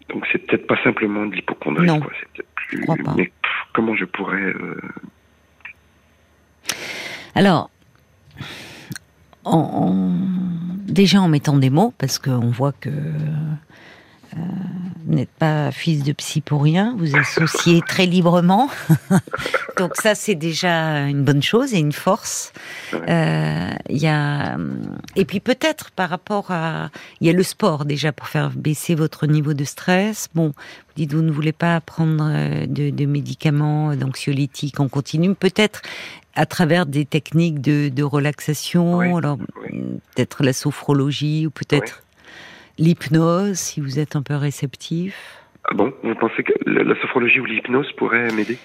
Donc 0.10 0.28
c'est 0.32 0.38
peut-être 0.40 0.68
pas 0.68 0.78
simplement 0.84 1.26
de 1.26 1.34
l'hypochondrie, 1.36 1.88
Non. 1.88 2.00
quoi. 2.00 2.12
Crois 2.84 2.96
pas. 3.04 3.14
Mais 3.18 3.26
pff, 3.42 3.52
comment 3.74 3.96
je 3.96 4.06
pourrais. 4.06 4.36
euh, 4.42 4.80
Alors, 7.34 7.71
en, 9.44 9.58
en- 9.58 10.12
déjà 10.88 11.22
en 11.22 11.28
mettant 11.28 11.58
des 11.58 11.70
mots, 11.70 11.94
parce 11.98 12.20
qu'on 12.20 12.52
voit 12.52 12.74
que 12.74 12.90
euh, 12.90 14.38
vous 15.06 15.14
n'êtes 15.16 15.30
pas 15.32 15.72
fils 15.72 16.04
de 16.04 16.14
psy 16.14 16.40
pour 16.42 16.64
rien, 16.64 16.96
vous 16.98 17.16
associez 17.18 17.82
très 17.86 18.06
librement. 18.06 18.70
Donc 19.78 19.96
ça, 19.96 20.16
c'est 20.16 20.36
déjà 20.36 21.08
une 21.08 21.24
bonne 21.24 21.42
chose 21.42 21.74
et 21.74 21.80
une 21.80 21.92
force. 21.92 22.54
Euh, 22.94 23.70
Il 23.90 23.98
y 23.98 24.08
a 24.08 24.58
et 25.16 25.26
puis 25.26 25.40
peut-être 25.40 25.92
par 25.92 26.10
rapport 26.10 26.52
à 26.52 26.90
il 27.20 27.28
y 27.28 27.30
a 27.30 27.34
le 27.34 27.44
sport 27.44 27.84
déjà 27.86 28.12
pour 28.12 28.28
faire 28.28 28.52
baisser 28.52 28.96
votre 28.96 29.28
niveau 29.28 29.54
de 29.54 29.64
stress. 29.64 30.28
Bon, 30.36 30.48
vous 30.50 30.54
dites 30.96 31.14
vous 31.14 31.22
ne 31.24 31.32
voulez 31.32 31.54
pas 31.54 31.80
prendre 31.82 32.24
euh, 32.30 32.66
de, 32.68 32.90
de 32.90 33.06
médicaments 33.06 33.96
d'anxiolytiques 33.96 34.80
en 34.80 34.88
continu. 34.88 35.34
Peut-être 35.36 35.82
à 36.36 36.46
travers 36.46 36.86
des 36.86 37.06
techniques 37.06 37.62
de, 37.62 37.90
de 37.90 38.04
relaxation, 38.04 38.98
Oui, 38.98 39.08
alors 39.16 39.38
oui. 39.64 39.82
peut-être 40.16 40.44
la 40.44 40.54
sophrologie 40.54 41.46
ou 41.48 41.50
peut-être 41.52 42.04
l'hypnose 42.78 43.58
si 43.58 43.82
vous 43.82 44.00
êtes 44.00 44.16
un 44.16 44.22
peu 44.22 44.36
réceptif. 44.36 45.16
Ah 45.66 45.74
bon? 45.74 45.94
Vous 46.04 46.16
pensez 46.16 46.44
que 46.44 46.54
la, 46.66 47.00
sophrologie 47.02 47.40
ou 47.40 47.46
l'hypnose 47.46 47.88
pourrait 47.98 48.32
m'aider? 48.32 48.58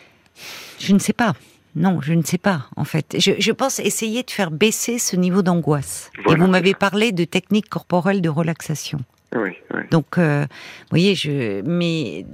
Je 0.79 0.93
ne 0.95 0.99
sais 0.99 1.13
pas. 1.13 1.35
Non, 1.75 2.01
je 2.01 2.15
ne 2.15 2.23
sais 2.23 2.39
pas, 2.39 2.69
en 2.77 2.85
fait. 2.85 3.17
Je, 3.19 3.33
je 3.39 3.53
pense 3.53 3.81
essayer 3.81 4.23
de 4.23 4.31
faire 4.31 4.51
baisser 4.51 4.99
ce 4.99 5.15
niveau 5.17 5.43
d'angoisse. 5.43 6.11
Voilà, 6.25 6.39
Et 6.39 6.41
vous 6.47 6.51
m'avez 6.51 6.73
parlé 6.73 7.13
de 7.13 7.25
techniques 7.25 7.69
corporelles 7.69 8.23
de 8.23 8.31
relaxation. 8.31 8.99
Oui, 9.37 9.51
oui. 9.75 9.81
Donc, 9.91 10.19
euh, 10.19 10.43
vous 10.43 10.91
voyez, 10.91 11.15
je, 11.15 11.61
mais 11.63 12.25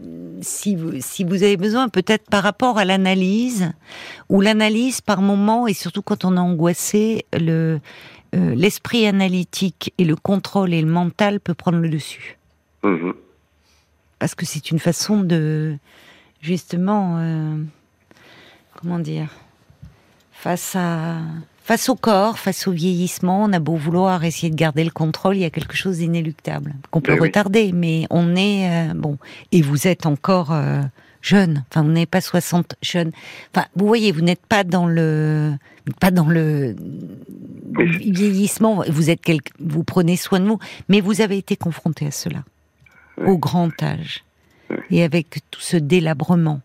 si 0.40 0.76
vous, 0.76 1.00
si 1.00 1.24
vous 1.24 1.42
avez 1.42 1.56
besoin, 1.56 1.88
peut-être 1.88 2.28
par 2.30 2.42
rapport 2.42 2.78
à 2.78 2.84
l'analyse, 2.84 3.72
ou 4.28 4.40
l'analyse 4.40 5.00
par 5.00 5.20
moment, 5.20 5.66
et 5.66 5.74
surtout 5.74 6.02
quand 6.02 6.24
on 6.24 6.36
est 6.36 6.40
angoissé, 6.40 7.26
le, 7.32 7.80
euh, 8.34 8.54
l'esprit 8.54 9.06
analytique 9.06 9.92
et 9.98 10.04
le 10.04 10.16
contrôle 10.16 10.72
et 10.72 10.80
le 10.80 10.90
mental 10.90 11.40
peut 11.40 11.54
prendre 11.54 11.78
le 11.78 11.88
dessus. 11.88 12.38
Mhm. 12.84 13.14
Parce 14.18 14.34
que 14.34 14.46
c'est 14.46 14.70
une 14.70 14.78
façon 14.78 15.20
de, 15.20 15.76
justement, 16.40 17.18
euh, 17.18 17.56
comment 18.80 18.98
dire, 18.98 19.28
face 20.32 20.76
à, 20.76 21.18
face 21.64 21.88
au 21.88 21.94
corps, 21.94 22.38
face 22.38 22.66
au 22.66 22.72
vieillissement, 22.72 23.44
on 23.44 23.52
a 23.52 23.58
beau 23.58 23.76
vouloir 23.76 24.24
essayer 24.24 24.50
de 24.50 24.56
garder 24.56 24.84
le 24.84 24.90
contrôle, 24.90 25.36
il 25.36 25.40
y 25.42 25.44
a 25.44 25.50
quelque 25.50 25.76
chose 25.76 25.98
d'inéluctable 25.98 26.74
qu'on 26.90 27.00
peut 27.00 27.12
Ben 27.12 27.20
oui. 27.20 27.28
retarder, 27.28 27.72
mais 27.72 28.06
on 28.10 28.34
est 28.36 28.90
euh, 28.90 28.94
bon. 28.94 29.18
Et 29.52 29.62
vous 29.62 29.86
êtes 29.86 30.06
encore 30.06 30.52
euh, 30.52 30.82
jeune. 31.22 31.64
Enfin, 31.70 31.82
vous 31.82 31.90
n'êtes 31.90 32.10
pas 32.10 32.20
60 32.20 32.74
jeunes. 32.82 33.12
Enfin, 33.54 33.66
vous 33.76 33.86
voyez, 33.86 34.12
vous 34.12 34.20
n'êtes 34.22 34.44
pas 34.44 34.64
dans 34.64 34.86
le, 34.86 35.54
pas 36.00 36.10
dans 36.10 36.26
le 36.28 36.74
Mais 37.78 37.84
vieillissement. 37.86 38.84
Vous 38.88 39.08
êtes 39.10 39.22
quelque, 39.22 39.52
vous 39.60 39.84
prenez 39.84 40.16
soin 40.16 40.40
de 40.40 40.46
vous, 40.46 40.58
mais 40.88 41.00
vous 41.00 41.20
avez 41.20 41.38
été 41.38 41.56
confronté 41.56 42.06
à 42.06 42.10
cela 42.10 42.44
au 43.24 43.38
grand 43.38 43.82
âge 43.82 44.24
et 44.90 45.02
avec 45.02 45.40
tout 45.50 45.60
ce 45.60 45.76
délabrement 45.76 46.60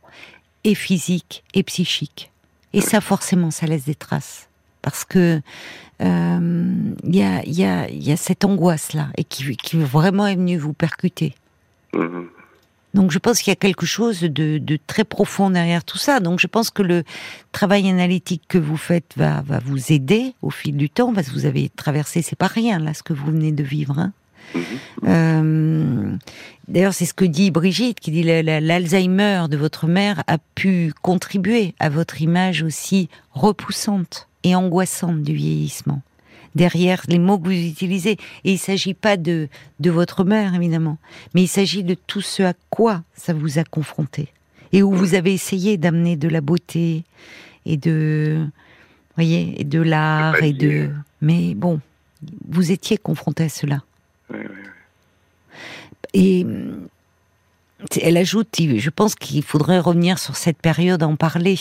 et 0.63 0.75
physique 0.75 1.43
et 1.53 1.61
psychique. 1.63 2.31
Et 2.73 2.81
ça, 2.81 2.99
forcément, 3.01 3.51
ça 3.51 3.67
laisse 3.67 3.85
des 3.85 3.95
traces 3.95 4.46
parce 4.89 5.03
que 5.03 5.41
euh, 6.01 6.73
il 7.03 7.15
y, 7.15 7.21
a, 7.23 7.43
il 7.43 7.53
y, 7.59 7.65
a, 7.65 7.89
il 7.89 8.01
y 8.07 8.11
a 8.13 8.17
cette 8.17 8.45
angoisse 8.45 8.93
là 8.93 9.09
et 9.17 9.25
qui, 9.25 9.57
qui 9.57 9.75
vraiment 9.77 10.25
est 10.27 10.35
venue 10.35 10.57
vous 10.57 10.71
percuter. 10.71 11.33
Mhm. 11.93 12.27
Donc 12.93 13.11
je 13.11 13.19
pense 13.19 13.41
qu'il 13.41 13.51
y 13.51 13.53
a 13.53 13.57
quelque 13.57 13.85
chose 13.85 14.21
de, 14.21 14.57
de 14.59 14.79
très 14.87 15.03
profond 15.03 15.49
derrière 15.49 15.83
tout 15.83 15.97
ça. 15.97 16.21
Donc 16.21 16.39
je 16.39 16.47
pense 16.47 16.69
que 16.69 16.81
le 16.81 17.03
travail 17.51 17.89
analytique 17.89 18.43
que 18.47 18.57
vous 18.57 18.77
faites 18.77 19.11
va, 19.17 19.41
va 19.45 19.59
vous 19.59 19.91
aider 19.91 20.33
au 20.41 20.49
fil 20.51 20.77
du 20.77 20.89
temps 20.89 21.13
parce 21.13 21.27
que 21.27 21.33
vous 21.33 21.45
avez 21.45 21.67
traversé, 21.69 22.21
c'est 22.21 22.37
pas 22.37 22.47
rien 22.47 22.79
là 22.79 22.93
ce 22.93 23.03
que 23.03 23.11
vous 23.13 23.25
venez 23.27 23.51
de 23.51 23.63
vivre. 23.63 23.99
Hein. 23.99 24.13
Mhm. 24.55 24.61
Euh, 25.07 26.15
D'ailleurs, 26.69 26.93
c'est 26.93 27.05
ce 27.05 27.13
que 27.13 27.23
dit 27.25 27.49
Brigitte, 27.49 27.99
qui 28.01 28.11
dit 28.11 28.23
la- 28.23 28.43
la- 28.43 28.59
l'Alzheimer 28.59 29.45
de 29.49 29.55
votre 29.57 29.87
mère 29.87 30.23
a 30.27 30.37
pu 30.55 30.93
contribuer 31.01 31.73
à 31.79 31.87
votre 31.89 32.21
image 32.21 32.61
aussi 32.61 33.09
repoussante 33.31 34.27
et 34.47 34.55
angoissante 34.55 35.23
du 35.23 35.33
vieillissement. 35.33 36.01
Derrière 36.55 37.03
les 37.07 37.19
mots 37.19 37.37
que 37.37 37.45
vous 37.45 37.51
utilisez, 37.51 38.13
et 38.43 38.51
il 38.51 38.53
ne 38.53 38.57
s'agit 38.57 38.93
pas 38.93 39.17
de, 39.17 39.47
de 39.79 39.89
votre 39.91 40.23
mère, 40.23 40.55
évidemment, 40.55 40.97
mais 41.33 41.43
il 41.43 41.47
s'agit 41.47 41.83
de 41.83 41.93
tout 41.93 42.21
ce 42.21 42.41
à 42.43 42.53
quoi 42.69 43.03
ça 43.13 43.33
vous 43.33 43.59
a 43.59 43.63
confronté, 43.63 44.29
et 44.71 44.81
où 44.81 44.91
vous 44.91 45.13
avez 45.13 45.33
essayé 45.33 45.77
d'amener 45.77 46.15
de 46.15 46.29
la 46.29 46.41
beauté, 46.41 47.03
et 47.65 47.77
de, 47.77 48.47
voyez, 49.15 49.59
et 49.59 49.65
de 49.65 49.81
l'art, 49.81 50.41
et 50.41 50.53
de... 50.53 50.89
Mais 51.21 51.53
bon, 51.53 51.79
vous 52.47 52.71
étiez 52.71 52.97
confronté 52.97 53.43
à 53.43 53.49
cela. 53.49 53.83
Ouais, 54.31 54.39
ouais. 54.39 54.47
Et 56.13 56.43
hum, 56.43 56.87
elle 58.01 58.17
ajoute, 58.17 58.47
je 58.59 58.89
pense 58.89 59.15
qu'il 59.15 59.43
faudrait 59.43 59.79
revenir 59.79 60.17
sur 60.19 60.35
cette 60.35 60.57
période, 60.57 61.03
en 61.03 61.15
parler, 61.15 61.57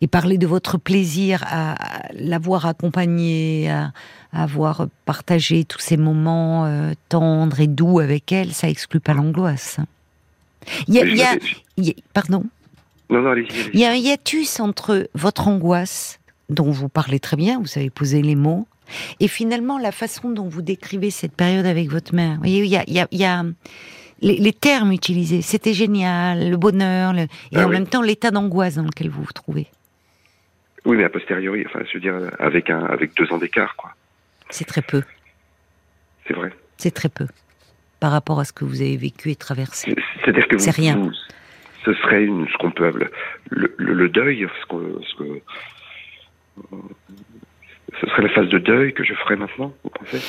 et 0.00 0.06
parler 0.06 0.38
de 0.38 0.46
votre 0.46 0.78
plaisir 0.78 1.44
à, 1.48 1.74
l'avoir 2.14 2.66
accompagnée, 2.66 3.68
à, 3.70 3.92
avoir 4.32 4.86
partagé 5.06 5.64
tous 5.64 5.80
ces 5.80 5.96
moments 5.96 6.66
euh, 6.66 6.92
tendres 7.08 7.58
et 7.60 7.66
doux 7.66 7.98
avec 7.98 8.30
elle, 8.30 8.52
ça 8.52 8.68
exclut 8.68 9.00
pas 9.00 9.12
l'angoisse. 9.12 9.78
Il 10.86 10.94
y 10.94 11.00
a, 11.00 11.04
Mais 11.04 11.10
il 11.10 11.16
y 11.16 11.22
a- 11.22 11.34
je- 11.40 11.54
il 11.78 11.84
y 11.86 11.90
a- 11.90 11.94
pardon? 12.14 12.44
Non, 13.08 13.22
non. 13.22 13.34
Il 13.74 13.80
y 13.80 13.84
a 13.84 13.90
un 13.90 13.94
hiatus 13.96 14.60
entre 14.60 15.08
votre 15.14 15.48
angoisse, 15.48 16.20
dont 16.48 16.70
vous 16.70 16.88
parlez 16.88 17.18
très 17.18 17.36
bien, 17.36 17.58
vous 17.60 17.76
avez 17.76 17.90
posé 17.90 18.22
les 18.22 18.36
mots, 18.36 18.68
et 19.18 19.26
finalement 19.26 19.78
la 19.78 19.90
façon 19.90 20.30
dont 20.30 20.48
vous 20.48 20.62
décrivez 20.62 21.10
cette 21.10 21.32
période 21.32 21.66
avec 21.66 21.90
votre 21.90 22.14
mère. 22.14 22.34
Vous 22.34 22.38
voyez, 22.40 22.64
y 22.66 22.76
a- 22.76 22.84
il 22.88 23.18
y 23.18 23.24
a 23.24 23.44
les, 24.22 24.36
les 24.36 24.52
termes 24.52 24.92
utilisés, 24.92 25.42
c'était 25.42 25.72
génial, 25.74 26.50
le 26.50 26.56
bonheur, 26.56 27.12
le- 27.12 27.22
et 27.22 27.28
Ah 27.56 27.64
en 27.64 27.68
oui. 27.68 27.72
même 27.72 27.86
temps 27.86 28.02
l'état 28.02 28.30
d'angoisse 28.30 28.74
dans 28.76 28.84
lequel 28.84 29.08
vous 29.10 29.22
vous 29.22 29.32
trouvez. 29.32 29.66
Oui, 30.84 30.96
mais 30.96 31.04
a 31.04 31.08
posteriori, 31.10 31.64
enfin, 31.66 31.80
je 31.86 31.94
veux 31.94 32.00
dire, 32.00 32.18
avec, 32.38 32.70
un, 32.70 32.84
avec 32.86 33.14
deux 33.16 33.30
ans 33.32 33.38
d'écart, 33.38 33.76
quoi. 33.76 33.94
C'est 34.50 34.64
très 34.66 34.82
peu, 34.82 35.02
C'est 36.26 36.34
vrai. 36.34 36.52
c'est 36.78 36.90
très 36.92 37.08
peu, 37.08 37.26
par 38.00 38.12
rapport 38.12 38.40
à 38.40 38.44
ce 38.44 38.52
que 38.52 38.64
vous 38.64 38.80
avez 38.80 38.96
vécu 38.96 39.30
et 39.30 39.36
traversé. 39.36 39.90
C'est- 39.94 40.02
C'est-à-dire 40.24 40.48
que 40.48 40.56
vous, 40.56 40.70
rien. 40.70 40.96
vous- 40.96 41.12
ce 41.84 41.94
serait 41.94 42.24
une, 42.24 42.46
ce 42.48 42.56
qu'on 42.58 42.70
peut 42.70 42.90
le, 43.50 43.74
le, 43.78 43.94
le 43.94 44.08
deuil, 44.08 44.46
ce, 44.60 45.02
ce 45.08 45.14
que, 45.16 45.40
ce 48.00 48.06
serait 48.06 48.22
la 48.22 48.28
phase 48.30 48.48
de 48.48 48.58
deuil 48.58 48.92
que 48.92 49.04
je 49.04 49.14
ferais 49.14 49.36
maintenant, 49.36 49.72
vous 49.84 49.90
pensez? 49.90 50.20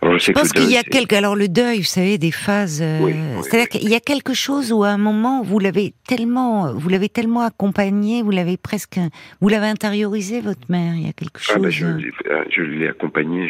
Alors, 0.00 0.14
je, 0.18 0.24
sais 0.26 0.32
Je 0.32 0.38
pense 0.38 0.52
qu'il 0.52 0.70
y 0.70 0.76
a 0.76 0.82
quelque, 0.84 1.12
alors 1.14 1.34
le 1.34 1.48
deuil, 1.48 1.78
vous 1.78 1.84
savez, 1.84 2.18
des 2.18 2.30
phases. 2.30 2.80
euh, 2.82 3.00
Oui, 3.02 3.12
oui, 3.14 3.42
C'est-à-dire 3.42 3.68
oui. 3.74 3.80
qu'il 3.80 3.88
y 3.90 3.94
a 3.96 4.00
quelque 4.00 4.32
chose 4.32 4.72
où 4.72 4.84
à 4.84 4.88
un 4.90 4.98
moment 4.98 5.42
vous 5.42 5.58
l'avez 5.58 5.92
tellement, 6.06 6.72
vous 6.72 6.88
l'avez 6.88 7.08
tellement 7.08 7.40
accompagné, 7.42 8.22
vous 8.22 8.30
l'avez 8.30 8.56
presque, 8.56 9.00
vous 9.40 9.48
l'avez 9.48 9.66
intériorisé 9.66 10.40
votre 10.40 10.70
mère. 10.70 10.94
Il 10.94 11.06
y 11.06 11.08
a 11.08 11.12
quelque 11.12 11.40
c'est- 11.40 11.50
ah, 11.50 11.54
chose 11.54 11.62
bah, 11.62 11.70
je, 11.70 11.86
euh, 11.86 11.96
l'ai- 11.98 12.12
ah, 12.30 12.44
je 12.50 12.62
l'ai 12.62 12.88
accompagné 12.88 13.48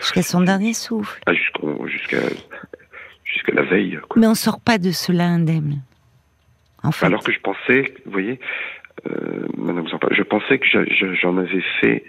jusqu'à 0.00 0.22
son 0.22 0.40
dernier 0.40 0.74
souffle. 0.74 1.20
ah, 1.26 1.32
jusqu'à 1.86 2.18
jusqu'à 3.24 3.52
la 3.54 3.62
veille. 3.62 3.98
Quoi. 4.08 4.20
Mais 4.20 4.26
on 4.26 4.34
sort 4.34 4.58
pas 4.60 4.78
de 4.78 4.90
cela 4.90 5.24
indemne. 5.26 5.82
En 6.82 6.90
fait, 6.90 7.06
Alors 7.06 7.22
que 7.22 7.30
je 7.30 7.38
pensais, 7.38 7.94
vous 8.06 8.10
voyez, 8.12 8.40
euh, 9.08 9.46
parlez, 10.00 10.16
je 10.16 10.22
pensais 10.24 10.58
que 10.58 10.66
j'en 11.22 11.36
avais 11.36 11.62
fait, 11.80 12.04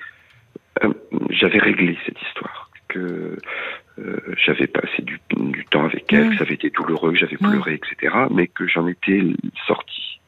euh, 0.83 0.89
j'avais 1.29 1.59
réglé 1.59 1.95
cette 2.07 2.19
histoire, 2.23 2.70
que 2.91 3.37
euh, 3.99 4.17
j'avais 4.45 4.67
passé 4.67 5.01
du, 5.01 5.19
du 5.35 5.65
temps 5.65 5.85
avec 5.85 6.11
elle, 6.13 6.31
que 6.31 6.37
ça 6.37 6.43
avait 6.43 6.55
été 6.55 6.69
douloureux, 6.69 7.11
que 7.11 7.17
j'avais 7.17 7.37
pleuré, 7.37 7.75
etc., 7.75 8.15
mais 8.29 8.47
que 8.47 8.67
j'en 8.67 8.87
étais 8.87 9.21
sorti. 9.67 10.19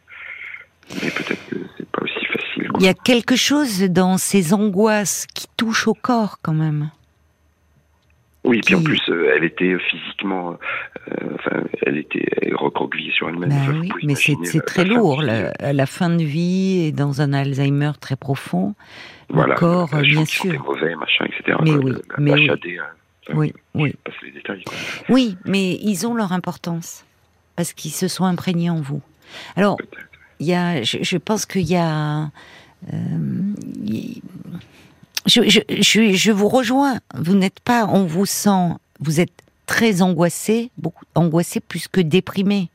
Mais 1.01 1.09
peut-être 1.09 1.45
que 1.49 1.55
c'est 1.77 1.89
pas 1.89 2.03
aussi 2.03 2.25
facile. 2.25 2.67
quoi. 2.67 2.79
il 2.79 2.85
y 2.85 2.89
a 2.89 2.93
quelque 2.93 3.35
chose 3.35 3.83
dans 3.83 4.17
ces 4.17 4.53
angoisses 4.53 5.25
qui 5.33 5.47
touchent 5.57 5.87
au 5.87 5.93
corps 5.93 6.39
quand 6.41 6.53
même. 6.53 6.89
Oui, 8.43 8.59
puis 8.65 8.75
en 8.75 8.83
plus, 8.83 8.99
euh, 9.09 9.33
elle 9.35 9.45
était 9.45 9.73
physiquement, 9.89 10.57
euh, 11.09 11.15
enfin, 11.35 11.63
elle 11.85 11.97
était 11.97 12.27
recroquevillée 12.53 13.11
sur 13.13 13.29
elle-même. 13.29 13.51
Enfin, 13.53 13.71
vous 13.71 13.79
oui, 13.81 13.91
mais 14.03 14.15
c'est 14.15 14.35
très 14.65 14.83
lourd. 14.83 15.21
qui- 15.21 15.27
La, 15.73 15.85
fin 15.85 16.09
de 16.09 16.23
vie 16.23 16.81
et 16.87 16.91
dans 16.91 17.21
un 17.21 17.31
Alzheimer 17.31 17.91
très 18.01 18.17
profond. 18.17 18.75
Voilà, 19.29 19.53
le 19.53 19.59
corps, 19.59 19.89
la 19.93 19.99
euh, 19.99 20.01
bien 20.01 20.25
sûr. 20.25 20.61
mauvais, 20.65 20.93
machin, 20.95 21.25
etc. 21.25 21.57
Mais 21.63 21.71
oui, 21.71 21.91
la- 21.93 21.99
mais 22.17 22.33
oui. 22.33 22.49
Euh, 22.49 22.55
enfin, 23.29 23.37
Oui, 23.37 23.53
oui. 23.75 23.95
Les 24.23 24.31
détails. 24.31 24.63
Oui, 25.07 25.37
mais 25.45 25.75
ils 25.81 26.05
ont 26.05 26.13
leur 26.13 26.33
importance 26.33 27.05
parce 27.55 27.71
qu'ils 27.71 27.91
se 27.91 28.09
sont 28.09 28.25
imprégnés 28.25 28.69
en 28.69 28.81
vous. 28.81 29.01
Alors, 29.55 29.77
il 30.41 30.47
y 30.47 30.53
a, 30.53 30.83
je, 30.83 30.97
je 31.01 31.17
pense 31.17 31.45
qu'il 31.45 31.61
y 31.69 31.77
a, 31.77 32.23
euh, 32.91 32.97
je, 35.25 35.41
je, 35.49 35.59
je, 35.81 36.13
je 36.13 36.31
vous 36.31 36.49
rejoins. 36.49 36.99
Vous 37.15 37.35
n'êtes 37.35 37.59
pas, 37.59 37.85
on 37.87 38.05
vous 38.05 38.25
sent, 38.25 38.69
vous 38.99 39.19
êtes 39.19 39.31
très 39.65 40.01
angoissé, 40.01 40.69
beaucoup 40.77 41.05
angoissé 41.15 41.59
plus 41.59 41.87
que 41.87 42.01
déprimé. 42.01 42.69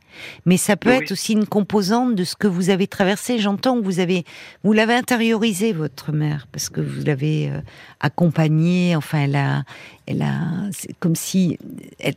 Mais 0.46 0.56
ça 0.56 0.76
peut 0.76 0.90
Oui. 0.90 0.96
être 0.96 1.12
aussi 1.12 1.34
une 1.34 1.46
composante 1.46 2.14
de 2.16 2.24
ce 2.24 2.34
que 2.34 2.48
vous 2.48 2.70
avez 2.70 2.88
traversé. 2.88 3.38
J'entends 3.38 3.78
que 3.78 3.84
vous 3.84 4.00
avez, 4.00 4.24
vous 4.64 4.72
l'avez 4.72 4.94
intériorisé 4.94 5.72
votre 5.72 6.10
mère 6.12 6.48
parce 6.50 6.70
que 6.70 6.80
vous 6.80 7.04
l'avez 7.04 7.50
euh, 7.50 7.60
accompagnée. 8.00 8.96
Enfin, 8.96 9.20
elle 9.20 9.36
a, 9.36 9.62
elle 10.06 10.22
a, 10.22 10.40
c'est 10.72 10.92
comme 10.98 11.14
si 11.14 11.58
elle- 12.00 12.14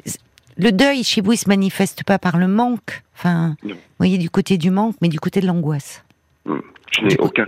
le 0.57 0.71
deuil 0.71 1.03
chez 1.03 1.21
vous, 1.21 1.33
il 1.33 1.37
se 1.37 1.47
manifeste 1.49 2.03
pas 2.03 2.17
par 2.17 2.37
le 2.37 2.47
manque. 2.47 3.03
Enfin, 3.15 3.55
Non. 3.63 3.75
vous 3.75 3.79
voyez 3.99 4.17
du 4.17 4.29
côté 4.29 4.57
du 4.57 4.71
manque, 4.71 4.95
mais 5.01 5.07
du 5.07 5.19
côté 5.19 5.39
de 5.41 5.47
l'angoisse. 5.47 6.03
Hum. 6.47 6.61
Je 6.91 7.01
n'ai 7.05 7.15
coup- 7.17 7.25
aucun. 7.25 7.45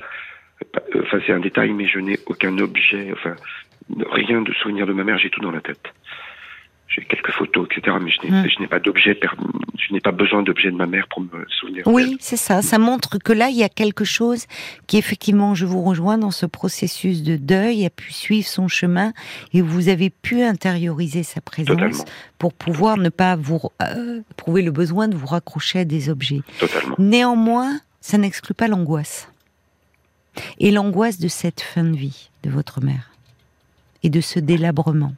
Enfin, 1.03 1.19
c'est 1.25 1.33
un 1.33 1.39
détail, 1.39 1.71
mais 1.73 1.87
je 1.87 1.99
n'ai 1.99 2.19
aucun 2.25 2.57
objet, 2.57 3.11
enfin, 3.13 3.35
rien 4.11 4.41
de 4.41 4.53
souvenir 4.53 4.85
de 4.87 4.93
ma 4.93 5.03
mère, 5.03 5.17
j'ai 5.17 5.29
tout 5.29 5.41
dans 5.41 5.51
la 5.51 5.61
tête. 5.61 5.83
J'ai 6.87 7.03
quelques 7.05 7.31
photos, 7.31 7.67
etc., 7.71 7.97
mais 7.99 8.11
je 8.11 8.21
n'ai 8.21 8.31
Hum. 8.31 8.47
je 8.47 8.59
n'ai 8.61 8.67
pas 8.67 8.79
d'objet, 8.79 9.19
je 9.79 9.93
n'ai 9.93 9.99
pas 9.99 10.11
besoin 10.11 10.43
d'objet 10.43 10.69
de 10.69 10.75
ma 10.75 10.85
mère 10.85 11.07
pour 11.07 11.21
me 11.21 11.45
souvenir. 11.49 11.87
Oui, 11.87 12.17
c'est 12.19 12.37
ça. 12.37 12.61
Ça 12.61 12.77
montre 12.77 13.17
que 13.17 13.33
là, 13.33 13.49
il 13.49 13.55
y 13.57 13.63
a 13.63 13.69
quelque 13.69 14.05
chose 14.05 14.45
qui, 14.85 14.97
effectivement, 14.97 15.55
je 15.55 15.65
vous 15.65 15.81
rejoins 15.81 16.19
dans 16.19 16.29
ce 16.29 16.45
processus 16.45 17.23
de 17.23 17.35
deuil, 17.35 17.83
a 17.85 17.89
pu 17.89 18.13
suivre 18.13 18.47
son 18.47 18.67
chemin 18.67 19.11
et 19.53 19.61
vous 19.61 19.89
avez 19.89 20.11
pu 20.11 20.43
intérioriser 20.43 21.23
sa 21.23 21.41
présence 21.41 21.75
Totalement, 21.75 22.05
pour 22.37 22.53
pouvoir 22.53 22.97
ne 22.97 23.09
pas 23.09 23.35
vous 23.37 23.59
euh, 23.81 24.21
prouver 24.37 24.61
le 24.61 24.71
besoin 24.71 25.07
de 25.07 25.15
vous 25.15 25.27
raccrocher 25.27 25.79
à 25.79 25.85
des 25.85 26.09
objets. 26.09 26.41
totalement. 26.59 26.95
Néanmoins, 26.99 27.79
ça 28.01 28.19
n'exclut 28.19 28.53
pas 28.53 28.67
l'angoisse. 28.67 29.32
Et 30.59 30.71
l'angoisse 30.71 31.19
de 31.19 31.27
cette 31.27 31.61
fin 31.61 31.83
de 31.83 31.95
vie 31.95 32.29
de 32.43 32.49
votre 32.49 32.81
mère. 32.81 33.11
Et 34.03 34.09
de 34.09 34.21
ce 34.21 34.39
délabrement 34.39 35.15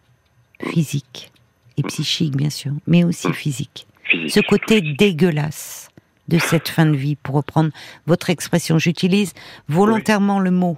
physique 0.62 1.32
et 1.78 1.84
psychique, 1.84 2.36
bien 2.36 2.50
sûr, 2.50 2.72
mais 2.88 3.04
aussi 3.04 3.32
physique. 3.34 3.88
Physique. 4.04 4.34
Ce 4.34 4.40
côté 4.40 4.82
dégueulasse 4.82 5.90
de 6.28 6.38
cette 6.38 6.70
fin 6.70 6.86
de 6.86 6.96
vie, 6.96 7.16
pour 7.16 7.36
reprendre 7.36 7.72
votre 8.08 8.30
expression. 8.30 8.80
J'utilise 8.80 9.34
volontairement 9.68 10.40
le 10.40 10.52
mot, 10.52 10.78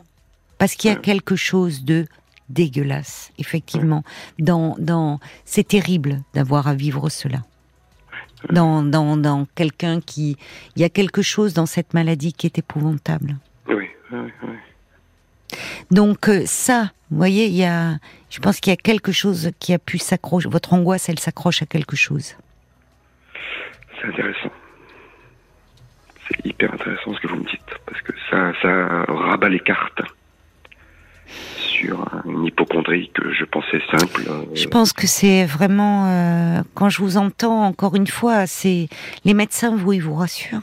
parce 0.57 0.75
qu'il 0.75 0.89
y 0.89 0.93
a 0.93 0.97
quelque 0.97 1.35
chose 1.35 1.83
de 1.83 2.05
dégueulasse, 2.49 3.31
effectivement. 3.37 4.03
Dans, 4.39 4.75
dans, 4.79 5.19
c'est 5.45 5.67
terrible 5.67 6.21
d'avoir 6.33 6.67
à 6.67 6.73
vivre 6.73 7.09
cela. 7.09 7.43
Dans, 8.51 8.83
dans, 8.83 9.17
dans 9.17 9.47
quelqu'un 9.55 9.99
qui, 9.99 10.37
il 10.75 10.81
y 10.81 10.85
a 10.85 10.89
quelque 10.89 11.21
chose 11.21 11.53
dans 11.53 11.65
cette 11.65 11.93
maladie 11.93 12.33
qui 12.33 12.45
est 12.45 12.59
épouvantable. 12.59 13.37
Donc 15.91 16.27
euh, 16.29 16.43
ça, 16.45 16.91
vous 17.09 17.17
voyez, 17.17 17.45
il 17.47 17.55
y 17.55 17.63
a, 17.65 17.97
je 18.29 18.39
pense 18.39 18.59
qu'il 18.59 18.71
y 18.71 18.73
a 18.73 18.77
quelque 18.77 19.11
chose 19.11 19.51
qui 19.59 19.73
a 19.73 19.79
pu 19.79 19.97
s'accrocher. 19.97 20.49
Votre 20.49 20.73
angoisse, 20.73 21.07
elle 21.09 21.19
s'accroche 21.19 21.61
à 21.61 21.65
quelque 21.65 21.95
chose. 21.95 22.35
C'est 23.99 24.07
intéressant. 24.07 24.51
C'est 26.29 26.45
hyper 26.45 26.73
intéressant 26.73 27.13
ce 27.15 27.19
que 27.21 27.27
vous 27.27 27.37
me 27.37 27.45
dites, 27.49 27.61
parce 27.85 28.01
que 28.01 28.11
ça, 28.29 28.51
ça 28.61 29.05
rabat 29.07 29.47
les 29.49 29.61
cartes 29.61 30.01
sur 31.57 32.05
une 32.25 32.45
hypochondrie 32.45 33.09
que 33.13 33.33
je 33.33 33.45
pensais 33.45 33.81
simple. 33.91 34.23
euh, 34.27 34.43
Je 34.53 34.67
pense 34.67 34.91
que 34.93 35.07
c'est 35.07 35.45
vraiment, 35.45 36.07
euh, 36.07 36.63
quand 36.73 36.89
je 36.89 36.99
vous 37.01 37.17
entends 37.17 37.63
encore 37.65 37.95
une 37.95 38.07
fois, 38.07 38.45
c'est 38.47 38.89
les 39.23 39.33
médecins, 39.33 39.75
vous, 39.75 39.93
ils 39.93 40.01
vous 40.01 40.15
rassurent. 40.15 40.61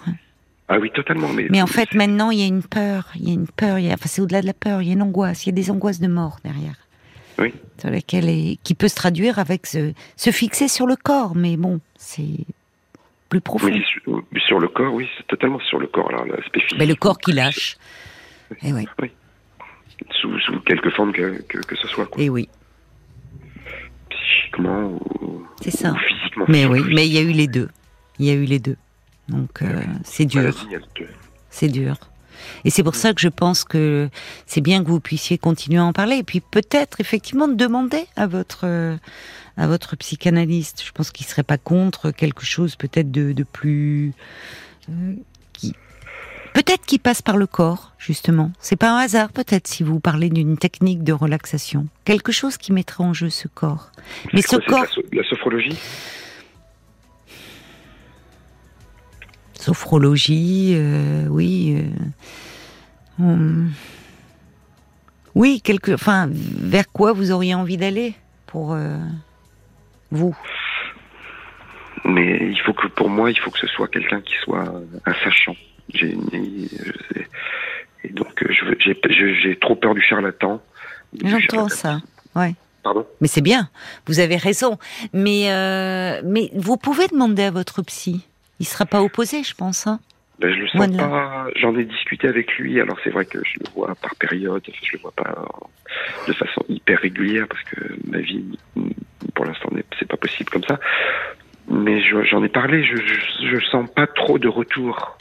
Ah 0.69 0.79
oui, 0.79 0.91
totalement. 0.95 1.29
Mais, 1.29 1.47
Mais 1.51 1.61
en 1.63 1.67
fait, 1.67 1.93
maintenant, 1.95 2.31
il 2.31 2.39
y 2.41 2.43
a 2.43 2.47
une 2.47 2.63
peur, 2.63 3.09
il 3.17 3.29
y 3.29 3.31
a 3.31 3.35
une 3.35 3.47
peur, 3.47 3.79
il 3.79 3.85
y 3.87 3.91
a, 3.91 3.95
enfin, 3.95 4.07
c'est 4.09 4.23
au-delà 4.23 4.41
de 4.41 4.47
la 4.47 4.55
peur, 4.55 4.81
il 4.83 4.89
y 4.89 4.91
a 4.91 4.95
une 4.95 5.03
angoisse, 5.03 5.45
il 5.45 5.51
y 5.51 5.53
a 5.53 5.55
des 5.55 5.71
angoisses 5.71 6.01
de 6.01 6.09
mort 6.09 6.39
derrière. 6.45 6.77
Oui. 7.39 7.53
Sur 7.79 7.91
laquelle 7.91 8.29
est- 8.29 8.59
qui 8.63 8.75
peut 8.75 8.89
se 8.89 8.95
traduire 8.95 9.39
avec 9.39 9.67
se, 9.67 9.93
se 10.17 10.31
fixer 10.31 10.69
sur 10.69 10.87
le 10.87 10.97
corps, 10.97 11.35
mais 11.35 11.57
bon, 11.57 11.81
c'est 11.99 12.47
plus 13.29 13.41
profond. 13.41 13.67
Oui, 13.67 13.83
sur, 14.05 14.23
sur 14.47 14.59
le 14.61 14.69
corps, 14.69 14.95
oui, 14.95 15.07
c'est 15.19 15.27
totalement 15.27 15.59
sur 15.61 15.79
le 15.79 15.87
corps, 15.89 16.11
là, 16.13 16.25
l'aspect 16.27 16.61
physique. 16.61 16.79
Mais 16.79 16.87
le 16.87 16.95
corps 16.95 17.19
qui 17.19 17.33
lâche. 17.33 17.77
Et 18.63 18.73
oui, 18.73 18.87
Sous, 20.21 20.39
sous 20.41 20.61
quelque 20.61 20.91
forme 20.91 21.13
que, 21.13 21.43
que, 21.49 21.59
que 21.59 21.77
ce 21.77 21.89
soit. 21.89 22.07
Quoi. 22.07 22.23
et 22.23 22.29
oui. 22.31 22.49
psychologiquement 24.11 24.99
ou, 25.21 25.43
C'est 25.61 25.71
ça. 25.71 25.93
ou 25.93 25.97
physiquement. 25.99 26.45
Mais 26.49 26.67
oui, 26.67 26.81
mais 26.95 27.07
il 27.07 27.13
y 27.13 27.19
a 27.19 27.23
eu 27.23 27.33
les 27.33 27.49
deux. 27.49 27.69
Il 28.19 28.27
y 28.27 28.31
a 28.31 28.35
eu 28.35 28.45
les 28.45 28.59
deux. 28.59 28.77
Donc 29.29 29.63
euh, 29.63 29.83
c'est 30.05 30.27
dur, 30.27 30.67
c'est 31.51 31.69
dur. 31.69 31.97
Et 32.65 32.71
c'est 32.71 32.83
pour 32.83 32.95
ça 32.95 33.15
que 33.15 33.21
je 33.21 33.29
pense 33.29 33.65
que 33.65 34.11
c'est 34.45 34.61
bien 34.61 34.83
que 34.83 34.89
vous 34.89 35.01
puissiez 35.01 35.39
continuer 35.39 35.79
à 35.79 35.85
en 35.85 35.93
parler. 35.93 36.17
Et 36.17 36.23
puis 36.25 36.41
peut-être 36.41 37.01
effectivement 37.01 37.49
de 37.49 37.55
demander 37.55 38.07
à 38.17 38.27
votre 38.27 38.63
euh, 38.65 38.97
à 39.57 39.67
votre 39.67 39.97
psychanalyste. 39.97 40.83
Je 40.85 40.91
pense 40.93 41.11
qu'il 41.11 41.25
serait 41.27 41.45
pas 41.45 41.59
contre 41.59 42.11
quelque 42.11 42.45
chose 42.45 42.77
peut-être 42.77 43.11
de, 43.11 43.33
de 43.33 43.45
plus 43.45 44.13
euh, 44.91 45.15
qui 45.53 45.75
peut-être 46.53 46.85
qui 46.85 46.99
passe 46.99 47.23
par 47.23 47.37
le 47.37 47.47
corps 47.47 47.93
justement. 47.99 48.53
C'est 48.61 48.77
pas 48.77 48.91
un 48.91 48.99
hasard 48.99 49.31
peut-être 49.33 49.67
si 49.69 49.83
vous 49.85 50.01
parlez 50.01 50.29
d'une 50.29 50.59
technique 50.59 51.03
de 51.03 51.13
relaxation, 51.15 51.87
quelque 52.05 52.33
chose 52.33 52.59
qui 52.59 52.73
mettrait 52.73 53.05
en 53.05 53.15
jeu 53.15 53.31
ce 53.31 53.49
corps. 53.49 53.91
Mais 54.35 54.43
ce 54.43 54.57
corps 54.57 54.83
la, 54.83 54.89
so- 54.89 55.03
de 55.11 55.17
la 55.17 55.25
sophrologie? 55.25 55.79
Sophrologie, 59.65 60.75
euh, 60.77 61.27
oui. 61.31 61.83
euh, 63.19 63.25
hum, 63.25 63.73
oui, 65.35 65.63
quelque, 65.63 65.93
enfin, 65.93 66.29
vers 66.31 66.85
quoi 66.93 67.15
vous 67.15 67.33
auriez 67.33 67.55
envie 67.55 67.79
d'aller 67.79 68.15
pour 68.47 68.75
euh, 68.75 68.99
vous? 70.11 70.37
Mais 72.05 72.37
il 72.51 72.61
faut 72.61 72.75
que, 72.75 72.89
pour 72.89 73.09
moi, 73.09 73.31
il 73.31 73.39
faut 73.39 73.51
que 73.51 73.59
ce 73.59 73.67
soit 73.69 73.89
quelqu'un 73.89 74.21
qui 74.21 74.35
soit 74.43 74.65
un 75.07 75.15
sachant. 75.25 75.57
J'ai, 75.95 76.13
une- 76.13 76.69
je 76.71 76.93
sais. 77.15 77.27
Et 78.05 78.13
donc, 78.13 78.45
j'ai, 78.51 79.59
trop 79.59 79.77
peur 79.77 79.95
du 79.95 80.03
charlatan. 80.03 80.61
J'entends 81.25 81.71
ça. 81.71 82.01
Ouais. 82.37 82.55
Pardon? 82.83 83.07
Mais 83.23 83.29
c'est 83.29 83.41
bien, 83.41 83.71
vous 84.07 84.21
avez 84.21 84.37
raison. 84.37 84.79
Mais, 85.15 85.51
euh, 85.51 86.21
mais 86.23 86.51
vous 86.55 86.77
pouvez 86.77 87.09
demander 87.09 87.45
à 87.45 87.51
votre 87.51 87.81
psy? 87.81 88.27
Il 88.61 88.67
sera 88.67 88.87
pas 88.87 89.03
opposé, 89.03 89.43
je 89.43 89.55
pense. 89.55 89.87
Hein 89.87 90.01
ben, 90.39 90.53
Je 90.53 90.61
le 90.61 90.69
sens 90.69 90.97
pas. 90.97 91.47
J'en 91.57 91.77
ai 91.77 91.85
discuté 91.85 92.29
avec 92.29 92.53
lui. 92.59 92.81
Alors, 92.81 92.97
c'est 93.05 93.11
vrai 93.11 93.25
que 93.25 93.39
je 93.45 93.59
le 93.61 93.67
vois 93.75 93.95
par 93.97 94.15
période. 94.17 94.63
Je 94.83 94.93
le 94.97 94.99
vois 95.03 95.13
pas 95.13 95.45
de 96.27 96.33
façon 96.33 96.63
hyper 96.69 96.99
régulière 97.01 97.47
parce 97.49 97.63
que 97.65 97.97
ma 98.11 98.19
vie, 98.19 98.45
pour 99.35 99.45
l'instant, 99.45 99.69
n'est- 99.73 99.85
c'est 99.99 100.09
pas 100.09 100.17
possible 100.17 100.51
comme 100.51 100.65
ça. 100.65 100.79
Mais 101.69 102.01
je- 102.03 102.25
j'en 102.25 102.43
ai 102.45 102.49
parlé. 102.49 102.85
Je, 102.85 102.97
je, 102.97 103.49
je 103.57 103.65
sens 103.71 103.89
pas 103.95 104.07
trop 104.07 104.39
de 104.39 104.49
retour. 104.49 105.17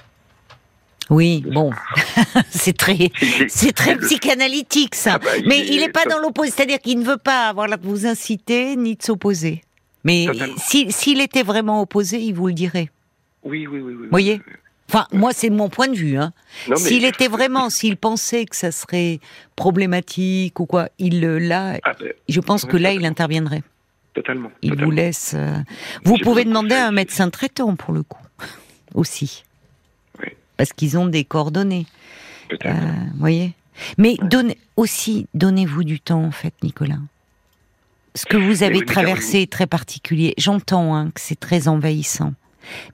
oui, 1.10 1.44
bon, 1.52 1.72
c'est 2.50 2.76
très, 2.78 3.12
c'est 3.50 3.74
très 3.74 3.98
psychanalytique 3.98 4.96
ça. 4.96 5.14
Ah 5.16 5.20
bah, 5.20 5.38
il 5.38 5.48
mais 5.48 5.60
est- 5.60 5.68
il 5.68 5.80
n'est 5.82 5.90
pas 5.90 6.04
ça- 6.04 6.10
dans 6.10 6.20
l'opposé, 6.20 6.52
c'est-à-dire 6.52 6.80
qu'il 6.80 6.98
ne 7.00 7.04
veut 7.06 7.18
pas 7.18 7.48
avoir 7.50 7.68
là 7.68 7.78
de 7.78 7.86
vous 7.86 8.06
inciter 8.08 8.76
ni 8.76 8.96
de 8.96 9.04
s'opposer. 9.04 9.62
Mais 10.06 10.28
si- 10.58 10.92
s'il 10.92 11.22
était 11.22 11.44
vraiment 11.44 11.82
opposé, 11.82 12.20
il 12.20 12.34
vous 12.34 12.48
le 12.48 12.54
dirait. 12.54 12.90
Oui, 13.44 13.68
oui, 13.68 13.80
oui. 13.82 13.94
oui. 14.02 14.08
Voyez 14.10 14.42
Enfin, 14.90 15.08
moi, 15.12 15.32
c'est 15.34 15.50
mon 15.50 15.70
point 15.70 15.88
de 15.88 15.96
vue. 15.96 16.18
Hein. 16.18 16.34
Mais- 16.70 16.76
S'il 16.76 17.06
était 17.06 17.28
vraiment, 17.30 17.70
s'il 17.70 17.98
pensait 17.98 18.46
que 18.46 18.56
ça 18.56 18.72
serait 18.72 19.20
problématique 19.56 20.60
ou 20.60 20.66
quoi, 20.66 20.90
il 21.00 21.22
là, 21.22 21.80
Ah, 21.84 21.94
ben, 22.00 22.14
je 22.30 22.40
pense 22.42 22.66
que 22.66 22.78
là, 22.78 22.92
il 22.94 23.06
interviendrait. 23.06 23.64
totalement. 24.14 24.52
Il 24.62 24.76
vous 24.76 24.92
laisse. 24.92 25.34
euh, 25.36 25.58
Vous 26.04 26.18
pouvez 26.18 26.44
demander 26.46 26.76
à 26.76 26.88
un 26.88 26.92
médecin 26.92 27.30
traitant 27.32 27.76
pour 27.76 27.94
le 27.94 28.04
coup, 28.04 28.22
aussi, 28.94 29.44
Oui, 30.22 30.28
parce 30.58 30.74
qu'ils 30.74 30.98
ont 30.98 31.08
des 31.08 31.24
coordonnées. 31.24 31.88
peut-être. 32.50 32.68
Euh, 32.68 32.92
voyez. 33.18 33.54
Mais 33.98 34.18
Ouais. 34.22 34.28
donnez 34.28 34.58
aussi, 34.76 35.26
donnez-vous 35.34 35.84
du 35.84 36.00
temps 36.00 36.24
en 36.24 36.32
fait, 36.32 36.54
Nicolas. 36.62 37.00
Ce 38.14 38.26
que 38.28 38.38
vous 38.38 38.62
avez 38.62 38.82
mais 38.82 38.86
traversé 38.86 39.40
est 39.42 39.52
très 39.52 39.66
particulier. 39.66 40.36
J'entends 40.38 40.94
hein, 40.96 41.10
que 41.10 41.20
c'est 41.20 41.40
très 41.40 41.68
envahissant. 41.68 42.34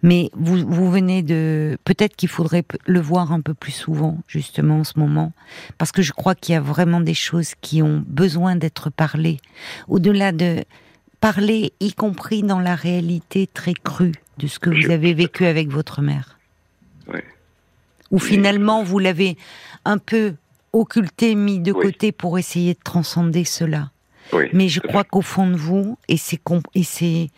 Mais 0.04 0.30
vous, 0.34 0.66
vous 0.68 0.90
venez 0.92 1.22
de... 1.24 1.78
Peut-être 1.86 2.16
qu'il 2.16 2.30
faudrait 2.30 2.64
le 2.86 3.00
voir 3.00 3.32
un 3.32 3.42
peu 3.42 3.54
plus 3.54 3.72
souvent, 3.72 4.18
justement, 4.28 4.80
en 4.80 4.84
ce 4.84 4.98
moment. 4.98 5.32
Parce 5.78 5.92
que 5.92 6.02
je 6.02 6.12
crois 6.12 6.36
qu'il 6.36 6.54
y 6.54 6.58
a 6.58 6.62
vraiment 6.62 7.02
des 7.02 7.14
choses 7.14 7.54
qui 7.62 7.82
ont 7.82 8.04
besoin 8.08 8.56
d'être 8.56 8.90
parlées. 8.90 9.40
Au-delà 9.88 10.32
de 10.32 10.64
parler, 11.22 11.74
y 11.80 11.94
compris 11.94 12.44
dans 12.44 12.60
la 12.60 12.76
réalité 12.76 13.48
très 13.48 13.74
crue 13.74 14.14
de 14.38 14.48
ce 14.48 14.58
que 14.60 14.70
vous 14.70 14.90
avez 14.92 15.14
vécu 15.14 15.46
avec 15.46 15.70
votre 15.70 16.02
mère. 16.02 16.38
Ouais. 17.12 17.24
Où 18.12 18.20
finalement, 18.20 18.84
vous 18.84 19.00
l'avez 19.00 19.38
un 19.86 19.98
peu 19.98 20.36
occulté, 20.72 21.36
mis 21.36 21.60
de 21.60 21.72
Oui. 21.72 21.86
côté 21.88 22.12
pour 22.12 22.40
essayer 22.40 22.74
de 22.74 22.80
transcender 22.84 23.44
cela. 23.44 23.92
Oui. 24.32 24.46
Mais 24.54 24.70
je 24.70 24.80
crois 24.80 25.04
qu'au 25.04 25.22
fond 25.22 25.48
de 25.50 25.56
vous, 25.56 25.98
et 26.08 26.16
c'est 26.18 26.38
com- 26.38 26.62
et 26.76 26.84
c'est 26.84 27.30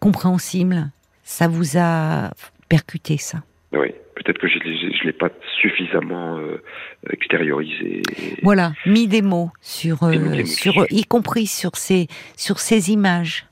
compréhensible, 0.00 0.90
ça 1.30 1.46
vous 1.46 1.78
a 1.78 2.32
percuté 2.68 3.16
ça? 3.16 3.38
Oui. 3.72 3.94
Peut-être 4.16 4.38
que 4.38 4.48
je 4.48 4.58
ne 4.58 5.06
l'ai 5.06 5.12
pas 5.12 5.30
suffisamment 5.62 6.36
euh, 6.38 6.60
extériorisé. 7.08 8.02
Voilà, 8.42 8.72
mis 8.84 9.06
des 9.06 9.22
mots 9.22 9.50
sur, 9.62 10.02
euh, 10.02 10.10
Mis 10.10 10.18
des 10.18 10.42
mots 10.42 10.46
sur, 10.46 10.86
y 10.90 11.04
compris 11.04 11.46
sur 11.46 11.76
ces, 11.76 12.08
sur 12.36 12.58
ces 12.58 12.90
images. 12.90 13.46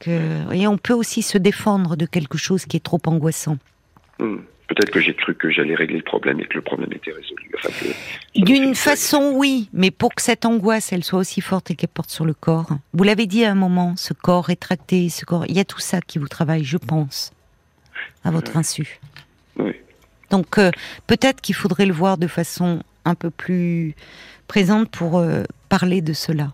Que, 0.00 0.52
et 0.54 0.66
on 0.66 0.78
peut 0.78 0.94
aussi 0.94 1.22
se 1.22 1.36
défendre 1.36 1.96
de 1.96 2.06
quelque 2.06 2.38
chose 2.38 2.64
qui 2.66 2.76
est 2.76 2.84
trop 2.84 3.00
angoissant. 3.06 3.58
Hmm. 4.18 4.38
Peut-être 4.68 4.90
que 4.90 5.00
j'ai 5.00 5.14
cru 5.14 5.34
que 5.34 5.50
j'allais 5.50 5.74
régler 5.74 5.98
le 5.98 6.02
problème 6.02 6.40
et 6.40 6.44
que 6.44 6.54
le 6.54 6.62
problème 6.62 6.90
était 6.92 7.12
résolu. 7.12 7.50
Enfin, 7.54 7.68
D'une 8.34 8.74
façon, 8.74 9.32
oui, 9.34 9.68
mais 9.74 9.90
pour 9.90 10.14
que 10.14 10.22
cette 10.22 10.46
angoisse, 10.46 10.92
elle 10.92 11.04
soit 11.04 11.18
aussi 11.18 11.42
forte 11.42 11.70
et 11.70 11.74
qu'elle 11.74 11.90
porte 11.90 12.10
sur 12.10 12.24
le 12.24 12.32
corps. 12.32 12.68
Vous 12.94 13.04
l'avez 13.04 13.26
dit 13.26 13.44
à 13.44 13.50
un 13.50 13.54
moment, 13.54 13.94
ce 13.96 14.14
corps 14.14 14.46
rétracté, 14.46 15.10
ce 15.10 15.26
corps, 15.26 15.44
il 15.46 15.56
y 15.56 15.60
a 15.60 15.64
tout 15.64 15.80
ça 15.80 16.00
qui 16.00 16.18
vous 16.18 16.28
travaille, 16.28 16.64
je 16.64 16.78
pense, 16.78 17.32
à 18.24 18.30
votre 18.30 18.56
insu. 18.56 19.00
Oui. 19.58 19.72
Donc 20.30 20.58
euh, 20.58 20.70
peut-être 21.06 21.40
qu'il 21.42 21.54
faudrait 21.54 21.86
le 21.86 21.92
voir 21.92 22.16
de 22.16 22.26
façon 22.26 22.82
un 23.04 23.14
peu 23.14 23.30
plus 23.30 23.94
présente 24.48 24.90
pour 24.90 25.18
euh, 25.18 25.44
parler 25.68 26.00
de 26.00 26.12
cela. 26.12 26.52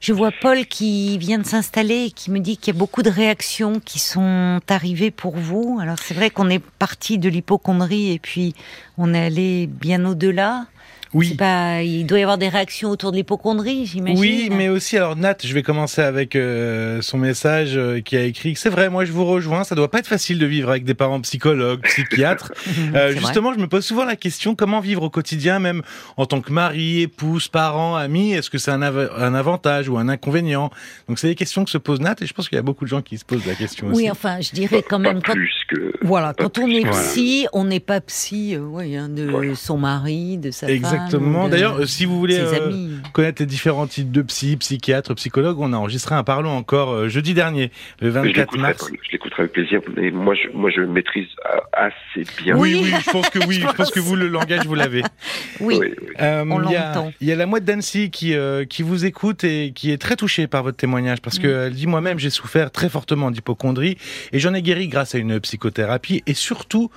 Je 0.00 0.12
vois 0.12 0.30
Paul 0.30 0.64
qui 0.66 1.18
vient 1.18 1.38
de 1.38 1.46
s'installer 1.46 2.04
et 2.04 2.10
qui 2.12 2.30
me 2.30 2.38
dit 2.38 2.56
qu'il 2.56 2.72
y 2.72 2.76
a 2.76 2.78
beaucoup 2.78 3.02
de 3.02 3.10
réactions 3.10 3.80
qui 3.80 3.98
sont 3.98 4.60
arrivées 4.68 5.10
pour 5.10 5.36
vous. 5.36 5.78
Alors 5.80 5.98
c'est 5.98 6.14
vrai 6.14 6.30
qu'on 6.30 6.48
est 6.50 6.62
parti 6.78 7.18
de 7.18 7.28
l'hypochondrie 7.28 8.12
et 8.12 8.20
puis 8.20 8.54
on 8.96 9.12
est 9.12 9.26
allé 9.26 9.66
bien 9.66 10.04
au-delà. 10.04 10.66
Oui. 11.14 11.28
C'est 11.30 11.36
Pas, 11.36 11.82
il 11.82 12.04
doit 12.06 12.18
y 12.18 12.22
avoir 12.22 12.38
des 12.38 12.48
réactions 12.48 12.90
autour 12.90 13.12
de 13.12 13.16
l'hypochondrie, 13.16 13.86
j'imagine. 13.86 14.18
Oui, 14.20 14.48
mais 14.52 14.68
aussi, 14.68 14.96
alors 14.96 15.16
Nat, 15.16 15.36
je 15.42 15.52
vais 15.54 15.62
commencer 15.62 16.02
avec 16.02 16.36
euh, 16.36 17.00
son 17.02 17.16
message 17.18 17.76
euh, 17.76 18.00
qui 18.00 18.16
a 18.16 18.22
écrit 18.24 18.52
que 18.54 18.58
c'est 18.60 18.68
vrai, 18.68 18.90
moi 18.90 19.04
je 19.04 19.12
vous 19.12 19.24
rejoins, 19.24 19.64
ça 19.64 19.74
doit 19.74 19.90
pas 19.90 19.98
être 20.00 20.06
facile 20.06 20.38
de 20.38 20.46
vivre 20.46 20.68
avec 20.70 20.84
des 20.84 20.94
parents 20.94 21.20
psychologues, 21.20 21.82
psychiatres. 21.82 22.52
Euh, 22.94 23.08
C'est 23.08 23.14
vrai. 23.14 23.20
justement, 23.20 23.52
je 23.52 23.58
me 23.58 23.66
pose 23.66 23.84
souvent 23.84 24.04
la 24.04 24.16
question 24.16 24.54
comment 24.54 24.80
vivre 24.80 25.02
au 25.02 25.10
quotidien, 25.10 25.58
même 25.58 25.82
en 26.16 26.26
tant 26.26 26.40
que 26.40 26.52
mari, 26.52 27.02
épouse, 27.02 27.48
parent, 27.48 27.96
ami, 27.96 28.32
est-ce 28.32 28.50
que 28.50 28.58
c'est 28.58 28.70
un, 28.70 28.82
av- 28.82 29.10
un 29.16 29.34
avantage 29.34 29.88
ou 29.88 29.98
un 29.98 30.08
inconvénient? 30.08 30.70
Donc 31.08 31.18
c'est 31.18 31.28
des 31.28 31.34
questions 31.34 31.64
que 31.64 31.70
se 31.70 31.78
pose 31.78 32.00
Nat 32.00 32.14
et 32.20 32.26
je 32.26 32.32
pense 32.34 32.48
qu'il 32.48 32.56
y 32.56 32.58
a 32.58 32.62
beaucoup 32.62 32.84
de 32.84 32.88
gens 32.90 33.02
qui 33.02 33.18
se 33.18 33.24
posent 33.24 33.46
la 33.46 33.54
question 33.54 33.88
aussi. 33.88 33.96
Oui, 33.96 34.10
enfin, 34.10 34.40
je 34.40 34.52
dirais 34.52 34.82
quand 34.88 35.00
Pas 35.02 35.12
même 35.12 35.22
quand 35.22 35.32
plus 35.32 35.54
que. 35.68 35.92
Voilà, 36.02 36.32
Pas 36.34 36.44
quand 36.44 36.58
on 36.58 36.68
est 36.68 36.80
Voilà. 36.80 36.96
psy, 36.96 37.46
on 37.52 37.64
n'est 37.64 37.80
pas 37.80 38.00
psy 38.00 38.54
euh, 38.54 38.60
ouais, 38.60 38.96
hein, 38.96 39.08
de 39.08 39.24
Voilà. 39.28 39.54
son 39.54 39.76
mari, 39.78 40.38
de 40.38 40.50
sa 40.50 40.66
femme. 40.66 40.76
Exactement. 41.06 41.46
de 41.46 41.50
D'ailleurs, 41.50 41.80
euh, 41.80 41.86
si 41.86 42.04
vous 42.04 42.18
voulez 42.18 42.38
euh, 42.38 42.88
connaître 43.12 43.42
les 43.42 43.46
différents 43.46 43.86
types 43.86 44.10
de 44.10 44.22
psy, 44.22 44.56
psychiatres, 44.56 45.14
psychologues, 45.14 45.58
on 45.60 45.72
a 45.72 45.76
enregistré 45.76 46.14
un 46.14 46.24
parlons 46.24 46.50
encore 46.56 46.90
euh, 46.92 47.08
jeudi 47.08 47.34
dernier, 47.34 47.70
le 48.00 48.08
Mais 48.08 48.12
je 48.12 48.18
24 48.20 48.36
l'écouterai, 48.36 48.62
mars. 48.62 48.90
je 49.06 49.12
l'écouterai 49.12 49.42
avec 49.42 49.52
plaisir. 49.52 49.80
Mais 49.96 50.10
moi, 50.10 50.34
je, 50.34 50.48
moi, 50.56 50.70
je 50.74 50.80
maîtrise 50.82 51.26
assez 51.72 52.24
bien. 52.42 52.56
Oui. 52.56 52.80
Oui, 52.82 52.92
je 53.04 53.10
pense 53.10 53.28
que 53.30 53.38
oui, 53.46 53.54
Je 53.62 53.66
je 53.68 53.72
pense 53.72 53.90
que 53.90 54.00
vous, 54.00 54.16
le 54.16 54.28
langage, 54.28 54.66
vous 54.66 54.74
l'avez. 54.74 55.02
Oui, 55.60 55.76
Oui, 55.80 55.88
oui. 56.00 56.08
Euh, 56.20 56.44
On 56.48 56.62
il 56.62 56.70
y 56.72 56.76
a- 56.76 56.88
l'entend. 56.94 57.12
Il 57.20 57.26
y 57.26 57.32
a 57.32 57.36
la 57.36 57.46
mouette 57.46 57.64
d'Annecy 57.64 58.10
qui, 58.10 58.34
euh, 58.34 58.64
qui 58.64 58.82
vous 58.82 59.04
écoute 59.04 59.42
et 59.44 59.72
qui 59.74 59.90
est 59.90 59.98
très 59.98 60.14
touchée 60.16 60.46
par 60.46 60.62
votre 60.62 60.76
témoignage 60.76 61.20
parce 61.20 61.38
Mm. 61.38 61.42
qu'elle 61.42 61.72
dit 61.74 61.86
moi-même 61.86 62.18
j'ai 62.18 62.30
souffert 62.30 62.70
très 62.70 62.88
fortement 62.88 63.30
d'hypochondrie 63.30 63.96
et 64.32 64.38
j'en 64.38 64.54
ai 64.54 64.62
guéri 64.62 64.88
grâce 64.88 65.14
à 65.14 65.18
une 65.18 65.40
psychothérapie 65.40 66.22
et 66.26 66.34
surtout 66.34 66.90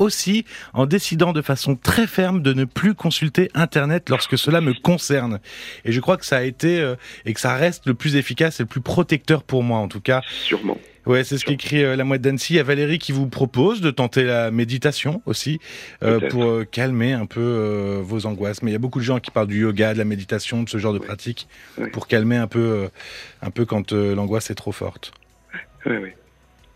aussi 0.00 0.44
en 0.74 0.86
décidant 0.86 1.32
de 1.32 1.42
façon 1.42 1.76
très 1.76 2.06
ferme 2.08 2.42
de 2.42 2.52
ne 2.52 2.64
plus 2.64 2.94
consulter 2.94 3.50
Internet 3.54 4.08
lorsque 4.10 4.36
cela 4.36 4.60
me 4.60 4.72
concerne. 4.74 5.38
Et 5.84 5.92
je 5.92 6.00
crois 6.00 6.16
que 6.16 6.26
ça 6.26 6.38
a 6.38 6.42
été 6.42 6.80
euh, 6.80 6.96
et 7.24 7.34
que 7.34 7.40
ça 7.40 7.54
reste 7.54 7.86
le 7.86 7.94
plus 7.94 8.16
efficace 8.16 8.58
et 8.58 8.64
le 8.64 8.68
plus 8.68 8.80
protecteur 8.80 9.42
pour 9.44 9.62
moi 9.62 9.78
en 9.78 9.88
tout 9.88 10.00
cas. 10.00 10.22
Sûrement. 10.44 10.76
Ouais, 11.06 11.24
c'est 11.24 11.38
ce 11.38 11.46
qu'écrit 11.46 11.82
euh, 11.82 11.96
la 11.96 12.04
mouette 12.04 12.20
d'Annecy. 12.20 12.52
Il 12.52 12.56
y 12.56 12.60
a 12.60 12.62
Valérie 12.62 12.98
qui 12.98 13.12
vous 13.12 13.26
propose 13.26 13.80
de 13.80 13.90
tenter 13.90 14.22
la 14.22 14.50
méditation 14.50 15.22
aussi 15.24 15.58
euh, 16.02 16.20
pour 16.28 16.44
euh, 16.44 16.64
calmer 16.70 17.14
un 17.14 17.24
peu 17.24 18.00
vos 18.04 18.26
angoisses. 18.26 18.62
Mais 18.62 18.70
il 18.70 18.74
y 18.74 18.76
a 18.76 18.80
beaucoup 18.80 18.98
de 19.00 19.04
gens 19.04 19.18
qui 19.18 19.30
parlent 19.30 19.46
du 19.46 19.60
yoga, 19.62 19.94
de 19.94 19.98
la 19.98 20.04
méditation, 20.04 20.62
de 20.62 20.68
ce 20.68 20.76
genre 20.76 20.92
de 20.92 20.98
Ouais. 20.98 21.06
pratique 21.06 21.48
Ouais. 21.78 21.88
pour 21.88 22.06
calmer 22.06 22.36
un 22.36 22.46
peu, 22.46 22.90
un 23.40 23.50
peu 23.50 23.64
quand 23.64 23.92
l'angoisse 23.92 24.50
est 24.50 24.54
trop 24.54 24.72
forte. 24.72 25.12
Oui, 25.86 25.96
oui. 26.02 26.10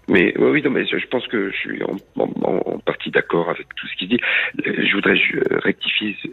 Mais 0.09 0.35
oui, 0.39 0.63
non, 0.63 0.71
mais 0.71 0.87
je, 0.87 0.99
je 0.99 1.07
pense 1.07 1.27
que 1.29 1.51
je 1.51 1.57
suis 1.57 1.83
en, 1.83 1.97
en- 2.21 2.63
en 2.75 2.79
partie 2.79 3.11
d'accord 3.11 3.49
avec 3.51 3.67
tout 3.75 3.87
ce 3.87 3.97
qu'il 3.97 4.09
dit. 4.09 4.21
Euh, 4.67 4.73
Je 4.87 4.95
voudrais 4.95 5.15
euh, 5.35 5.59
rectifier. 5.61 6.17
c'est- 6.23 6.31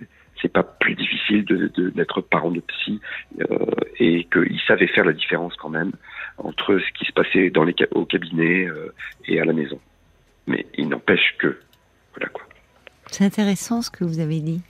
pas 0.51 0.63
plus 0.63 0.95
difficile 0.95 1.45
de 1.45 1.67
d'être 1.91 2.19
parent 2.19 2.49
de 2.49 2.61
psy 2.61 2.99
euh, 3.41 3.45
et 3.99 4.23
qu'il 4.25 4.59
savait 4.67 4.87
faire 4.87 5.05
la 5.05 5.13
différence 5.13 5.55
quand 5.55 5.69
même 5.69 5.91
entre 6.39 6.79
ce 6.79 6.91
qui 6.97 7.05
se 7.05 7.11
passait 7.13 7.51
dans 7.51 7.63
les 7.63 7.75
au 7.91 8.05
cabinet 8.05 8.65
euh, 8.67 8.91
et 9.27 9.39
à 9.39 9.45
la 9.45 9.53
maison. 9.53 9.79
Mais 10.47 10.65
il 10.79 10.89
n'empêche 10.89 11.35
que 11.37 11.59
voilà 12.15 12.27
quoi. 12.29 12.43
C'est 13.11 13.23
intéressant 13.23 13.83
ce 13.83 13.91
que 13.91 14.03
vous 14.03 14.19
avez 14.19 14.39
dit. 14.41 14.61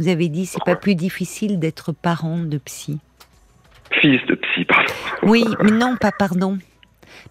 Vous 0.00 0.08
avez 0.08 0.28
dit 0.28 0.46
c'est 0.46 0.64
pas 0.64 0.74
plus 0.76 0.96
difficile 0.96 1.60
d'être 1.60 1.92
parent 1.92 2.38
de 2.40 2.58
psy. 2.58 2.98
Fils 4.00 4.20
de 4.26 4.34
psy, 4.34 4.64
pardon. 4.64 4.92
Oui, 5.22 5.44
mais 5.62 5.70
non, 5.82 5.96
pas 5.96 6.10
pardon. 6.10 6.58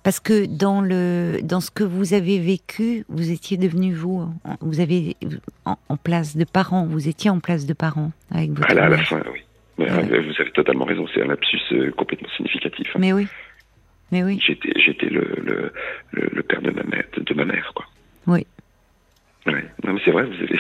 Parce 0.03 0.19
que 0.19 0.45
dans 0.45 0.81
le 0.81 1.39
dans 1.43 1.59
ce 1.59 1.71
que 1.71 1.84
vous 1.84 2.13
avez 2.13 2.39
vécu, 2.39 3.05
vous 3.09 3.31
étiez 3.31 3.57
devenu 3.57 3.93
vous, 3.93 4.27
vous 4.61 4.79
avez 4.79 5.15
en, 5.65 5.97
place 5.97 6.36
de 6.36 6.45
parents, 6.45 6.86
vous 6.86 7.07
étiez 7.07 7.29
en 7.29 7.39
place 7.39 7.65
de 7.65 7.73
parents 7.73 8.11
avec 8.31 8.51
votre. 8.51 8.71
À 8.71 8.89
la, 8.89 8.97
fin, 8.97 9.21
oui. 9.31 9.43
Vous 9.77 9.84
avez 10.39 10.51
totalement 10.51 10.86
raison, 10.86 11.07
c'est 11.13 11.21
un 11.21 11.27
lapsus 11.27 11.59
euh, 11.71 11.91
complètement 11.91 12.29
significatif. 12.38 12.95
Mais 12.97 13.13
oui, 13.13 13.27
mais 14.11 14.23
oui. 14.23 14.39
J'étais 14.45 14.71
j'étais 14.79 15.07
le, 15.07 15.23
le, 15.43 15.71
le, 16.11 16.43
père 16.43 16.61
de 16.61 16.71
ma 16.71 16.84
mère, 16.84 17.05
de, 17.17 17.34
ma 17.34 17.45
mère, 17.45 17.71
quoi. 17.75 17.86
Oui. 18.27 18.45
Oui. 19.47 19.61
Non 19.84 19.93
mais 19.93 20.01
c'est 20.05 20.11
vrai, 20.11 20.23
vous 20.23 20.34
avez 20.34 20.59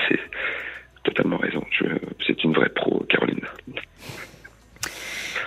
totalement 1.03 1.37
raison. 1.37 1.63
C'est 2.25 2.43
une 2.43 2.53
vraie 2.53 2.69
pro, 2.69 3.05
Caroline. 3.09 3.41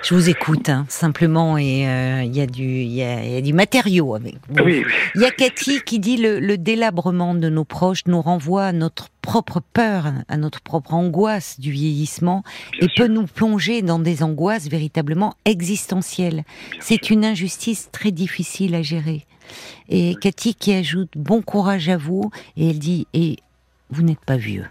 Je 0.06 0.14
vous 0.14 0.28
écoute, 0.28 0.68
hein, 0.68 0.86
simplement, 0.88 1.58
et 1.58 1.84
euh, 1.88 2.22
il 2.22 2.36
y, 2.36 2.40
a 2.40 2.46
du, 2.46 2.62
y, 2.62 3.02
a, 3.02 3.40
du 3.40 3.52
matériau 3.52 4.14
avec 4.14 4.36
vous. 4.48 4.62
Oui, 4.62 4.84
Il 5.16 5.22
y 5.22 5.24
a 5.24 5.32
Cathy 5.32 5.80
qui 5.84 5.98
dit 5.98 6.16
le, 6.16 6.38
le 6.38 6.56
délabrement 6.56 7.34
de 7.34 7.48
nos 7.48 7.64
proches 7.64 8.02
nous 8.06 8.22
renvoie 8.22 8.66
à 8.66 8.72
notre 8.72 9.08
propre 9.20 9.60
peur, 9.72 10.12
à 10.28 10.36
notre 10.36 10.60
propre 10.60 10.94
angoisse 10.94 11.58
du 11.58 11.72
vieillissement, 11.72 12.44
et 12.80 12.86
peut 12.96 13.08
nous 13.08 13.26
plonger 13.26 13.82
dans 13.82 13.98
des 13.98 14.22
angoisses 14.22 14.68
véritablement 14.68 15.34
existentielles. 15.44 16.44
C'est 16.78 17.10
une 17.10 17.24
injustice 17.24 17.88
très 17.90 18.12
difficile 18.12 18.76
à 18.76 18.82
gérer. 18.82 19.26
Et 19.88 20.14
Cathy 20.20 20.54
qui 20.54 20.72
ajoute 20.72 21.10
bon 21.16 21.42
courage 21.42 21.88
à 21.88 21.96
vous, 21.96 22.30
et 22.56 22.70
elle 22.70 22.78
dit 22.78 23.08
et 23.12 23.38
vous 23.90 24.02
n'êtes 24.02 24.24
pas 24.24 24.36
vieux. 24.36 24.66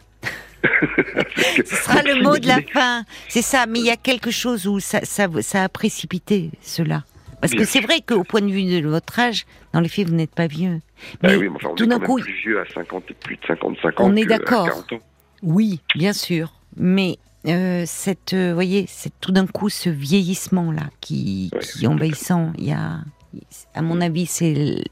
Ce 1.65 1.75
sera 1.75 2.01
le 2.01 2.21
mot 2.23 2.37
de 2.37 2.47
la 2.47 2.61
fin. 2.61 3.03
C'est 3.29 3.41
ça, 3.41 3.65
mais 3.67 3.79
il 3.79 3.85
y 3.85 3.91
a 3.91 3.97
quelque 3.97 4.31
chose 4.31 4.67
où 4.67 4.79
ça, 4.79 5.01
ça, 5.03 5.27
ça 5.41 5.63
a 5.63 5.69
précipité 5.69 6.51
cela. 6.61 7.03
Parce 7.41 7.53
que 7.53 7.65
c'est 7.65 7.81
vrai 7.81 8.01
qu'au 8.01 8.23
point 8.23 8.41
de 8.41 8.51
vue 8.51 8.81
de 8.81 8.87
votre 8.87 9.19
âge, 9.19 9.45
dans 9.73 9.79
les 9.79 9.89
faits, 9.89 10.07
vous 10.07 10.15
n'êtes 10.15 10.33
pas 10.33 10.47
vieux. 10.47 10.79
Bah 11.21 11.29
mais 11.29 11.35
oui, 11.35 11.49
mais 11.49 11.55
enfin, 11.57 11.69
on 11.71 11.75
tout 11.75 11.85
d'un 11.85 11.99
coup, 11.99 12.19
plus 12.19 12.33
vieux 12.33 12.59
à 12.59 12.65
50, 12.73 13.03
plus 13.19 13.35
de 13.35 13.41
55 13.45 13.99
ans. 13.99 14.03
On 14.05 14.15
est 14.15 14.25
d'accord. 14.25 14.85
Oui, 15.43 15.81
bien 15.95 16.13
sûr. 16.13 16.53
Mais 16.75 17.17
euh, 17.47 17.83
cette, 17.85 18.33
euh, 18.33 18.53
voyez, 18.53 18.85
c'est 18.87 19.11
tout 19.21 19.31
d'un 19.31 19.45
coup 19.45 19.69
ce 19.69 19.89
vieillissement 19.89 20.71
là 20.71 20.89
qui, 21.01 21.51
qui 21.61 21.85
envahissant. 21.85 22.51
Il 22.57 22.65
y 22.65 22.73
a, 22.73 22.99
à 23.73 23.81
mon 23.81 24.01
avis, 24.01 24.25
c'est 24.25 24.83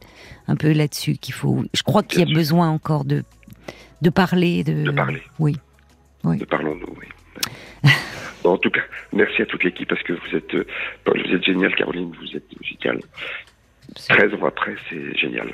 un 0.48 0.56
peu 0.56 0.72
là-dessus 0.72 1.16
qu'il 1.16 1.34
faut. 1.34 1.64
Je 1.74 1.84
crois 1.84 2.04
qu'il 2.04 2.20
y 2.20 2.32
a 2.32 2.34
besoin 2.34 2.70
encore 2.70 3.06
de 3.06 3.24
de 4.04 4.10
parler. 4.10 4.64
De, 4.64 4.84
de 4.84 4.92
parler. 4.92 5.24
Oui. 5.40 5.58
oui. 6.24 6.38
De 6.38 6.46
parlons-nous, 6.46 6.96
oui. 7.00 7.90
en 8.44 8.58
tout 8.58 8.70
cas, 8.70 8.82
merci 9.14 9.42
à 9.42 9.46
toute 9.46 9.64
l'équipe 9.64 9.90
parce 9.90 10.04
que 10.04 10.14
vous 10.14 10.38
êtes, 10.38 10.54
euh, 10.54 10.68
Paul, 11.06 11.22
vous 11.26 11.34
êtes 11.34 11.44
génial, 11.44 11.74
Caroline, 11.76 12.12
vous 12.20 12.38
êtes 12.38 12.46
génial. 12.62 13.00
13 14.10 14.34
ans 14.36 14.46
après, 14.46 14.76
c'est 14.90 15.18
génial. 15.18 15.54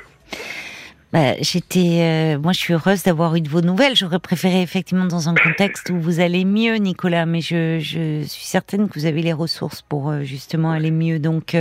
Bah, 1.12 1.34
j'étais, 1.40 2.02
euh, 2.02 2.38
moi, 2.38 2.52
je 2.52 2.58
suis 2.58 2.72
heureuse 2.72 3.02
d'avoir 3.02 3.34
eu 3.34 3.40
de 3.40 3.48
vos 3.48 3.62
nouvelles. 3.62 3.96
J'aurais 3.96 4.20
préféré 4.20 4.62
effectivement 4.62 5.06
dans 5.06 5.28
un 5.28 5.34
contexte 5.34 5.90
où 5.90 6.00
vous 6.00 6.20
allez 6.20 6.44
mieux, 6.44 6.76
Nicolas, 6.76 7.26
mais 7.26 7.40
je, 7.40 7.78
je 7.80 8.22
suis 8.22 8.44
certaine 8.44 8.88
que 8.88 8.98
vous 8.98 9.06
avez 9.06 9.22
les 9.22 9.32
ressources 9.32 9.82
pour 9.82 10.10
euh, 10.10 10.22
justement 10.22 10.70
aller 10.70 10.92
mieux. 10.92 11.18
Donc, 11.18 11.56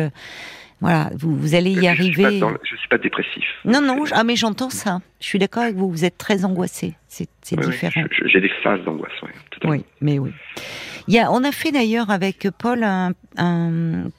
voilà, 0.82 1.10
vous, 1.16 1.36
vous 1.36 1.56
allez 1.56 1.72
y 1.72 1.88
arriver. 1.88 2.30
Suis 2.30 2.42
je 2.64 2.76
suis 2.76 2.88
pas 2.88 2.98
dépressif. 2.98 3.44
Non, 3.66 3.82
non, 3.82 4.04
ah, 4.12 4.24
mais 4.24 4.36
j'entends 4.36 4.70
ça. 4.70 5.00
Je 5.20 5.26
suis 5.26 5.40
d'accord 5.40 5.64
avec 5.64 5.76
vous. 5.76 5.90
Vous 5.90 6.06
êtes 6.06 6.18
très 6.18 6.46
angoissé. 6.46 6.96
C'est 7.08 7.28
différent. 7.60 8.04
J'ai 8.26 8.40
des 8.40 8.52
phases 8.64 8.84
d'angoisse, 8.86 9.12
oui. 9.24 9.30
Oui, 9.66 9.86
mais 10.00 10.20
oui. 10.20 10.32
Il 11.08 11.16
y 11.16 11.20
a, 11.20 11.32
on 11.32 11.44
a 11.44 11.52
fait 11.52 11.72
d'ailleurs 11.72 12.12
avec 12.12 12.48
Paul 12.58 12.84
un, 12.84 13.14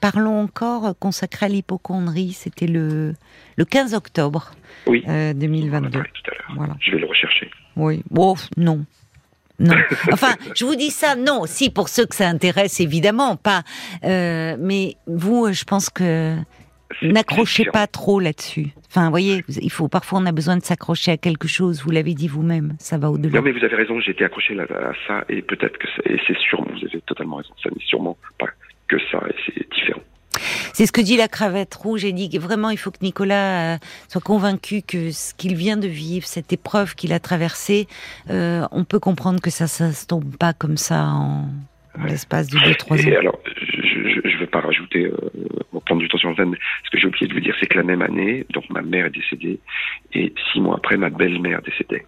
Parlons 0.01 0.41
encore 0.41 0.93
consacré 0.99 1.47
à 1.47 1.49
l'hypochondrie. 1.49 2.33
C'était 2.33 2.67
le, 2.67 3.13
le 3.55 3.65
15 3.65 3.93
octobre 3.95 4.51
oui. 4.85 5.03
2022. 5.07 5.99
Euh, 5.99 6.03
voilà. 6.55 6.75
Je 6.79 6.91
vais 6.91 6.99
le 6.99 7.07
rechercher. 7.07 7.49
Oui. 7.75 8.03
Bon, 8.11 8.35
non. 8.57 8.85
Non. 9.61 9.75
Enfin, 10.11 10.33
je 10.55 10.65
vous 10.65 10.75
dis 10.75 10.89
ça, 10.89 11.15
non. 11.15 11.43
Si, 11.45 11.69
pour 11.69 11.89
ceux 11.89 12.05
que 12.05 12.15
ça 12.15 12.27
intéresse, 12.27 12.79
évidemment, 12.79 13.35
pas. 13.35 13.63
Euh, 14.03 14.55
mais 14.59 14.95
vous, 15.07 15.53
je 15.53 15.63
pense 15.63 15.89
que 15.89 16.35
n'accrochez 17.01 17.65
pas 17.65 17.87
trop 17.87 18.19
là-dessus. 18.19 18.73
Enfin, 18.89 19.05
vous 19.05 19.11
voyez, 19.11 19.43
il 19.47 19.71
faut 19.71 19.87
parfois 19.87 20.19
on 20.19 20.25
a 20.25 20.31
besoin 20.31 20.57
de 20.57 20.63
s'accrocher 20.63 21.11
à 21.11 21.17
quelque 21.17 21.47
chose. 21.47 21.81
Vous 21.83 21.91
l'avez 21.91 22.13
dit 22.13 22.27
vous-même, 22.27 22.75
ça 22.79 22.97
va 22.97 23.09
au-delà. 23.09 23.37
Non, 23.37 23.41
mais 23.41 23.51
vous 23.51 23.63
avez 23.63 23.75
raison. 23.75 23.99
J'ai 23.99 24.11
été 24.11 24.25
accroché 24.25 24.59
à 24.59 24.91
ça 25.07 25.23
et 25.29 25.41
peut-être 25.41 25.77
que 25.77 25.87
c'est 26.05 26.37
sûrement. 26.39 26.67
Vous 26.73 26.85
avez 26.85 27.01
totalement 27.01 27.37
raison. 27.37 27.53
Ça 27.63 27.69
n'est 27.69 27.85
sûrement 27.85 28.17
pas 28.37 28.49
que 28.87 28.97
ça 29.11 29.21
et 29.29 29.35
c'est 29.45 29.71
différent. 29.73 30.01
C'est 30.73 30.85
ce 30.85 30.91
que 30.91 31.01
dit 31.01 31.17
la 31.17 31.27
cravate 31.27 31.73
rouge. 31.73 32.05
Et 32.05 32.11
dit 32.11 32.29
que 32.29 32.37
vraiment, 32.37 32.69
il 32.69 32.77
faut 32.77 32.91
que 32.91 32.99
Nicolas 33.01 33.75
euh, 33.75 33.77
soit 34.07 34.21
convaincu 34.21 34.81
que 34.81 35.11
ce 35.11 35.33
qu'il 35.33 35.55
vient 35.55 35.77
de 35.77 35.87
vivre, 35.87 36.25
cette 36.25 36.53
épreuve 36.53 36.95
qu'il 36.95 37.13
a 37.13 37.19
traversée, 37.19 37.87
euh, 38.29 38.65
on 38.71 38.83
peut 38.83 38.99
comprendre 38.99 39.41
que 39.41 39.49
ça, 39.49 39.67
ça 39.67 39.91
se 39.91 40.05
tombe 40.07 40.35
pas 40.37 40.53
comme 40.53 40.77
ça 40.77 41.05
en, 41.05 41.47
l'espace 42.05 42.47
de 42.47 42.57
2-3 42.57 43.15
ans. 43.15 43.19
Alors, 43.19 43.39
je 43.45 44.27
ne 44.27 44.39
veux 44.39 44.47
pas 44.47 44.61
rajouter, 44.61 45.05
euh, 45.05 45.79
prendre 45.85 46.01
du 46.01 46.07
temps 46.07 46.17
sur 46.17 46.29
le 46.29 46.45
mais 46.45 46.57
ce 46.85 46.89
que 46.89 46.99
j'ai 46.99 47.07
oublié 47.07 47.27
de 47.27 47.33
vous 47.33 47.39
dire, 47.39 47.55
c'est 47.59 47.67
que 47.67 47.77
la 47.77 47.83
même 47.83 48.01
année, 48.01 48.45
donc 48.51 48.69
ma 48.69 48.81
mère 48.81 49.07
est 49.07 49.11
décédée, 49.11 49.59
et 50.13 50.33
six 50.51 50.61
mois 50.61 50.75
après, 50.77 50.97
ma 50.97 51.09
belle-mère 51.09 51.61
décédait. 51.61 52.05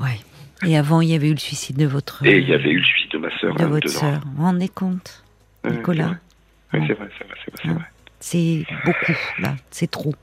Oui. 0.00 0.10
Et 0.64 0.76
avant, 0.76 1.00
il 1.00 1.08
y 1.08 1.14
avait 1.14 1.28
eu 1.28 1.32
le 1.32 1.38
suicide 1.38 1.76
de 1.76 1.86
votre. 1.86 2.24
Et 2.24 2.38
il 2.38 2.48
y 2.48 2.54
avait 2.54 2.70
eu 2.70 2.78
le 2.78 2.84
suicide 2.84 3.10
de 3.12 3.18
ma 3.18 3.38
sœur. 3.38 3.54
De 3.56 3.64
votre 3.64 3.88
sœur. 3.88 4.20
Vous 4.24 4.36
vous 4.36 4.42
rendez 4.42 4.68
compte, 4.68 5.24
Nicolas 5.68 6.18
oui, 6.72 6.84
c'est 6.86 6.94
vrai, 6.94 7.08
c'est 7.18 7.26
vrai, 7.26 7.36
c'est 7.44 7.68
vrai. 7.68 7.84
C'est 8.20 8.64
beaucoup, 8.84 9.18
là, 9.40 9.56
c'est 9.70 9.90
trop. 9.90 10.14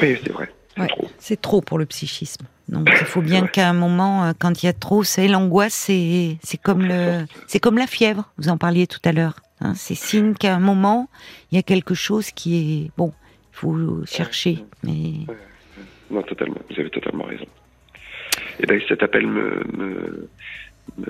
Oui, 0.00 0.18
c'est 0.22 0.32
vrai. 0.32 0.50
C'est 0.76 0.86
trop. 0.88 1.10
C'est 1.18 1.40
trop 1.40 1.60
pour 1.60 1.78
le 1.78 1.86
psychisme. 1.86 2.46
Donc 2.68 2.88
il 2.90 3.06
faut 3.06 3.20
bien 3.20 3.46
qu'à 3.46 3.68
un 3.68 3.74
moment, 3.74 4.24
euh, 4.24 4.32
quand 4.38 4.62
il 4.62 4.66
y 4.66 4.68
a 4.68 4.72
trop, 4.72 5.04
c'est 5.04 5.28
l'angoisse, 5.28 5.74
c'est 5.74 6.38
c'est 6.42 6.56
comme 6.56 6.82
le, 6.82 7.26
c'est 7.46 7.60
comme 7.60 7.76
la 7.78 7.86
fièvre. 7.86 8.30
Vous 8.38 8.48
en 8.48 8.56
parliez 8.56 8.86
tout 8.86 9.00
à 9.04 9.12
l'heure. 9.12 9.40
Hein. 9.60 9.74
c'est 9.74 9.94
signe 9.94 10.34
qu'à 10.34 10.54
un 10.54 10.60
moment, 10.60 11.08
il 11.50 11.56
y 11.56 11.58
a 11.58 11.62
quelque 11.62 11.94
chose 11.94 12.30
qui 12.30 12.56
est 12.56 12.90
bon. 12.96 13.12
Il 13.52 13.56
faut 13.56 14.04
chercher, 14.06 14.64
mais. 14.82 15.12
Non, 16.10 16.22
totalement. 16.22 16.58
Vous 16.70 16.80
avez 16.80 16.90
totalement 16.90 17.24
raison. 17.24 17.46
Et 18.60 18.66
bien, 18.66 18.78
cet 18.88 19.02
appel 19.02 19.26
me, 19.26 19.64
me, 19.72 20.28
me 20.98 21.06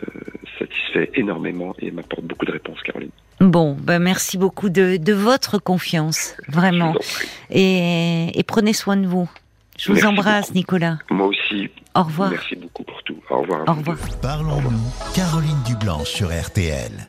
satisfait 0.59 1.11
énormément 1.15 1.75
et 1.79 1.91
m'apporte 1.91 2.25
beaucoup 2.25 2.45
de 2.47 2.53
réponses, 2.53 2.81
Caroline. 2.83 3.11
Bon, 3.41 3.77
ben 3.79 3.99
merci 3.99 4.39
beaucoup 4.39 4.71
de, 4.71 4.97
de 4.97 5.13
votre 5.13 5.59
confiance, 5.59 6.37
vraiment. 6.49 6.95
Et, 7.51 8.39
et, 8.39 8.43
prenez 8.45 8.73
soin 8.73 8.97
de 8.97 9.07
vous. 9.07 9.29
Je 9.77 9.93
vous 9.93 10.07
embrasse, 10.07 10.55
Nicolas. 10.55 10.99
Moi 11.11 11.27
aussi. 11.27 11.69
Au 11.97 12.05
revoir. 12.05 12.31
Merci 12.31 12.57
beaucoup 12.57 12.85
pour 12.85 13.03
tout. 13.03 13.17
Au 13.31 13.41
revoir. 13.41 13.65
Au 13.69 13.73
revoir. 13.75 13.97
Parlons-nous. 14.23 15.13
Caroline 15.15 15.63
Dublanche 15.67 16.09
sur 16.09 16.29
RTL. 16.29 17.09